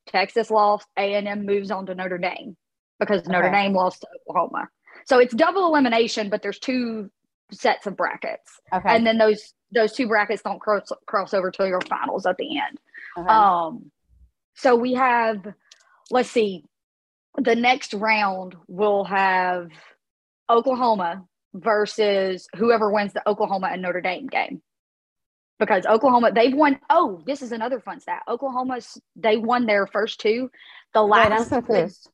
Texas 0.07 0.51
lost. 0.51 0.87
A 0.97 1.15
and 1.15 1.29
M 1.29 1.47
moves 1.47 1.71
on 1.71 1.87
to 1.87 1.95
Notre 1.95 2.19
Dame 2.19 2.57
because 2.99 3.27
Notre 3.27 3.51
Dame 3.51 3.73
lost 3.73 4.01
to 4.03 4.09
Oklahoma. 4.29 4.69
So 5.07 5.19
it's 5.19 5.35
double 5.35 5.67
elimination, 5.67 6.29
but 6.31 6.43
there's 6.43 6.59
two 6.59 7.11
sets 7.53 7.87
of 7.87 7.97
brackets, 7.97 8.61
Okay. 8.73 8.95
and 8.95 9.07
then 9.07 9.19
those 9.19 9.55
those 9.73 9.93
two 9.93 10.07
brackets 10.09 10.43
don't 10.43 10.61
cross 10.61 10.91
cross 11.07 11.33
over 11.35 11.51
to 11.53 11.67
your 11.67 11.81
finals 11.83 12.27
at 12.27 12.37
the 12.37 12.59
end. 12.59 12.79
okay. 13.17 13.29
Um, 13.29 13.91
so 14.61 14.77
we 14.77 14.95
have, 14.95 15.39
let's 16.11 16.31
see, 16.31 16.65
the 17.37 17.55
next 17.55 17.95
round 17.95 18.57
will 18.69 19.05
have 19.05 19.69
Oklahoma 20.51 21.25
versus 21.55 22.47
whoever 22.57 22.91
wins 22.93 23.13
the 23.13 23.27
Oklahoma 23.29 23.71
and 23.73 23.83
Notre 23.83 24.01
Dame 24.01 24.27
game. 24.27 24.61
Because 25.59 25.85
Oklahoma, 25.87 26.33
they've 26.33 26.55
won. 26.55 26.79
Oh, 26.89 27.21
this 27.27 27.43
is 27.43 27.53
another 27.53 27.81
fun 27.81 28.01
stat. 28.01 28.23
Oklahoma's 28.27 28.99
they 29.15 29.37
won 29.37 29.67
their 29.67 29.87
first 29.87 30.19
two. 30.19 30.51
The 30.95 31.05
Wait, 31.05 31.19
I'm 31.21 31.31
last, 31.33 31.51
confused. 31.51 32.11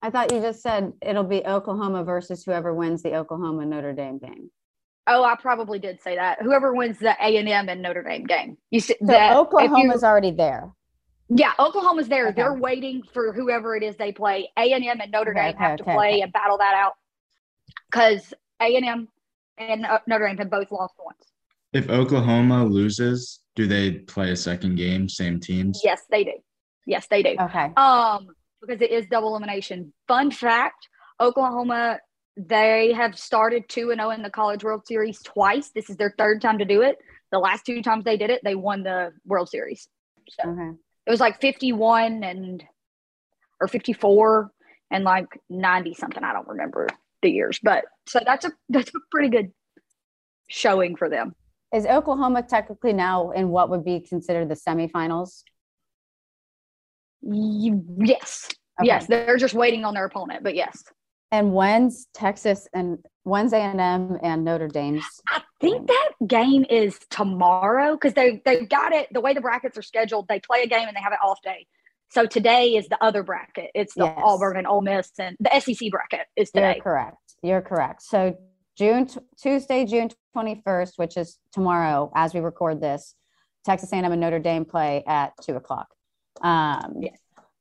I 0.00 0.08
thought 0.10 0.32
you 0.32 0.40
just 0.40 0.62
said 0.62 0.92
it'll 1.02 1.24
be 1.24 1.44
Oklahoma 1.44 2.04
versus 2.04 2.42
whoever 2.42 2.72
wins 2.74 3.02
the 3.02 3.16
Oklahoma 3.16 3.66
Notre 3.66 3.92
Dame 3.92 4.18
game. 4.18 4.50
oh, 5.06 5.22
I 5.24 5.36
probably 5.36 5.78
did 5.78 6.00
say 6.00 6.16
that. 6.16 6.40
Whoever 6.40 6.72
wins 6.74 6.98
the 6.98 7.14
A 7.22 7.36
and 7.36 7.48
M 7.48 7.68
and 7.68 7.82
Notre 7.82 8.02
Dame 8.02 8.24
game. 8.24 8.56
You 8.70 8.80
see, 8.80 8.96
So 8.98 9.06
that, 9.08 9.32
if 9.32 9.36
you- 9.36 9.40
Oklahoma's 9.40 10.02
already 10.02 10.30
there. 10.30 10.72
Yeah, 11.36 11.52
Oklahoma's 11.58 12.06
there. 12.06 12.28
Okay. 12.28 12.36
They're 12.36 12.54
waiting 12.54 13.02
for 13.12 13.32
whoever 13.32 13.74
it 13.76 13.82
is 13.82 13.96
they 13.96 14.12
play. 14.12 14.48
A 14.56 14.72
and 14.72 14.84
M 14.84 15.00
and 15.00 15.10
Notre 15.10 15.32
Okay, 15.32 15.50
Dame 15.50 15.56
have 15.56 15.78
to 15.78 15.82
okay, 15.82 15.92
play 15.94 16.08
okay. 16.12 16.20
and 16.20 16.32
battle 16.32 16.58
that 16.58 16.74
out 16.74 16.92
because 17.90 18.32
A 18.60 18.76
and 18.76 18.84
M 18.86 19.08
and 19.58 19.84
uh, 19.84 19.98
Notre 20.06 20.28
Dame 20.28 20.38
have 20.38 20.50
both 20.50 20.70
lost 20.70 20.94
once. 21.04 21.32
If 21.72 21.90
Oklahoma 21.90 22.64
loses, 22.64 23.40
do 23.56 23.66
they 23.66 23.92
play 23.92 24.30
a 24.30 24.36
second 24.36 24.76
game, 24.76 25.08
same 25.08 25.40
teams? 25.40 25.80
Yes, 25.82 26.02
they 26.08 26.22
do. 26.22 26.34
Yes, 26.86 27.08
they 27.08 27.24
do. 27.24 27.34
Okay. 27.40 27.72
Um, 27.76 28.28
because 28.60 28.80
it 28.80 28.92
is 28.92 29.06
double 29.10 29.30
elimination. 29.30 29.92
Fun 30.06 30.30
fact: 30.30 30.88
Oklahoma 31.20 31.98
they 32.36 32.92
have 32.92 33.16
started 33.18 33.68
two 33.68 33.90
and 33.90 34.00
zero 34.00 34.10
in 34.10 34.22
the 34.22 34.30
College 34.30 34.64
World 34.64 34.86
Series 34.86 35.20
twice. 35.22 35.70
This 35.70 35.90
is 35.90 35.96
their 35.96 36.14
third 36.16 36.40
time 36.40 36.58
to 36.58 36.64
do 36.64 36.82
it. 36.82 36.98
The 37.30 37.38
last 37.38 37.64
two 37.66 37.82
times 37.82 38.04
they 38.04 38.16
did 38.16 38.30
it, 38.30 38.40
they 38.44 38.54
won 38.54 38.82
the 38.82 39.12
World 39.24 39.48
Series. 39.48 39.88
So 40.28 40.50
Okay. 40.50 40.70
It 41.06 41.10
was 41.10 41.20
like 41.20 41.40
fifty 41.40 41.72
one 41.72 42.24
and 42.24 42.64
or 43.60 43.68
fifty 43.68 43.92
four 43.92 44.50
and 44.90 45.04
like 45.04 45.26
ninety 45.48 45.94
something. 45.94 46.22
I 46.22 46.32
don't 46.32 46.48
remember 46.48 46.88
the 47.22 47.30
years, 47.30 47.58
but 47.62 47.84
so 48.06 48.20
that's 48.24 48.44
a 48.44 48.52
that's 48.68 48.90
a 48.90 48.98
pretty 49.10 49.28
good 49.28 49.52
showing 50.48 50.96
for 50.96 51.08
them. 51.08 51.34
Is 51.72 51.86
Oklahoma 51.86 52.42
technically 52.42 52.92
now 52.92 53.30
in 53.32 53.48
what 53.48 53.70
would 53.70 53.84
be 53.84 54.00
considered 54.00 54.48
the 54.48 54.54
semifinals? 54.54 55.42
Yes, 57.22 58.50
Okay. 58.80 58.86
yes, 58.86 59.06
they're 59.06 59.36
just 59.36 59.54
waiting 59.54 59.84
on 59.84 59.94
their 59.94 60.04
opponent, 60.04 60.42
but 60.44 60.54
yes. 60.54 60.82
And 61.32 61.52
when's 61.52 62.06
Texas 62.14 62.68
and 62.74 62.98
when's 63.24 63.52
A 63.52 63.56
and 63.56 63.80
M 63.80 64.18
and 64.22 64.44
Notre 64.44 64.68
Dame's? 64.68 65.04
I 65.30 65.42
think 65.64 65.86
that 65.88 66.10
game 66.26 66.64
is 66.68 66.98
tomorrow 67.10 67.92
because 67.94 68.14
they 68.14 68.40
they 68.44 68.64
got 68.66 68.92
it 68.92 69.08
the 69.12 69.20
way 69.20 69.34
the 69.34 69.40
brackets 69.40 69.76
are 69.78 69.82
scheduled. 69.82 70.28
They 70.28 70.40
play 70.40 70.62
a 70.62 70.66
game 70.66 70.86
and 70.88 70.96
they 70.96 71.00
have 71.00 71.12
an 71.12 71.18
off 71.22 71.40
day. 71.42 71.66
So 72.10 72.26
today 72.26 72.76
is 72.76 72.86
the 72.88 73.02
other 73.02 73.22
bracket. 73.22 73.70
It's 73.74 73.94
the 73.94 74.04
Yes. 74.04 74.20
Auburn 74.22 74.56
and 74.56 74.66
Ole 74.66 74.82
Miss 74.82 75.10
and 75.18 75.36
the 75.40 75.50
SEC 75.60 75.90
bracket 75.90 76.26
is 76.36 76.50
You're 76.54 76.68
today. 76.68 76.80
correct. 76.80 77.16
You're 77.42 77.60
correct. 77.62 78.02
So 78.02 78.36
June 78.76 79.06
t- 79.06 79.20
Tuesday, 79.40 79.84
June 79.84 80.10
21st, 80.36 80.92
which 80.96 81.16
is 81.16 81.38
tomorrow 81.52 82.12
as 82.14 82.32
we 82.34 82.40
record 82.40 82.80
this, 82.80 83.14
Texas 83.64 83.92
A&M 83.92 84.04
and 84.04 84.20
Notre 84.20 84.38
Dame 84.38 84.64
play 84.64 85.02
at 85.06 85.32
two 85.42 85.56
o'clock. 85.56 85.88
Um, 86.42 86.96
Yes. 87.00 87.18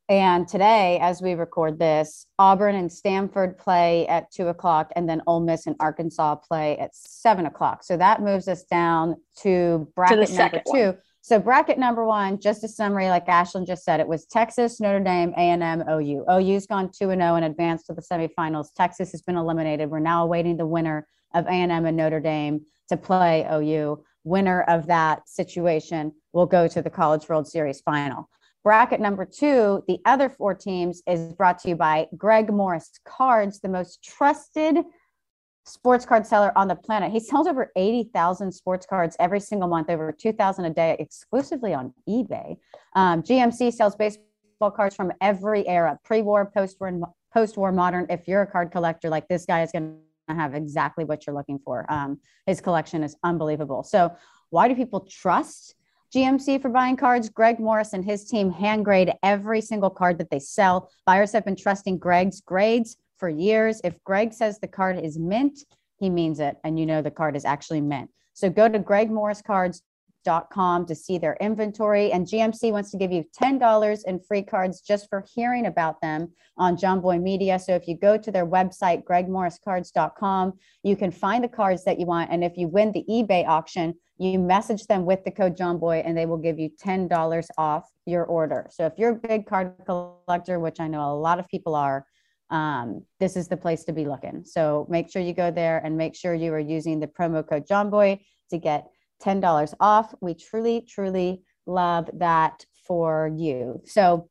And 0.10 0.48
today, 0.48 1.00
as 1.02 1.22
we 1.22 1.34
record 1.34 1.80
this, 1.80 2.28
Auburn 2.38 2.76
and 2.76 2.92
Stanford 2.92 3.58
play 3.58 4.06
at 4.08 4.30
two 4.32 4.50
o'clock, 4.50 4.92
and 4.96 5.08
then 5.08 5.22
Ole 5.28 5.40
Miss 5.40 5.66
and 5.66 5.78
Arkansas 5.80 6.36
play 6.36 6.78
at 6.78 6.94
seven 6.94 7.46
o'clock. 7.46 7.84
So 7.84 7.96
that 7.96 8.22
moves 8.22 8.48
us 8.50 8.64
down 8.64 9.16
to 9.44 9.88
bracket 9.96 10.30
number 10.32 10.62
two. 10.72 10.86
one. 10.88 10.98
So 11.22 11.40
bracket 11.40 11.80
number 11.80 12.04
one, 12.04 12.38
just 12.42 12.66
a 12.66 12.68
summary, 12.68 13.08
like 13.08 13.28
Ashlyn 13.28 13.66
just 13.66 13.86
said, 13.86 14.02
it 14.02 14.08
was 14.08 14.26
Texas, 14.26 14.82
Notre 14.82 15.00
Dame, 15.00 15.34
A&M, 15.38 15.84
OU. 15.90 16.26
OU's 16.30 16.68
gone 16.68 16.92
two 16.92 17.12
and 17.12 17.22
zero 17.22 17.36
and 17.36 17.46
advanced 17.46 17.86
to 17.86 17.94
the 17.94 18.02
semifinals. 18.02 18.74
Texas 18.76 19.14
has 19.14 19.22
been 19.22 19.38
eliminated. 19.38 19.90
We're 19.90 20.00
now 20.00 20.26
awaiting 20.26 20.58
the 20.58 20.66
winner 20.66 21.08
of 21.34 21.46
A&M 21.46 21.72
and 21.72 21.96
Notre 21.96 22.20
Dame 22.20 22.66
to 22.90 22.98
play 22.98 23.48
OU. 23.50 24.04
Winner 24.26 24.64
of 24.64 24.88
that 24.88 25.30
situation 25.30 26.12
will 26.34 26.46
go 26.46 26.68
to 26.68 26.82
the 26.82 26.90
College 26.90 27.30
World 27.30 27.48
Series 27.48 27.80
final. 27.80 28.30
Bracket 28.64 29.02
number 29.02 29.26
two, 29.26 29.84
the 29.90 30.00
other 30.06 30.30
four 30.30 30.54
teams, 30.54 31.04
is 31.06 31.34
brought 31.34 31.60
to 31.60 31.70
you 31.70 31.76
by 31.76 32.08
Greg 32.16 32.52
Morris 32.52 32.92
Cards, 33.06 33.60
the 33.60 33.68
most 33.68 34.02
trusted 34.04 34.78
sports 35.66 36.06
card 36.06 36.26
seller 36.26 36.52
on 36.58 36.70
the 36.70 36.76
planet. 36.76 37.12
He 37.12 37.20
sells 37.20 37.46
over 37.48 37.72
80,000 37.76 38.52
sports 38.52 38.86
cards 38.86 39.18
every 39.20 39.42
single 39.42 39.68
month, 39.68 39.90
over 39.90 40.12
2,000 40.12 40.66
a 40.66 40.70
day 40.70 40.96
exclusively 41.00 41.74
on 41.74 41.94
eBay. 42.08 42.58
Um, 42.96 43.22
GMC 43.22 43.74
sells 43.74 43.96
baseball 43.96 44.72
cards 44.72 44.96
from 44.96 45.12
every 45.20 45.68
era, 45.68 46.00
pre-war, 46.04 46.50
post-war, 46.54 46.88
and 46.88 47.04
post-war, 47.34 47.74
modern. 47.74 48.06
If 48.10 48.28
you're 48.28 48.44
a 48.44 48.48
card 48.48 48.72
collector, 48.72 49.10
like 49.10 49.28
this 49.28 49.46
guy 49.46 49.64
is 49.64 49.72
going 49.74 49.98
to 50.30 50.36
have 50.36 50.54
exactly 50.54 51.04
what 51.04 51.28
you're 51.28 51.36
looking 51.36 51.60
for. 51.60 51.86
Um, 51.92 52.20
his 52.46 52.62
collection 52.62 53.04
is 53.04 53.16
unbelievable. 53.24 53.84
So 53.84 54.14
why 54.52 54.70
do 54.70 54.76
people 54.76 55.02
trust 55.02 55.76
GMC 56.14 56.62
for 56.62 56.70
buying 56.70 56.96
cards? 56.96 57.30
Greg 57.30 57.60
Morris 57.60 57.94
and 57.94 58.06
his 58.06 58.26
team 58.26 58.52
hand 58.52 58.86
grade 58.86 59.12
every 59.24 59.62
single 59.62 59.90
card 59.90 60.20
that 60.20 60.30
they 60.30 60.40
sell. 60.40 60.92
Buyers 61.06 61.32
have 61.32 61.44
been 61.44 61.56
trusting 61.56 61.98
Greg's 61.98 62.40
grades 62.42 62.98
for 63.18 63.30
years. 63.30 63.82
If 63.84 64.04
Greg 64.04 64.32
says 64.32 64.60
the 64.60 64.68
card 64.68 65.00
is 65.00 65.18
mint, 65.18 65.60
he 65.98 66.10
means 66.12 66.40
it, 66.40 66.58
and 66.64 66.78
you 66.78 66.86
know 66.86 67.02
the 67.02 67.10
card 67.10 67.36
is 67.36 67.46
actually 67.46 67.82
mint. 67.82 68.12
So 68.34 68.50
go 68.50 68.70
to 68.70 68.80
gregmorriscards.com 68.80 69.82
to 70.24 70.96
see 70.96 71.18
their 71.18 71.38
inventory. 71.42 72.12
And 72.12 72.26
GMC 72.26 72.72
wants 72.72 72.92
to 72.92 72.98
give 72.98 73.12
you 73.12 73.26
$10 73.40 74.04
in 74.06 74.20
free 74.20 74.42
cards 74.42 74.82
just 74.82 75.10
for 75.10 75.26
hearing 75.34 75.66
about 75.66 76.02
them 76.02 76.32
on 76.58 76.78
Jomboy 76.78 77.22
Media. 77.22 77.60
So 77.60 77.74
if 77.76 77.88
you 77.88 77.98
go 77.98 78.18
to 78.18 78.32
their 78.32 78.46
website, 78.46 79.04
gregmorriscards.com, 79.04 80.54
you 80.84 80.96
can 80.96 81.12
find 81.12 81.44
the 81.44 81.50
cards 81.50 81.84
that 81.86 82.00
you 82.00 82.06
want. 82.06 82.32
And 82.32 82.44
if 82.44 82.58
you 82.58 82.68
win 82.68 82.92
the 82.92 83.06
eBay 83.10 83.48
auction, 83.48 83.96
you 84.18 84.40
message 84.40 84.86
them 84.86 85.06
with 85.06 85.24
the 85.24 85.32
code 85.32 85.58
Jomboy 85.58 86.04
and 86.06 86.18
they 86.18 86.26
will 86.26 86.38
give 86.38 86.60
you 86.60 86.70
$10 86.84 87.48
off 87.58 87.90
your 88.06 88.26
order. 88.26 88.68
So 88.72 88.86
if 88.86 88.94
you're 88.98 89.12
a 89.12 89.16
big 89.16 89.46
card 89.46 89.74
collector, 89.86 90.60
which 90.60 90.80
I 90.80 90.88
know 90.88 91.12
a 91.12 91.16
lot 91.16 91.40
of 91.40 91.48
people 91.48 91.76
are, 91.76 92.06
um, 92.50 93.04
this 93.20 93.36
is 93.36 93.48
the 93.48 93.58
place 93.58 93.84
to 93.86 93.94
be 93.94 94.06
looking. 94.06 94.44
So 94.46 94.86
make 94.90 95.12
sure 95.12 95.22
you 95.22 95.34
go 95.34 95.50
there 95.50 95.80
and 95.84 95.98
make 95.98 96.16
sure 96.16 96.36
you 96.36 96.54
are 96.54 96.60
using 96.60 97.00
the 97.00 97.08
promo 97.08 97.48
code 97.48 97.68
Jomboy 97.68 98.20
to 98.52 98.58
get 98.60 98.88
$10 99.24 99.74
off. 99.80 100.14
We 100.22 100.34
truly, 100.34 100.82
truly 100.88 101.44
love 101.66 102.10
that 102.14 102.66
for 102.86 103.32
you. 103.36 103.82
So 103.86 104.30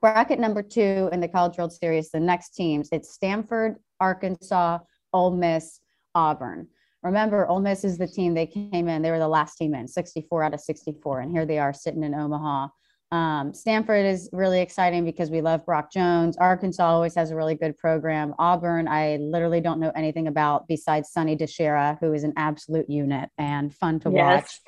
bracket 0.00 0.38
number 0.38 0.62
two 0.62 1.08
in 1.12 1.20
the 1.20 1.28
College 1.28 1.58
World 1.58 1.72
Series, 1.72 2.10
the 2.10 2.20
next 2.20 2.50
teams, 2.50 2.88
it's 2.92 3.12
Stanford, 3.12 3.76
Arkansas, 4.00 4.78
Ole 5.12 5.36
Miss, 5.36 5.80
Auburn. 6.14 6.68
Remember, 7.02 7.46
Ole 7.46 7.60
Miss 7.60 7.84
is 7.84 7.98
the 7.98 8.06
team 8.06 8.34
they 8.34 8.46
came 8.46 8.88
in. 8.88 9.02
They 9.02 9.10
were 9.10 9.18
the 9.18 9.28
last 9.28 9.56
team 9.56 9.74
in, 9.74 9.88
64 9.88 10.44
out 10.44 10.54
of 10.54 10.60
64. 10.60 11.20
And 11.20 11.30
here 11.30 11.46
they 11.46 11.58
are 11.58 11.72
sitting 11.72 12.02
in 12.02 12.14
Omaha. 12.14 12.68
Um, 13.12 13.52
Stanford 13.52 14.06
is 14.06 14.28
really 14.32 14.60
exciting 14.60 15.04
because 15.04 15.30
we 15.30 15.40
love 15.40 15.66
Brock 15.66 15.90
Jones. 15.92 16.36
Arkansas 16.36 16.88
always 16.88 17.14
has 17.16 17.32
a 17.32 17.36
really 17.36 17.56
good 17.56 17.76
program. 17.76 18.34
Auburn, 18.38 18.86
I 18.86 19.16
literally 19.16 19.60
don't 19.60 19.80
know 19.80 19.90
anything 19.96 20.28
about 20.28 20.68
besides 20.68 21.10
Sonny 21.10 21.36
DiChiara, 21.36 21.98
who 21.98 22.12
is 22.12 22.22
an 22.22 22.32
absolute 22.36 22.88
unit 22.88 23.28
and 23.36 23.74
fun 23.74 23.98
to 24.00 24.10
Yes. 24.10 24.60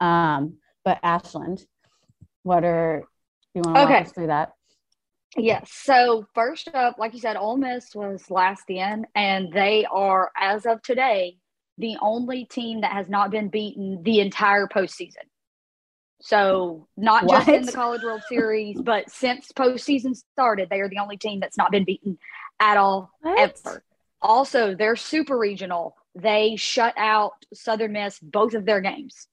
watch. 0.00 0.08
Um, 0.08 0.58
but 0.84 0.98
Ashland, 1.04 1.64
what 2.42 2.64
are 2.64 3.04
you 3.54 3.62
want 3.62 3.76
to 3.76 3.82
Okay. 3.82 3.92
walk 3.92 4.06
us 4.06 4.12
through 4.12 4.26
that? 4.26 4.52
Yes. 5.36 5.70
So 5.72 6.26
first 6.34 6.68
up, 6.74 6.98
like 6.98 7.12
you 7.12 7.20
said, 7.20 7.36
Ole 7.36 7.56
Miss 7.56 7.94
was 7.94 8.28
last 8.30 8.68
in, 8.70 9.06
and 9.14 9.52
they 9.52 9.84
are, 9.84 10.30
as 10.36 10.66
of 10.66 10.82
today, 10.82 11.38
the 11.78 11.96
only 12.00 12.44
team 12.44 12.80
that 12.80 12.92
has 12.92 13.08
not 13.08 13.30
been 13.30 13.48
beaten 13.48 14.02
the 14.02 14.20
entire 14.20 14.66
postseason. 14.66 15.26
So 16.20 16.88
not 16.96 17.28
just 17.28 17.48
in 17.48 17.66
the 17.66 17.72
College 17.72 18.02
World 18.02 18.22
Series, 18.28 18.80
but 18.80 19.10
since 19.10 19.52
postseason 19.52 20.16
started, 20.16 20.68
they 20.70 20.80
are 20.80 20.88
the 20.88 20.98
only 20.98 21.16
team 21.16 21.40
that's 21.40 21.58
not 21.58 21.70
been 21.70 21.84
beaten 21.84 22.18
at 22.60 22.76
all 22.76 23.10
ever. 23.24 23.84
Also, 24.22 24.74
they're 24.74 24.96
super 24.96 25.36
regional. 25.36 25.96
They 26.14 26.56
shut 26.56 26.94
out 26.96 27.32
Southern 27.52 27.92
Miss 27.92 28.18
both 28.20 28.54
of 28.54 28.64
their 28.64 28.80
games 28.80 29.28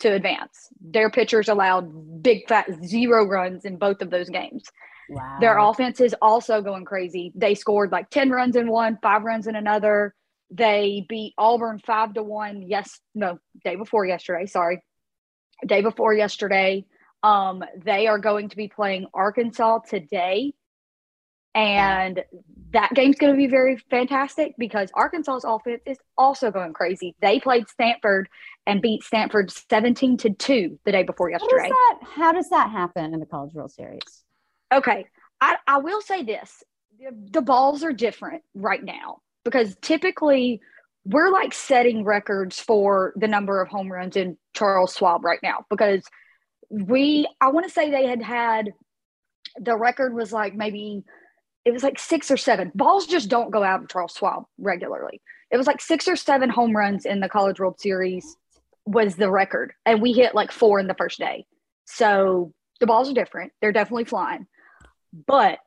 to 0.00 0.12
advance. 0.12 0.68
Their 0.80 1.08
pitchers 1.08 1.48
allowed 1.48 2.22
big 2.22 2.48
fat 2.48 2.66
zero 2.84 3.26
runs 3.26 3.64
in 3.64 3.76
both 3.76 4.02
of 4.02 4.10
those 4.10 4.28
games. 4.28 4.64
Wow. 5.08 5.36
Their 5.40 5.58
offense 5.58 6.00
is 6.00 6.16
also 6.20 6.62
going 6.62 6.84
crazy. 6.84 7.32
They 7.34 7.54
scored 7.54 7.92
like 7.92 8.10
10 8.10 8.30
runs 8.30 8.56
in 8.56 8.68
one, 8.68 8.98
five 9.02 9.22
runs 9.22 9.46
in 9.46 9.54
another. 9.54 10.14
They 10.50 11.06
beat 11.08 11.34
Auburn 11.38 11.80
five 11.84 12.14
to 12.14 12.22
one. 12.22 12.62
Yes, 12.62 13.00
no, 13.14 13.38
day 13.64 13.76
before 13.76 14.04
yesterday. 14.06 14.46
Sorry. 14.46 14.82
Day 15.66 15.82
before 15.82 16.14
yesterday. 16.14 16.84
Um, 17.22 17.64
they 17.84 18.06
are 18.06 18.18
going 18.18 18.50
to 18.50 18.56
be 18.56 18.68
playing 18.68 19.06
Arkansas 19.14 19.80
today. 19.88 20.52
And 21.54 22.22
that 22.72 22.92
game's 22.94 23.16
going 23.16 23.32
to 23.32 23.36
be 23.36 23.46
very 23.46 23.76
fantastic 23.76 24.54
because 24.58 24.90
Arkansas's 24.92 25.44
offense 25.46 25.80
is 25.86 25.98
also 26.18 26.50
going 26.50 26.72
crazy. 26.72 27.14
They 27.20 27.38
played 27.38 27.68
Stanford 27.68 28.28
and 28.66 28.82
beat 28.82 29.04
Stanford 29.04 29.52
17 29.52 30.16
to 30.18 30.30
2 30.30 30.80
the 30.84 30.92
day 30.92 31.04
before 31.04 31.30
yesterday. 31.30 31.62
How 31.62 31.68
does 31.68 31.70
that, 31.70 31.98
how 32.16 32.32
does 32.32 32.50
that 32.50 32.70
happen 32.70 33.14
in 33.14 33.20
the 33.20 33.26
College 33.26 33.54
World 33.54 33.70
Series? 33.70 34.24
Okay. 34.72 35.06
I, 35.40 35.56
I 35.66 35.78
will 35.78 36.00
say 36.00 36.24
this 36.24 36.62
the, 36.98 37.10
the 37.30 37.42
balls 37.42 37.84
are 37.84 37.92
different 37.92 38.42
right 38.54 38.82
now 38.82 39.18
because 39.44 39.76
typically 39.80 40.60
we're 41.04 41.30
like 41.30 41.52
setting 41.52 42.04
records 42.04 42.60
for 42.60 43.12
the 43.16 43.28
number 43.28 43.60
of 43.60 43.68
home 43.68 43.92
runs 43.92 44.16
in 44.16 44.36
Charles 44.54 44.96
Schwab 44.96 45.24
right 45.24 45.40
now 45.42 45.64
because 45.68 46.02
we, 46.70 47.28
I 47.40 47.50
want 47.50 47.66
to 47.66 47.72
say 47.72 47.90
they 47.90 48.06
had 48.06 48.22
had 48.22 48.72
the 49.56 49.76
record 49.76 50.14
was 50.14 50.32
like 50.32 50.54
maybe 50.54 51.04
it 51.64 51.72
was 51.72 51.82
like 51.82 51.98
six 51.98 52.30
or 52.30 52.36
seven. 52.36 52.72
Balls 52.74 53.06
just 53.06 53.28
don't 53.28 53.50
go 53.50 53.62
out 53.62 53.82
of 53.82 53.88
Charles 53.88 54.14
Schwab 54.16 54.44
regularly. 54.58 55.20
It 55.50 55.56
was 55.56 55.66
like 55.66 55.80
six 55.80 56.08
or 56.08 56.16
seven 56.16 56.50
home 56.50 56.76
runs 56.76 57.06
in 57.06 57.20
the 57.20 57.28
College 57.28 57.60
World 57.60 57.80
Series 57.80 58.36
was 58.86 59.16
the 59.16 59.30
record, 59.30 59.72
and 59.86 60.02
we 60.02 60.12
hit 60.12 60.34
like 60.34 60.52
four 60.52 60.78
in 60.78 60.86
the 60.86 60.94
first 60.94 61.18
day. 61.18 61.46
So 61.86 62.52
the 62.80 62.86
balls 62.86 63.10
are 63.10 63.14
different. 63.14 63.52
They're 63.60 63.72
definitely 63.72 64.04
flying, 64.04 64.46
but 65.26 65.58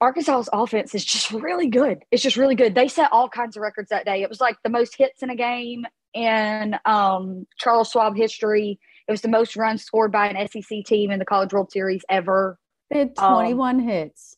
Arkansas's 0.00 0.48
offense 0.52 0.94
is 0.94 1.04
just 1.04 1.30
really 1.32 1.68
good. 1.68 2.04
It's 2.10 2.22
just 2.22 2.36
really 2.36 2.54
good. 2.54 2.74
They 2.74 2.88
set 2.88 3.12
all 3.12 3.28
kinds 3.28 3.56
of 3.56 3.62
records 3.62 3.90
that 3.90 4.04
day. 4.04 4.22
It 4.22 4.28
was 4.28 4.40
like 4.40 4.56
the 4.62 4.70
most 4.70 4.96
hits 4.96 5.22
in 5.22 5.30
a 5.30 5.36
game 5.36 5.86
in 6.14 6.76
um, 6.84 7.46
Charles 7.58 7.90
Schwab 7.90 8.16
history. 8.16 8.78
It 9.06 9.10
was 9.10 9.22
the 9.22 9.28
most 9.28 9.56
runs 9.56 9.82
scored 9.82 10.12
by 10.12 10.28
an 10.28 10.48
SEC 10.48 10.84
team 10.84 11.10
in 11.10 11.18
the 11.18 11.24
College 11.24 11.52
World 11.52 11.70
Series 11.72 12.04
ever. 12.08 12.58
They 12.90 13.00
had 13.00 13.16
21 13.16 13.76
um, 13.76 13.88
hits. 13.88 14.36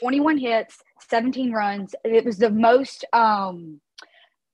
21 0.00 0.38
hits, 0.38 0.78
17 1.08 1.52
runs. 1.52 1.94
It 2.04 2.24
was 2.24 2.38
the 2.38 2.50
most 2.50 3.04
um 3.12 3.80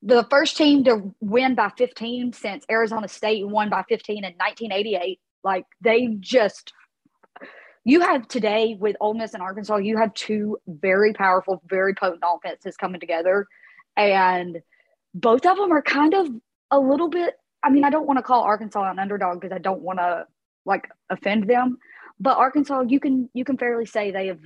the 0.02 0.26
first 0.30 0.56
team 0.56 0.84
to 0.84 1.14
win 1.20 1.54
by 1.54 1.70
15 1.76 2.32
since 2.32 2.64
Arizona 2.70 3.08
State 3.08 3.46
won 3.48 3.70
by 3.70 3.82
15 3.88 4.18
in 4.18 4.22
1988. 4.22 5.18
Like 5.42 5.64
they 5.80 6.08
just 6.20 6.72
you 7.86 8.00
have 8.00 8.26
today 8.26 8.76
with 8.78 8.96
Ole 9.00 9.14
Miss 9.14 9.32
and 9.32 9.42
Arkansas, 9.44 9.76
you 9.76 9.96
have 9.96 10.12
two 10.12 10.58
very 10.66 11.12
powerful, 11.12 11.62
very 11.68 11.94
potent 11.94 12.24
offenses 12.26 12.76
coming 12.76 12.98
together. 12.98 13.46
And 13.96 14.60
both 15.14 15.46
of 15.46 15.56
them 15.56 15.72
are 15.72 15.82
kind 15.82 16.12
of 16.12 16.28
a 16.72 16.80
little 16.80 17.08
bit, 17.08 17.34
I 17.62 17.70
mean, 17.70 17.84
I 17.84 17.90
don't 17.90 18.08
want 18.08 18.18
to 18.18 18.24
call 18.24 18.42
Arkansas 18.42 18.90
an 18.90 18.98
underdog 18.98 19.40
because 19.40 19.54
I 19.54 19.60
don't 19.60 19.82
want 19.82 20.00
to 20.00 20.26
like 20.64 20.88
offend 21.10 21.48
them. 21.48 21.78
But 22.18 22.38
Arkansas, 22.38 22.86
you 22.88 22.98
can 22.98 23.30
you 23.34 23.44
can 23.44 23.56
fairly 23.56 23.86
say 23.86 24.10
they 24.10 24.26
have 24.26 24.40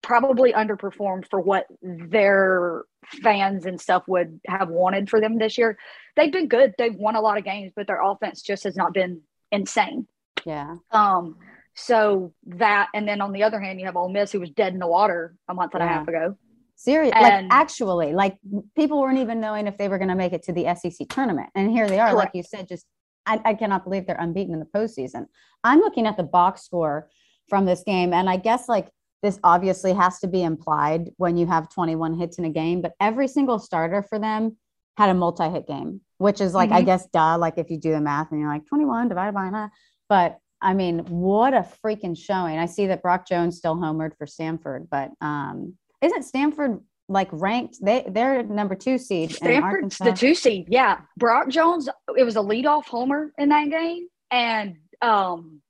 probably 0.00 0.52
underperformed 0.52 1.28
for 1.28 1.40
what 1.40 1.66
their 1.82 2.84
fans 3.24 3.66
and 3.66 3.80
stuff 3.80 4.04
would 4.06 4.38
have 4.46 4.68
wanted 4.68 5.10
for 5.10 5.20
them 5.20 5.36
this 5.38 5.58
year. 5.58 5.76
They've 6.14 6.30
been 6.30 6.46
good. 6.46 6.74
They've 6.78 6.94
won 6.94 7.16
a 7.16 7.20
lot 7.20 7.38
of 7.38 7.44
games, 7.44 7.72
but 7.74 7.88
their 7.88 8.00
offense 8.00 8.40
just 8.40 8.62
has 8.62 8.76
not 8.76 8.94
been 8.94 9.22
insane. 9.50 10.06
Yeah. 10.44 10.76
Um. 10.92 11.38
So 11.74 12.32
that, 12.46 12.88
and 12.94 13.06
then 13.06 13.20
on 13.20 13.32
the 13.32 13.42
other 13.42 13.60
hand, 13.60 13.80
you 13.80 13.86
have 13.86 13.96
Ole 13.96 14.08
Miss, 14.08 14.30
who 14.30 14.40
was 14.40 14.50
dead 14.50 14.72
in 14.72 14.78
the 14.78 14.86
water 14.86 15.34
a 15.48 15.54
month 15.54 15.74
and 15.74 15.82
yeah. 15.82 15.90
a 15.90 15.92
half 15.92 16.08
ago. 16.08 16.36
Seriously, 16.76 17.20
like 17.20 17.46
actually, 17.50 18.12
like 18.12 18.36
people 18.76 19.00
weren't 19.00 19.18
even 19.18 19.40
knowing 19.40 19.66
if 19.66 19.78
they 19.78 19.88
were 19.88 19.98
going 19.98 20.08
to 20.08 20.16
make 20.16 20.32
it 20.32 20.42
to 20.44 20.52
the 20.52 20.74
SEC 20.74 21.08
tournament, 21.08 21.48
and 21.54 21.70
here 21.70 21.88
they 21.88 22.00
are. 22.00 22.10
Correct. 22.10 22.16
Like 22.16 22.30
you 22.34 22.42
said, 22.42 22.68
just 22.68 22.84
I, 23.26 23.40
I 23.44 23.54
cannot 23.54 23.84
believe 23.84 24.06
they're 24.06 24.16
unbeaten 24.18 24.54
in 24.54 24.60
the 24.60 24.66
postseason. 24.66 25.26
I'm 25.62 25.78
looking 25.78 26.06
at 26.06 26.16
the 26.16 26.24
box 26.24 26.62
score 26.62 27.08
from 27.48 27.64
this 27.64 27.84
game, 27.84 28.12
and 28.12 28.28
I 28.28 28.36
guess 28.36 28.68
like 28.68 28.88
this 29.22 29.38
obviously 29.42 29.94
has 29.94 30.18
to 30.20 30.26
be 30.26 30.42
implied 30.42 31.10
when 31.16 31.36
you 31.36 31.46
have 31.46 31.70
21 31.70 32.18
hits 32.18 32.38
in 32.38 32.44
a 32.44 32.50
game, 32.50 32.82
but 32.82 32.92
every 33.00 33.26
single 33.26 33.58
starter 33.58 34.02
for 34.02 34.18
them 34.18 34.56
had 34.98 35.08
a 35.08 35.14
multi 35.14 35.48
hit 35.48 35.66
game, 35.66 36.02
which 36.18 36.40
is 36.40 36.54
like, 36.54 36.68
mm-hmm. 36.68 36.78
I 36.78 36.82
guess, 36.82 37.06
duh, 37.06 37.38
like 37.38 37.56
if 37.56 37.70
you 37.70 37.78
do 37.78 37.92
the 37.92 38.00
math 38.00 38.30
and 38.30 38.40
you're 38.40 38.50
like 38.50 38.66
21 38.66 39.08
divided 39.08 39.32
by 39.32 39.48
nine. 39.48 39.70
But 40.08 40.38
I 40.64 40.72
mean, 40.72 41.00
what 41.00 41.52
a 41.52 41.66
freaking 41.84 42.18
showing. 42.18 42.58
I 42.58 42.64
see 42.66 42.86
that 42.86 43.02
Brock 43.02 43.28
Jones 43.28 43.58
still 43.58 43.76
homered 43.76 44.16
for 44.16 44.26
Stanford, 44.26 44.88
but 44.90 45.10
um, 45.20 45.74
isn't 46.00 46.24
Stanford 46.24 46.80
like 47.08 47.28
ranked? 47.32 47.76
They 47.82 48.04
they're 48.08 48.42
number 48.42 48.74
two 48.74 48.96
seed. 48.96 49.32
Stanford's 49.32 49.98
the 49.98 50.12
two 50.12 50.34
seed. 50.34 50.66
Yeah. 50.70 51.02
Brock 51.18 51.48
Jones, 51.48 51.88
it 52.16 52.24
was 52.24 52.36
a 52.36 52.40
leadoff 52.40 52.86
homer 52.86 53.32
in 53.36 53.50
that 53.50 53.68
game. 53.70 54.08
And 54.30 54.76
um, 55.02 55.60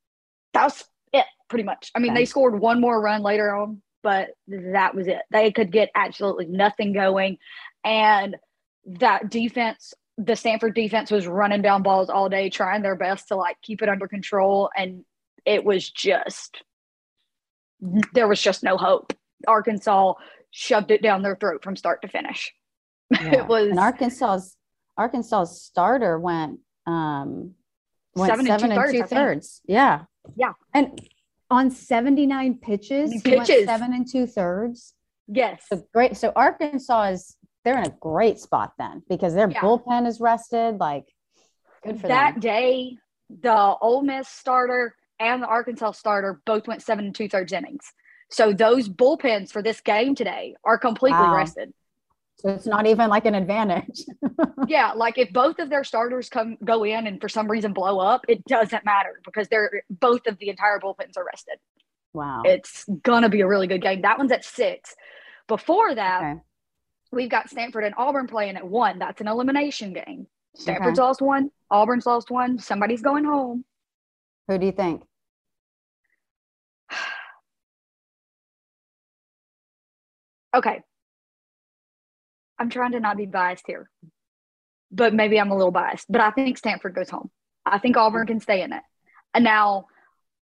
that 0.52 0.64
was 0.64 0.84
it 1.12 1.26
pretty 1.48 1.64
much. 1.64 1.90
I 1.96 1.98
mean, 1.98 2.12
okay. 2.12 2.20
they 2.20 2.24
scored 2.24 2.58
one 2.58 2.80
more 2.80 3.00
run 3.00 3.22
later 3.22 3.52
on, 3.52 3.82
but 4.04 4.30
that 4.46 4.94
was 4.94 5.08
it. 5.08 5.22
They 5.32 5.50
could 5.50 5.72
get 5.72 5.90
absolutely 5.96 6.46
nothing 6.46 6.92
going. 6.92 7.38
And 7.82 8.36
that 8.86 9.28
defense, 9.28 9.92
the 10.16 10.36
Stanford 10.36 10.74
defense 10.74 11.10
was 11.10 11.26
running 11.26 11.62
down 11.62 11.82
balls 11.82 12.08
all 12.08 12.28
day, 12.28 12.50
trying 12.50 12.82
their 12.82 12.96
best 12.96 13.28
to 13.28 13.36
like 13.36 13.56
keep 13.62 13.82
it 13.82 13.88
under 13.88 14.06
control. 14.06 14.70
And 14.76 15.04
it 15.44 15.64
was 15.64 15.88
just, 15.90 16.62
there 18.12 18.28
was 18.28 18.40
just 18.40 18.62
no 18.62 18.76
hope. 18.76 19.12
Arkansas 19.46 20.14
shoved 20.50 20.90
it 20.90 21.02
down 21.02 21.22
their 21.22 21.36
throat 21.36 21.62
from 21.64 21.76
start 21.76 22.02
to 22.02 22.08
finish. 22.08 22.52
Yeah. 23.10 23.42
it 23.42 23.46
was 23.46 23.68
and 23.68 23.78
Arkansas's 23.78 24.56
Arkansas's 24.96 25.62
starter 25.62 26.18
went 26.18 26.60
um 26.86 27.52
went 28.16 28.30
seven, 28.30 28.46
seven 28.46 28.72
and 28.72 28.80
two, 28.80 28.98
and 28.98 29.08
two 29.08 29.14
thirds. 29.14 29.60
Yeah. 29.66 30.04
Yeah. 30.36 30.52
And 30.72 31.00
on 31.50 31.70
79 31.70 32.58
pitches, 32.58 33.22
pitches. 33.22 33.66
seven 33.66 33.92
and 33.92 34.10
two 34.10 34.26
thirds. 34.26 34.94
Yes. 35.28 35.64
So 35.68 35.86
great. 35.92 36.16
So 36.16 36.32
Arkansas 36.34 37.02
is 37.10 37.36
they're 37.64 37.78
in 37.78 37.86
a 37.86 37.96
great 38.00 38.38
spot 38.38 38.74
then 38.78 39.02
because 39.08 39.34
their 39.34 39.50
yeah. 39.50 39.60
bullpen 39.60 40.06
is 40.06 40.20
rested. 40.20 40.78
Like 40.78 41.06
good 41.82 42.00
for 42.00 42.08
that 42.08 42.34
them. 42.34 42.40
day. 42.40 42.98
The 43.42 43.76
Ole 43.80 44.02
Miss 44.02 44.28
starter 44.28 44.94
and 45.18 45.42
the 45.42 45.46
Arkansas 45.46 45.92
starter 45.92 46.40
both 46.44 46.68
went 46.68 46.82
seven 46.82 47.06
and 47.06 47.14
two 47.14 47.28
thirds 47.28 47.52
innings. 47.52 47.92
So 48.30 48.52
those 48.52 48.88
bullpens 48.88 49.50
for 49.50 49.62
this 49.62 49.80
game 49.80 50.14
today 50.14 50.56
are 50.64 50.78
completely 50.78 51.20
wow. 51.20 51.36
rested. 51.36 51.72
So 52.38 52.50
it's 52.50 52.66
not 52.66 52.86
even 52.86 53.08
like 53.08 53.26
an 53.26 53.34
advantage. 53.34 54.02
yeah, 54.66 54.92
like 54.92 55.18
if 55.18 55.32
both 55.32 55.58
of 55.58 55.70
their 55.70 55.84
starters 55.84 56.28
come 56.28 56.58
go 56.64 56.84
in 56.84 57.06
and 57.06 57.20
for 57.20 57.28
some 57.28 57.50
reason 57.50 57.72
blow 57.72 57.98
up, 57.98 58.24
it 58.28 58.44
doesn't 58.44 58.84
matter 58.84 59.20
because 59.24 59.48
they're 59.48 59.82
both 59.88 60.26
of 60.26 60.38
the 60.38 60.50
entire 60.50 60.78
bullpens 60.78 61.16
are 61.16 61.24
rested. 61.24 61.58
Wow. 62.12 62.42
It's 62.44 62.84
gonna 63.02 63.28
be 63.28 63.40
a 63.40 63.46
really 63.46 63.66
good 63.66 63.80
game. 63.80 64.02
That 64.02 64.18
one's 64.18 64.32
at 64.32 64.44
six. 64.44 64.94
Before 65.48 65.94
that, 65.94 66.22
okay. 66.22 66.40
We've 67.12 67.30
got 67.30 67.50
Stanford 67.50 67.84
and 67.84 67.94
Auburn 67.96 68.26
playing 68.26 68.56
at 68.56 68.66
one. 68.66 68.98
That's 68.98 69.20
an 69.20 69.28
elimination 69.28 69.92
game. 69.92 70.26
Stanford's 70.56 70.98
okay. 70.98 71.06
lost 71.06 71.20
one, 71.20 71.50
Auburn's 71.70 72.06
lost 72.06 72.30
one. 72.30 72.58
Somebody's 72.58 73.02
going 73.02 73.24
home. 73.24 73.64
Who 74.48 74.58
do 74.58 74.66
you 74.66 74.72
think? 74.72 75.02
okay. 80.54 80.80
I'm 82.58 82.70
trying 82.70 82.92
to 82.92 83.00
not 83.00 83.16
be 83.16 83.26
biased 83.26 83.64
here, 83.66 83.90
but 84.92 85.12
maybe 85.12 85.40
I'm 85.40 85.50
a 85.50 85.56
little 85.56 85.72
biased. 85.72 86.06
But 86.08 86.20
I 86.20 86.30
think 86.30 86.56
Stanford 86.56 86.94
goes 86.94 87.10
home. 87.10 87.30
I 87.66 87.78
think 87.78 87.96
Auburn 87.96 88.28
can 88.28 88.38
stay 88.40 88.62
in 88.62 88.72
it. 88.72 88.82
And 89.32 89.42
now 89.42 89.88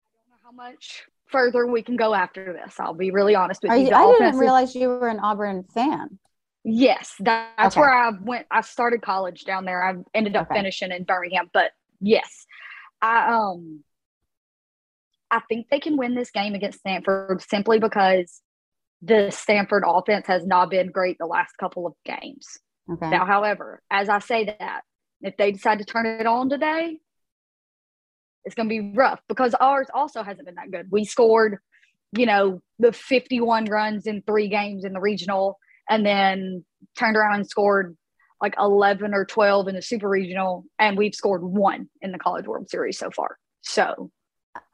I 0.06 0.16
don't 0.16 0.30
know 0.30 0.38
how 0.44 0.52
much 0.52 1.04
further 1.28 1.68
we 1.68 1.82
can 1.82 1.98
go 1.98 2.14
after 2.14 2.54
this. 2.54 2.80
I'll 2.80 2.94
be 2.94 3.12
really 3.12 3.36
honest 3.36 3.64
with 3.64 3.74
you. 3.74 3.88
you 3.88 3.92
I 3.94 4.12
didn't 4.18 4.38
realize 4.38 4.74
you 4.76 4.88
were 4.88 5.10
an 5.10 5.20
Auburn 5.20 5.64
fan. 5.74 6.20
Yes, 6.64 7.16
that's 7.20 7.78
okay. 7.78 7.80
where 7.80 7.94
I 7.94 8.12
went. 8.22 8.46
I 8.52 8.62
started 8.62 9.02
college 9.02 9.46
down 9.46 9.66
there. 9.66 9.84
I 9.84 9.96
ended 10.14 10.36
up 10.36 10.48
okay. 10.48 10.60
finishing 10.60 10.92
in 10.92 11.04
Birmingham, 11.04 11.50
but 11.54 11.72
yes, 12.02 12.46
I 13.02 13.34
um, 13.34 13.84
I 15.32 15.40
think 15.48 15.68
they 15.70 15.80
can 15.80 15.98
win 15.98 16.16
this 16.16 16.32
game 16.32 16.56
against 16.56 16.80
Stanford 16.80 17.42
simply 17.42 17.80
because 17.80 18.42
the 19.02 19.32
Stanford 19.32 19.84
offense 19.86 20.28
has 20.28 20.46
not 20.46 20.70
been 20.70 20.92
great 20.92 21.18
the 21.18 21.26
last 21.26 21.58
couple 21.58 21.88
of 21.88 21.94
games. 22.06 22.58
Okay. 22.92 23.10
Now, 23.10 23.26
however, 23.26 23.82
as 23.90 24.10
I 24.10 24.20
say 24.20 24.46
that, 24.60 24.82
if 25.22 25.38
they 25.38 25.52
decide 25.52 25.80
to 25.80 25.86
turn 25.86 26.06
it 26.06 26.26
on 26.26 26.50
today, 26.50 26.98
it's 28.46 28.56
going 28.56 28.68
to 28.68 28.82
be 28.82 28.94
rough 28.96 29.22
because 29.28 29.54
ours 29.60 29.88
also 29.94 30.24
hasn't 30.24 30.46
been 30.46 30.56
that 30.56 30.72
good. 30.72 30.88
We 30.92 31.06
scored, 31.06 31.60
you 32.18 32.26
know, 32.26 32.62
the 32.80 32.92
51 32.92 33.66
runs 33.66 34.08
in 34.08 34.24
three 34.24 34.48
games 34.48 34.86
in 34.86 34.94
the 34.94 35.00
regional 35.00 35.60
and 35.90 36.06
then 36.06 36.64
turned 36.98 37.18
around 37.18 37.36
and 37.36 37.50
scored 37.50 37.98
like 38.42 38.56
11 38.58 39.14
or 39.14 39.26
12 39.26 39.68
in 39.68 39.76
the 39.76 39.82
super 39.82 40.08
regional 40.08 40.64
and 40.78 40.98
we've 40.98 41.16
scored 41.16 41.44
one 41.44 41.90
in 42.02 42.12
the 42.12 42.20
college 42.20 42.48
world 42.48 42.70
series 42.70 42.98
so 42.98 43.10
far 43.12 43.38
so 43.62 44.10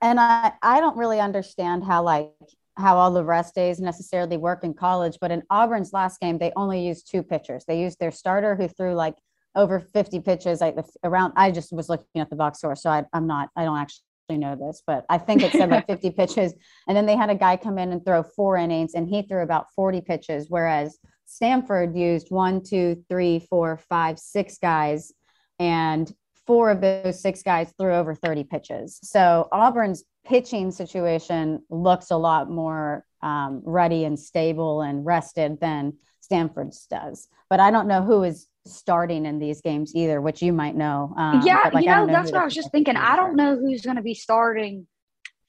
and 0.01 0.20
i 0.20 0.51
i 0.61 0.80
don't 0.80 0.97
really 0.97 1.20
understand 1.20 1.84
how 1.84 2.03
like 2.03 2.32
how 2.78 2.97
all 2.97 3.11
the 3.11 3.24
rest 3.24 3.55
days 3.55 3.80
necessarily 3.80 4.38
work 4.38 4.63
in 4.63 4.74
college, 4.74 5.18
but 5.22 5.32
in 5.32 5.43
Auburn's 5.49 5.93
last 5.93 6.20
game, 6.20 6.38
they 6.38 6.51
only 6.55 6.86
used 6.86 7.09
two 7.09 7.24
pitchers. 7.24 7.63
They 7.66 7.80
used 7.80 7.99
their 7.99 8.11
starter 8.11 8.55
who 8.55 8.68
threw 8.68 8.93
like 8.93 9.16
over 9.55 9.80
50 9.80 10.20
pitches 10.20 10.59
like 10.59 10.76
around. 11.03 11.34
I 11.38 11.51
just 11.51 11.72
was 11.72 11.88
looking 11.88 12.22
at 12.22 12.30
the 12.30 12.36
box 12.36 12.59
score, 12.59 12.76
so 12.76 12.89
I, 12.89 13.05
am 13.13 13.28
not, 13.28 13.49
I 13.55 13.63
don't 13.63 13.78
actually 13.78 14.03
know 14.30 14.55
this, 14.55 14.82
but 14.86 15.05
I 15.09 15.17
think 15.17 15.43
it 15.43 15.51
said 15.51 15.69
like 15.69 15.88
50 15.88 16.11
pitches. 16.11 16.53
And 16.88 16.97
then 16.97 17.05
they 17.05 17.15
had 17.15 17.30
a 17.30 17.36
guy 17.36 17.57
come 17.57 17.78
in 17.78 17.91
and 17.91 18.03
throw 18.03 18.23
four 18.23 18.57
innings, 18.57 18.93
and 18.95 19.07
he 19.07 19.21
threw 19.21 19.43
about 19.43 19.67
40 19.76 20.01
pitches, 20.01 20.47
whereas 20.49 20.97
Stanford 21.26 21.95
used 21.95 22.28
one, 22.30 22.63
two, 22.63 23.03
three, 23.09 23.39
four, 23.39 23.78
five, 23.78 24.19
six 24.19 24.57
guys, 24.57 25.11
and 25.59 26.11
four 26.45 26.69
of 26.69 26.82
those 26.82 27.21
six 27.21 27.41
guys 27.41 27.73
threw 27.80 27.93
over 27.93 28.13
30 28.13 28.43
pitches. 28.43 28.99
So 29.03 29.47
Auburn's 29.51 30.03
pitching 30.26 30.71
situation 30.71 31.63
looks 31.69 32.11
a 32.11 32.17
lot 32.17 32.49
more 32.49 33.05
um, 33.21 33.61
ready 33.65 34.05
and 34.05 34.19
stable 34.19 34.82
and 34.82 35.05
rested 35.05 35.59
than 35.59 35.93
Stanford's 36.21 36.86
does. 36.88 37.28
But 37.49 37.59
I 37.59 37.71
don't 37.71 37.88
know 37.88 38.03
who 38.03 38.23
is 38.23 38.47
starting 38.66 39.26
in 39.26 39.39
these 39.39 39.61
games 39.61 39.95
either, 39.95 40.22
which 40.22 40.41
you 40.41 40.51
might 40.51 40.76
know. 40.76 41.13
Um, 41.18 41.41
yeah, 41.45 41.70
like, 41.74 41.84
you 41.84 41.89
know, 41.89 42.05
know 42.05 42.13
that's 42.13 42.32
what 42.32 42.41
I 42.41 42.45
was 42.45 42.53
just 42.53 42.72
thinking. 42.72 42.95
I 42.95 43.16
don't 43.16 43.36
know 43.36 43.57
who's 43.57 43.82
going 43.82 43.97
to 43.97 44.01
be 44.01 44.13
starting 44.13 44.88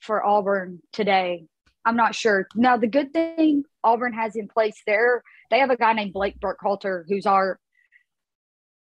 for 0.01 0.25
Auburn 0.25 0.81
today. 0.93 1.47
I'm 1.85 1.97
not 1.97 2.15
sure. 2.15 2.47
Now, 2.55 2.77
the 2.77 2.87
good 2.87 3.13
thing 3.13 3.65
Auburn 3.83 4.13
has 4.13 4.37
in 4.37 4.49
place 4.49 4.83
there, 4.87 5.23
they 5.51 5.61
have 5.61 5.71
a 5.71 5.77
guy 5.77 5.93
named 5.93 6.13
Blake 6.13 6.39
Burkhalter, 6.41 7.05
who's 7.09 7.27
our, 7.27 7.59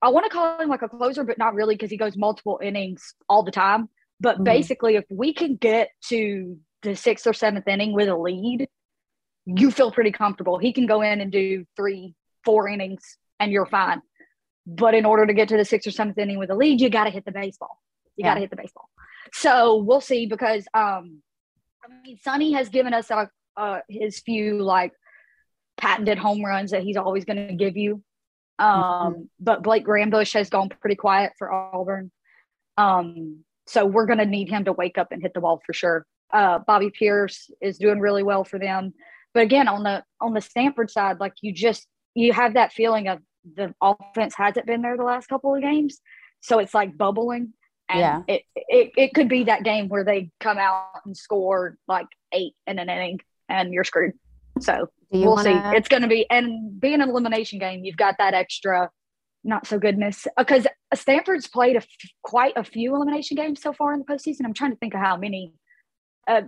I 0.00 0.10
want 0.10 0.24
to 0.24 0.30
call 0.30 0.60
him 0.60 0.68
like 0.68 0.82
a 0.82 0.88
closer, 0.88 1.24
but 1.24 1.38
not 1.38 1.54
really 1.54 1.74
because 1.74 1.90
he 1.90 1.96
goes 1.96 2.16
multiple 2.16 2.60
innings 2.62 3.14
all 3.28 3.42
the 3.42 3.50
time. 3.50 3.88
But 4.20 4.36
mm-hmm. 4.36 4.44
basically, 4.44 4.96
if 4.96 5.04
we 5.10 5.34
can 5.34 5.56
get 5.56 5.90
to 6.08 6.58
the 6.82 6.94
sixth 6.94 7.26
or 7.26 7.32
seventh 7.32 7.66
inning 7.66 7.92
with 7.92 8.08
a 8.08 8.16
lead, 8.16 8.68
you 9.46 9.70
feel 9.70 9.90
pretty 9.90 10.12
comfortable. 10.12 10.58
He 10.58 10.72
can 10.72 10.86
go 10.86 11.02
in 11.02 11.20
and 11.20 11.32
do 11.32 11.64
three, 11.76 12.14
four 12.44 12.68
innings 12.68 13.18
and 13.40 13.52
you're 13.52 13.66
fine. 13.66 14.00
But 14.66 14.94
in 14.94 15.04
order 15.04 15.26
to 15.26 15.34
get 15.34 15.48
to 15.48 15.56
the 15.56 15.64
sixth 15.64 15.86
or 15.86 15.90
seventh 15.90 16.18
inning 16.18 16.38
with 16.38 16.50
a 16.50 16.54
lead, 16.54 16.80
you 16.80 16.88
got 16.88 17.04
to 17.04 17.10
hit 17.10 17.24
the 17.24 17.32
baseball. 17.32 17.80
You 18.16 18.24
yeah. 18.24 18.30
got 18.30 18.34
to 18.34 18.40
hit 18.40 18.50
the 18.50 18.56
baseball. 18.56 18.88
So 19.32 19.76
we'll 19.76 20.00
see 20.00 20.26
because 20.26 20.66
um, 20.74 21.22
I 21.84 21.88
mean, 22.02 22.18
Sonny 22.22 22.52
has 22.52 22.68
given 22.68 22.94
us 22.94 23.10
a, 23.10 23.28
uh, 23.56 23.80
his 23.88 24.20
few 24.20 24.62
like 24.62 24.92
patented 25.76 26.18
home 26.18 26.44
runs 26.44 26.70
that 26.70 26.82
he's 26.82 26.96
always 26.96 27.24
going 27.24 27.48
to 27.48 27.54
give 27.54 27.76
you. 27.76 28.02
Um, 28.58 28.70
mm-hmm. 28.70 29.22
But 29.40 29.62
Blake 29.62 29.86
Rambusch 29.86 30.34
has 30.34 30.50
gone 30.50 30.68
pretty 30.68 30.96
quiet 30.96 31.32
for 31.38 31.52
Auburn. 31.52 32.10
Um, 32.76 33.44
so 33.66 33.86
we're 33.86 34.06
going 34.06 34.18
to 34.18 34.26
need 34.26 34.48
him 34.48 34.64
to 34.64 34.72
wake 34.72 34.98
up 34.98 35.08
and 35.10 35.22
hit 35.22 35.34
the 35.34 35.40
ball 35.40 35.62
for 35.64 35.72
sure. 35.72 36.06
Uh, 36.32 36.58
Bobby 36.66 36.90
Peirce 36.90 37.50
is 37.60 37.78
doing 37.78 38.00
really 38.00 38.22
well 38.22 38.44
for 38.44 38.58
them. 38.58 38.94
But 39.32 39.42
again, 39.42 39.68
on 39.68 39.82
the 39.82 40.04
on 40.20 40.32
the 40.32 40.40
Stanford 40.40 40.90
side, 40.90 41.18
like 41.20 41.34
you 41.42 41.52
just 41.52 41.86
you 42.14 42.32
have 42.32 42.54
that 42.54 42.72
feeling 42.72 43.08
of 43.08 43.18
the 43.56 43.74
offense 43.80 44.34
hasn't 44.34 44.66
been 44.66 44.82
there 44.82 44.96
the 44.96 45.04
last 45.04 45.28
couple 45.28 45.54
of 45.54 45.62
games, 45.62 46.00
so 46.40 46.58
it's 46.58 46.74
like 46.74 46.96
bubbling. 46.96 47.52
And 47.88 48.00
yeah. 48.00 48.22
it, 48.26 48.42
it 48.54 48.92
it 48.96 49.14
could 49.14 49.28
be 49.28 49.44
that 49.44 49.62
game 49.62 49.88
where 49.88 50.04
they 50.04 50.30
come 50.40 50.58
out 50.58 50.86
and 51.04 51.16
score 51.16 51.76
like 51.86 52.06
eight 52.32 52.54
in 52.66 52.78
an 52.78 52.88
inning, 52.88 53.20
and 53.48 53.72
you're 53.72 53.84
screwed. 53.84 54.12
So 54.60 54.88
we'll 55.10 55.32
wanna... 55.32 55.42
see. 55.42 55.76
It's 55.76 55.88
going 55.88 56.02
to 56.02 56.08
be 56.08 56.28
and 56.30 56.80
being 56.80 57.00
an 57.00 57.08
elimination 57.08 57.58
game, 57.58 57.84
you've 57.84 57.96
got 57.96 58.16
that 58.18 58.34
extra 58.34 58.90
not 59.44 59.66
so 59.66 59.78
goodness 59.78 60.26
because 60.38 60.66
Stanford's 60.94 61.46
played 61.46 61.76
a 61.76 61.80
f- 61.80 61.86
quite 62.22 62.54
a 62.56 62.64
few 62.64 62.96
elimination 62.96 63.36
games 63.36 63.60
so 63.60 63.74
far 63.74 63.92
in 63.92 63.98
the 63.98 64.06
postseason. 64.06 64.46
I'm 64.46 64.54
trying 64.54 64.72
to 64.72 64.78
think 64.78 64.94
of 64.94 65.00
how 65.00 65.16
many. 65.16 65.52
Uh, 66.26 66.42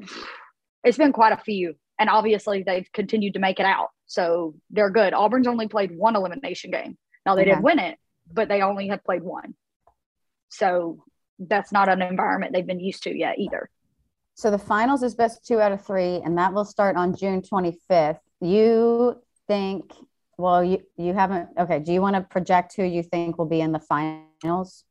it's 0.82 0.96
been 0.96 1.12
quite 1.12 1.32
a 1.32 1.36
few 1.36 1.74
and 1.98 2.10
obviously 2.10 2.62
they've 2.62 2.90
continued 2.92 3.34
to 3.34 3.40
make 3.40 3.60
it 3.60 3.66
out. 3.66 3.88
So 4.06 4.54
they're 4.70 4.90
good. 4.90 5.14
Auburn's 5.14 5.46
only 5.46 5.68
played 5.68 5.96
one 5.96 6.16
elimination 6.16 6.70
game. 6.70 6.96
Now 7.24 7.34
they 7.34 7.44
did 7.44 7.62
win 7.62 7.78
it, 7.78 7.98
but 8.32 8.48
they 8.48 8.62
only 8.62 8.88
have 8.88 9.02
played 9.04 9.22
one. 9.22 9.54
So 10.48 11.02
that's 11.38 11.72
not 11.72 11.88
an 11.88 12.02
environment 12.02 12.52
they've 12.52 12.66
been 12.66 12.80
used 12.80 13.02
to 13.04 13.16
yet 13.16 13.38
either. 13.38 13.68
So 14.34 14.50
the 14.50 14.58
finals 14.58 15.02
is 15.02 15.14
best 15.14 15.46
two 15.46 15.60
out 15.60 15.72
of 15.72 15.84
three, 15.84 16.20
and 16.24 16.36
that 16.38 16.52
will 16.52 16.64
start 16.64 16.96
on 16.96 17.16
June 17.16 17.42
25th. 17.42 18.18
You 18.40 19.20
think, 19.48 19.92
well, 20.36 20.62
you, 20.62 20.82
you 20.96 21.14
haven't, 21.14 21.48
okay. 21.58 21.78
Do 21.78 21.92
you 21.92 22.02
want 22.02 22.16
to 22.16 22.22
project 22.22 22.76
who 22.76 22.84
you 22.84 23.02
think 23.02 23.38
will 23.38 23.46
be 23.46 23.60
in 23.60 23.72
the 23.72 23.80
finals? 23.80 24.84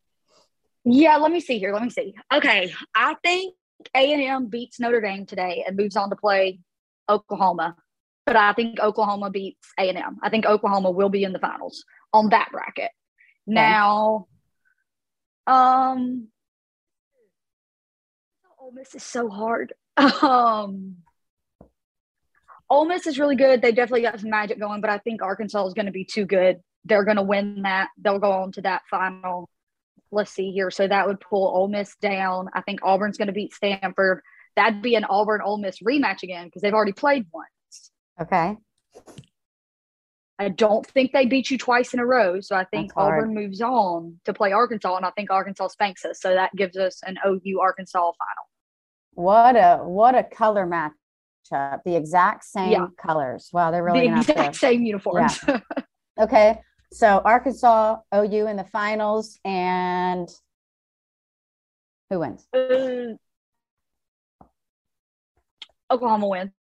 Yeah, 0.83 1.17
let 1.17 1.31
me 1.31 1.39
see 1.39 1.59
here. 1.59 1.73
Let 1.73 1.83
me 1.83 1.89
see. 1.89 2.15
Okay. 2.33 2.73
I 2.95 3.15
think 3.23 3.53
A&M 3.95 4.47
beats 4.47 4.79
Notre 4.79 5.01
Dame 5.01 5.25
today 5.25 5.63
and 5.67 5.77
moves 5.77 5.95
on 5.95 6.09
to 6.09 6.15
play 6.15 6.59
Oklahoma, 7.09 7.75
but 8.25 8.35
I 8.35 8.53
think 8.53 8.79
Oklahoma 8.79 9.29
beats 9.29 9.67
A 9.77 9.89
and. 9.89 10.17
I 10.21 10.29
think 10.29 10.45
Oklahoma 10.45 10.91
will 10.91 11.09
be 11.09 11.23
in 11.23 11.33
the 11.33 11.39
finals 11.39 11.85
on 12.13 12.29
that 12.29 12.49
bracket. 12.51 12.85
Okay. 12.85 12.91
Now, 13.47 14.27
um, 15.47 16.27
Ole 18.59 18.71
Miss 18.71 18.95
is 18.95 19.03
so 19.03 19.29
hard. 19.29 19.73
Um, 20.21 20.97
Ole 22.69 22.85
Miss 22.85 23.05
is 23.05 23.19
really 23.19 23.35
good. 23.35 23.61
They 23.61 23.71
definitely 23.71 24.01
got 24.01 24.19
some 24.19 24.31
magic 24.31 24.59
going, 24.59 24.81
but 24.81 24.89
I 24.89 24.97
think 24.97 25.21
Arkansas 25.21 25.67
is 25.67 25.73
going 25.73 25.85
to 25.85 25.91
be 25.91 26.03
too 26.03 26.25
good. 26.25 26.61
They're 26.83 27.03
going 27.03 27.17
to 27.17 27.23
win 27.23 27.61
that. 27.61 27.89
They'll 27.97 28.19
go 28.19 28.31
on 28.31 28.51
to 28.53 28.61
that 28.63 28.81
final. 28.89 29.49
Let's 30.11 30.31
see 30.31 30.51
here. 30.51 30.71
So 30.71 30.87
that 30.87 31.07
would 31.07 31.19
pull 31.19 31.47
Ole 31.47 31.67
Miss 31.67 31.95
down. 32.01 32.49
I 32.53 32.61
think 32.61 32.79
Auburn's 32.83 33.17
going 33.17 33.27
to 33.27 33.33
beat 33.33 33.53
Stanford 33.53 34.21
that'd 34.55 34.81
be 34.81 34.95
an 34.95 35.05
Auburn 35.05 35.41
Ole 35.43 35.57
Miss 35.57 35.79
rematch 35.79 36.23
again 36.23 36.45
because 36.45 36.61
they've 36.61 36.73
already 36.73 36.93
played 36.93 37.25
once. 37.33 37.91
Okay. 38.21 38.57
I 40.37 40.49
don't 40.49 40.85
think 40.85 41.13
they 41.13 41.25
beat 41.25 41.49
you 41.49 41.57
twice 41.57 41.93
in 41.93 41.99
a 41.99 42.05
row. 42.05 42.41
So 42.41 42.55
I 42.55 42.65
think 42.65 42.91
Auburn 42.95 43.33
moves 43.33 43.61
on 43.61 44.19
to 44.25 44.33
play 44.33 44.51
Arkansas, 44.51 44.97
and 44.97 45.05
I 45.05 45.11
think 45.11 45.31
Arkansas 45.31 45.69
spanks 45.69 46.03
us. 46.03 46.19
So 46.19 46.33
that 46.33 46.53
gives 46.55 46.75
us 46.75 47.01
an 47.05 47.17
OU 47.25 47.59
Arkansas 47.61 47.99
final. 47.99 48.45
What 49.13 49.55
a 49.55 49.77
what 49.77 50.13
a 50.13 50.23
color 50.23 50.65
matchup! 50.65 51.79
The 51.85 51.95
exact 51.95 52.43
same 52.43 52.71
yeah. 52.71 52.87
colors. 52.97 53.49
Wow, 53.53 53.71
they're 53.71 53.83
really 53.83 54.09
the 54.09 54.17
exact 54.17 54.53
to, 54.55 54.59
same 54.59 54.83
uniforms. 54.83 55.39
Yeah. 55.47 55.59
okay, 56.19 56.59
so 56.91 57.21
Arkansas, 57.23 57.97
OU 58.13 58.47
in 58.47 58.57
the 58.57 58.65
finals, 58.65 59.39
and 59.45 60.29
who 62.09 62.19
wins? 62.19 62.45
Uh, 62.53 63.15
Oklahoma 65.95 66.27
wins. 66.27 66.51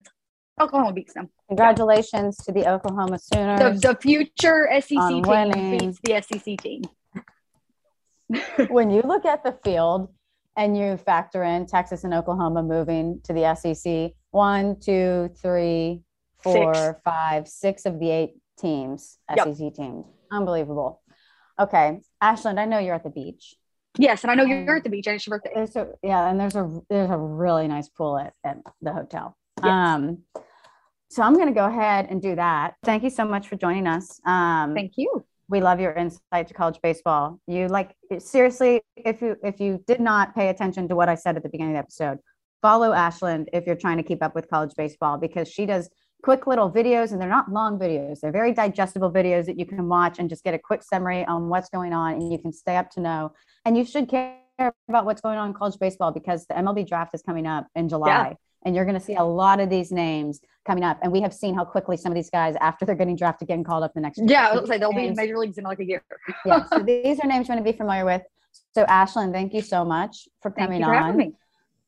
Oklahoma 0.59 0.93
beats 0.93 1.13
them. 1.13 1.29
Congratulations 1.49 2.37
yeah. 2.39 2.45
to 2.45 2.59
the 2.59 2.69
Oklahoma 2.71 3.19
Sooners. 3.19 3.81
The, 3.81 3.89
the 3.89 3.95
future 3.99 4.69
SEC 4.71 4.87
team 4.87 5.21
winning. 5.21 5.77
beats 5.77 5.99
the 6.01 6.21
SEC 6.21 6.57
team. 6.57 6.83
when 8.69 8.89
you 8.89 9.01
look 9.01 9.25
at 9.25 9.43
the 9.43 9.57
field 9.63 10.09
and 10.55 10.77
you 10.77 10.97
factor 10.97 11.43
in 11.43 11.65
Texas 11.65 12.05
and 12.05 12.13
Oklahoma 12.13 12.63
moving 12.63 13.19
to 13.25 13.33
the 13.33 13.53
SEC, 13.55 14.13
one, 14.31 14.79
two, 14.79 15.29
three, 15.41 16.01
four, 16.41 16.73
six. 16.73 16.99
five, 17.03 17.47
six 17.47 17.85
of 17.85 17.99
the 17.99 18.09
eight 18.09 18.35
teams, 18.57 19.17
yep. 19.35 19.53
SEC 19.55 19.73
teams. 19.73 20.05
Unbelievable. 20.31 21.01
Okay, 21.59 21.99
Ashland, 22.21 22.59
I 22.59 22.65
know 22.65 22.79
you're 22.79 22.95
at 22.95 23.03
the 23.03 23.09
beach. 23.09 23.55
Yes, 23.97 24.23
and 24.23 24.31
I 24.31 24.35
know 24.35 24.43
you're 24.43 24.77
at 24.77 24.83
the 24.83 24.89
beach. 24.89 25.07
It's 25.07 25.25
your 25.25 25.37
birthday. 25.37 25.51
There's 25.55 25.75
a, 25.75 25.89
yeah, 26.03 26.29
and 26.29 26.39
there's 26.39 26.55
a 26.55 26.81
there's 26.89 27.09
a 27.09 27.17
really 27.17 27.67
nice 27.67 27.89
pool 27.89 28.17
at, 28.17 28.33
at 28.43 28.57
the 28.81 28.91
hotel. 28.91 29.37
Yes. 29.63 29.71
Um, 29.71 30.19
so 31.09 31.23
I'm 31.23 31.33
going 31.33 31.47
to 31.47 31.53
go 31.53 31.65
ahead 31.65 32.07
and 32.09 32.21
do 32.21 32.35
that. 32.35 32.73
Thank 32.83 33.03
you 33.03 33.09
so 33.09 33.25
much 33.25 33.47
for 33.47 33.55
joining 33.55 33.87
us. 33.87 34.19
Um, 34.25 34.73
Thank 34.73 34.93
you. 34.97 35.23
We 35.47 35.61
love 35.61 35.79
your 35.79 35.93
insight 35.93 36.47
to 36.47 36.53
college 36.53 36.79
baseball. 36.81 37.39
You 37.47 37.67
like 37.67 37.95
seriously, 38.17 38.81
if 38.97 39.21
you 39.21 39.37
if 39.43 39.59
you 39.59 39.83
did 39.87 39.99
not 39.99 40.35
pay 40.35 40.49
attention 40.49 40.87
to 40.89 40.95
what 40.95 41.07
I 41.07 41.15
said 41.15 41.37
at 41.37 41.43
the 41.43 41.49
beginning 41.49 41.75
of 41.75 41.75
the 41.75 41.79
episode, 41.79 42.19
follow 42.61 42.93
Ashland 42.93 43.49
if 43.53 43.65
you're 43.67 43.75
trying 43.75 43.97
to 43.97 44.03
keep 44.03 44.23
up 44.23 44.33
with 44.33 44.49
college 44.49 44.71
baseball 44.75 45.17
because 45.17 45.47
she 45.47 45.65
does 45.65 45.89
quick 46.25 46.47
little 46.47 46.71
videos 46.71 47.11
and 47.11 47.21
they're 47.21 47.29
not 47.29 47.51
long 47.51 47.77
videos. 47.77 48.19
They're 48.19 48.31
very 48.31 48.51
digestible 48.51 49.11
videos 49.11 49.45
that 49.45 49.59
you 49.59 49.65
can 49.67 49.87
watch 49.87 50.17
and 50.17 50.27
just 50.27 50.43
get 50.43 50.55
a 50.55 50.57
quick 50.57 50.81
summary 50.81 51.23
on 51.23 51.49
what's 51.49 51.69
going 51.69 51.93
on 51.93 52.13
and 52.13 52.33
you 52.33 52.39
can 52.39 52.51
stay 52.51 52.77
up 52.77 52.89
to 52.91 52.99
know. 52.99 53.31
And 53.63 53.77
you 53.77 53.85
should 53.85 54.09
care 54.09 54.39
about 54.89 55.05
what's 55.05 55.21
going 55.21 55.37
on 55.37 55.49
in 55.49 55.53
college 55.53 55.77
baseball 55.79 56.11
because 56.11 56.47
the 56.47 56.55
MLB 56.55 56.87
draft 56.87 57.13
is 57.13 57.21
coming 57.21 57.45
up 57.45 57.67
in 57.75 57.87
July. 57.87 58.29
Yeah. 58.29 58.33
And 58.65 58.75
you're 58.75 58.85
going 58.85 58.97
to 58.97 59.05
see 59.05 59.13
a 59.13 59.23
lot 59.23 59.59
of 59.59 59.69
these 59.69 59.91
names 59.91 60.41
coming 60.65 60.83
up. 60.83 60.97
And 61.03 61.11
we 61.11 61.21
have 61.21 61.31
seen 61.31 61.53
how 61.53 61.63
quickly 61.63 61.95
some 61.95 62.11
of 62.11 62.15
these 62.15 62.31
guys, 62.31 62.55
after 62.59 62.87
they're 62.87 62.95
getting 62.95 63.15
drafted, 63.15 63.47
getting 63.47 63.63
called 63.63 63.83
up 63.83 63.93
the 63.93 64.01
next 64.01 64.17
year. 64.17 64.27
Yeah, 64.27 64.47
I 64.47 64.59
was 64.59 64.67
say 64.67 64.79
they'll 64.79 64.93
be 64.93 65.05
in 65.05 65.15
major 65.15 65.37
leagues 65.37 65.59
in 65.59 65.63
like 65.63 65.79
a 65.79 65.85
year. 65.85 66.03
yeah. 66.43 66.65
So 66.73 66.79
these 66.79 67.19
are 67.19 67.27
names 67.27 67.47
you 67.47 67.53
want 67.53 67.63
to 67.63 67.71
be 67.71 67.77
familiar 67.77 68.03
with. 68.03 68.23
So 68.73 68.81
Ashland, 68.85 69.31
thank 69.31 69.53
you 69.53 69.61
so 69.61 69.85
much 69.85 70.27
for 70.41 70.49
coming 70.49 70.83
for 70.83 70.95
on. 70.95 71.35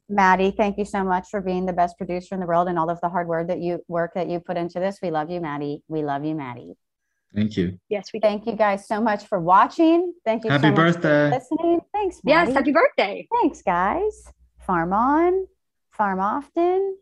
Maddie, 0.09 0.51
thank 0.55 0.77
you 0.77 0.85
so 0.85 1.03
much 1.03 1.27
for 1.29 1.41
being 1.41 1.65
the 1.65 1.73
best 1.73 1.97
producer 1.97 2.33
in 2.33 2.39
the 2.39 2.47
world 2.47 2.69
and 2.69 2.79
all 2.79 2.89
of 2.89 3.01
the 3.01 3.09
hard 3.09 3.27
work 3.27 3.47
that 3.49 3.59
you 3.59 3.83
work 3.87 4.13
that 4.15 4.29
you 4.29 4.39
put 4.39 4.55
into 4.55 4.79
this. 4.79 4.99
We 5.01 5.11
love 5.11 5.29
you, 5.29 5.41
Maddie. 5.41 5.83
We 5.87 6.03
love 6.03 6.23
you, 6.23 6.33
Maddie. 6.33 6.75
Thank 7.35 7.57
you. 7.57 7.77
Yes, 7.89 8.13
we 8.13 8.21
thank 8.21 8.47
you 8.47 8.53
guys 8.53 8.87
so 8.87 9.01
much 9.01 9.25
for 9.25 9.39
watching. 9.39 10.13
Thank 10.23 10.45
you. 10.45 10.49
Happy 10.49 10.69
so 10.69 10.73
birthday. 10.73 11.29
listening. 11.29 11.81
Thanks. 11.93 12.21
Maddie. 12.23 12.47
Yes, 12.47 12.57
happy 12.57 12.71
birthday. 12.71 13.27
Thanks, 13.41 13.61
guys. 13.61 14.23
Farm 14.65 14.93
on, 14.93 15.47
farm 15.91 16.21
often. 16.21 16.97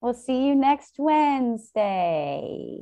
We'll 0.00 0.14
see 0.14 0.46
you 0.46 0.54
next 0.54 0.96
Wednesday. 0.98 2.80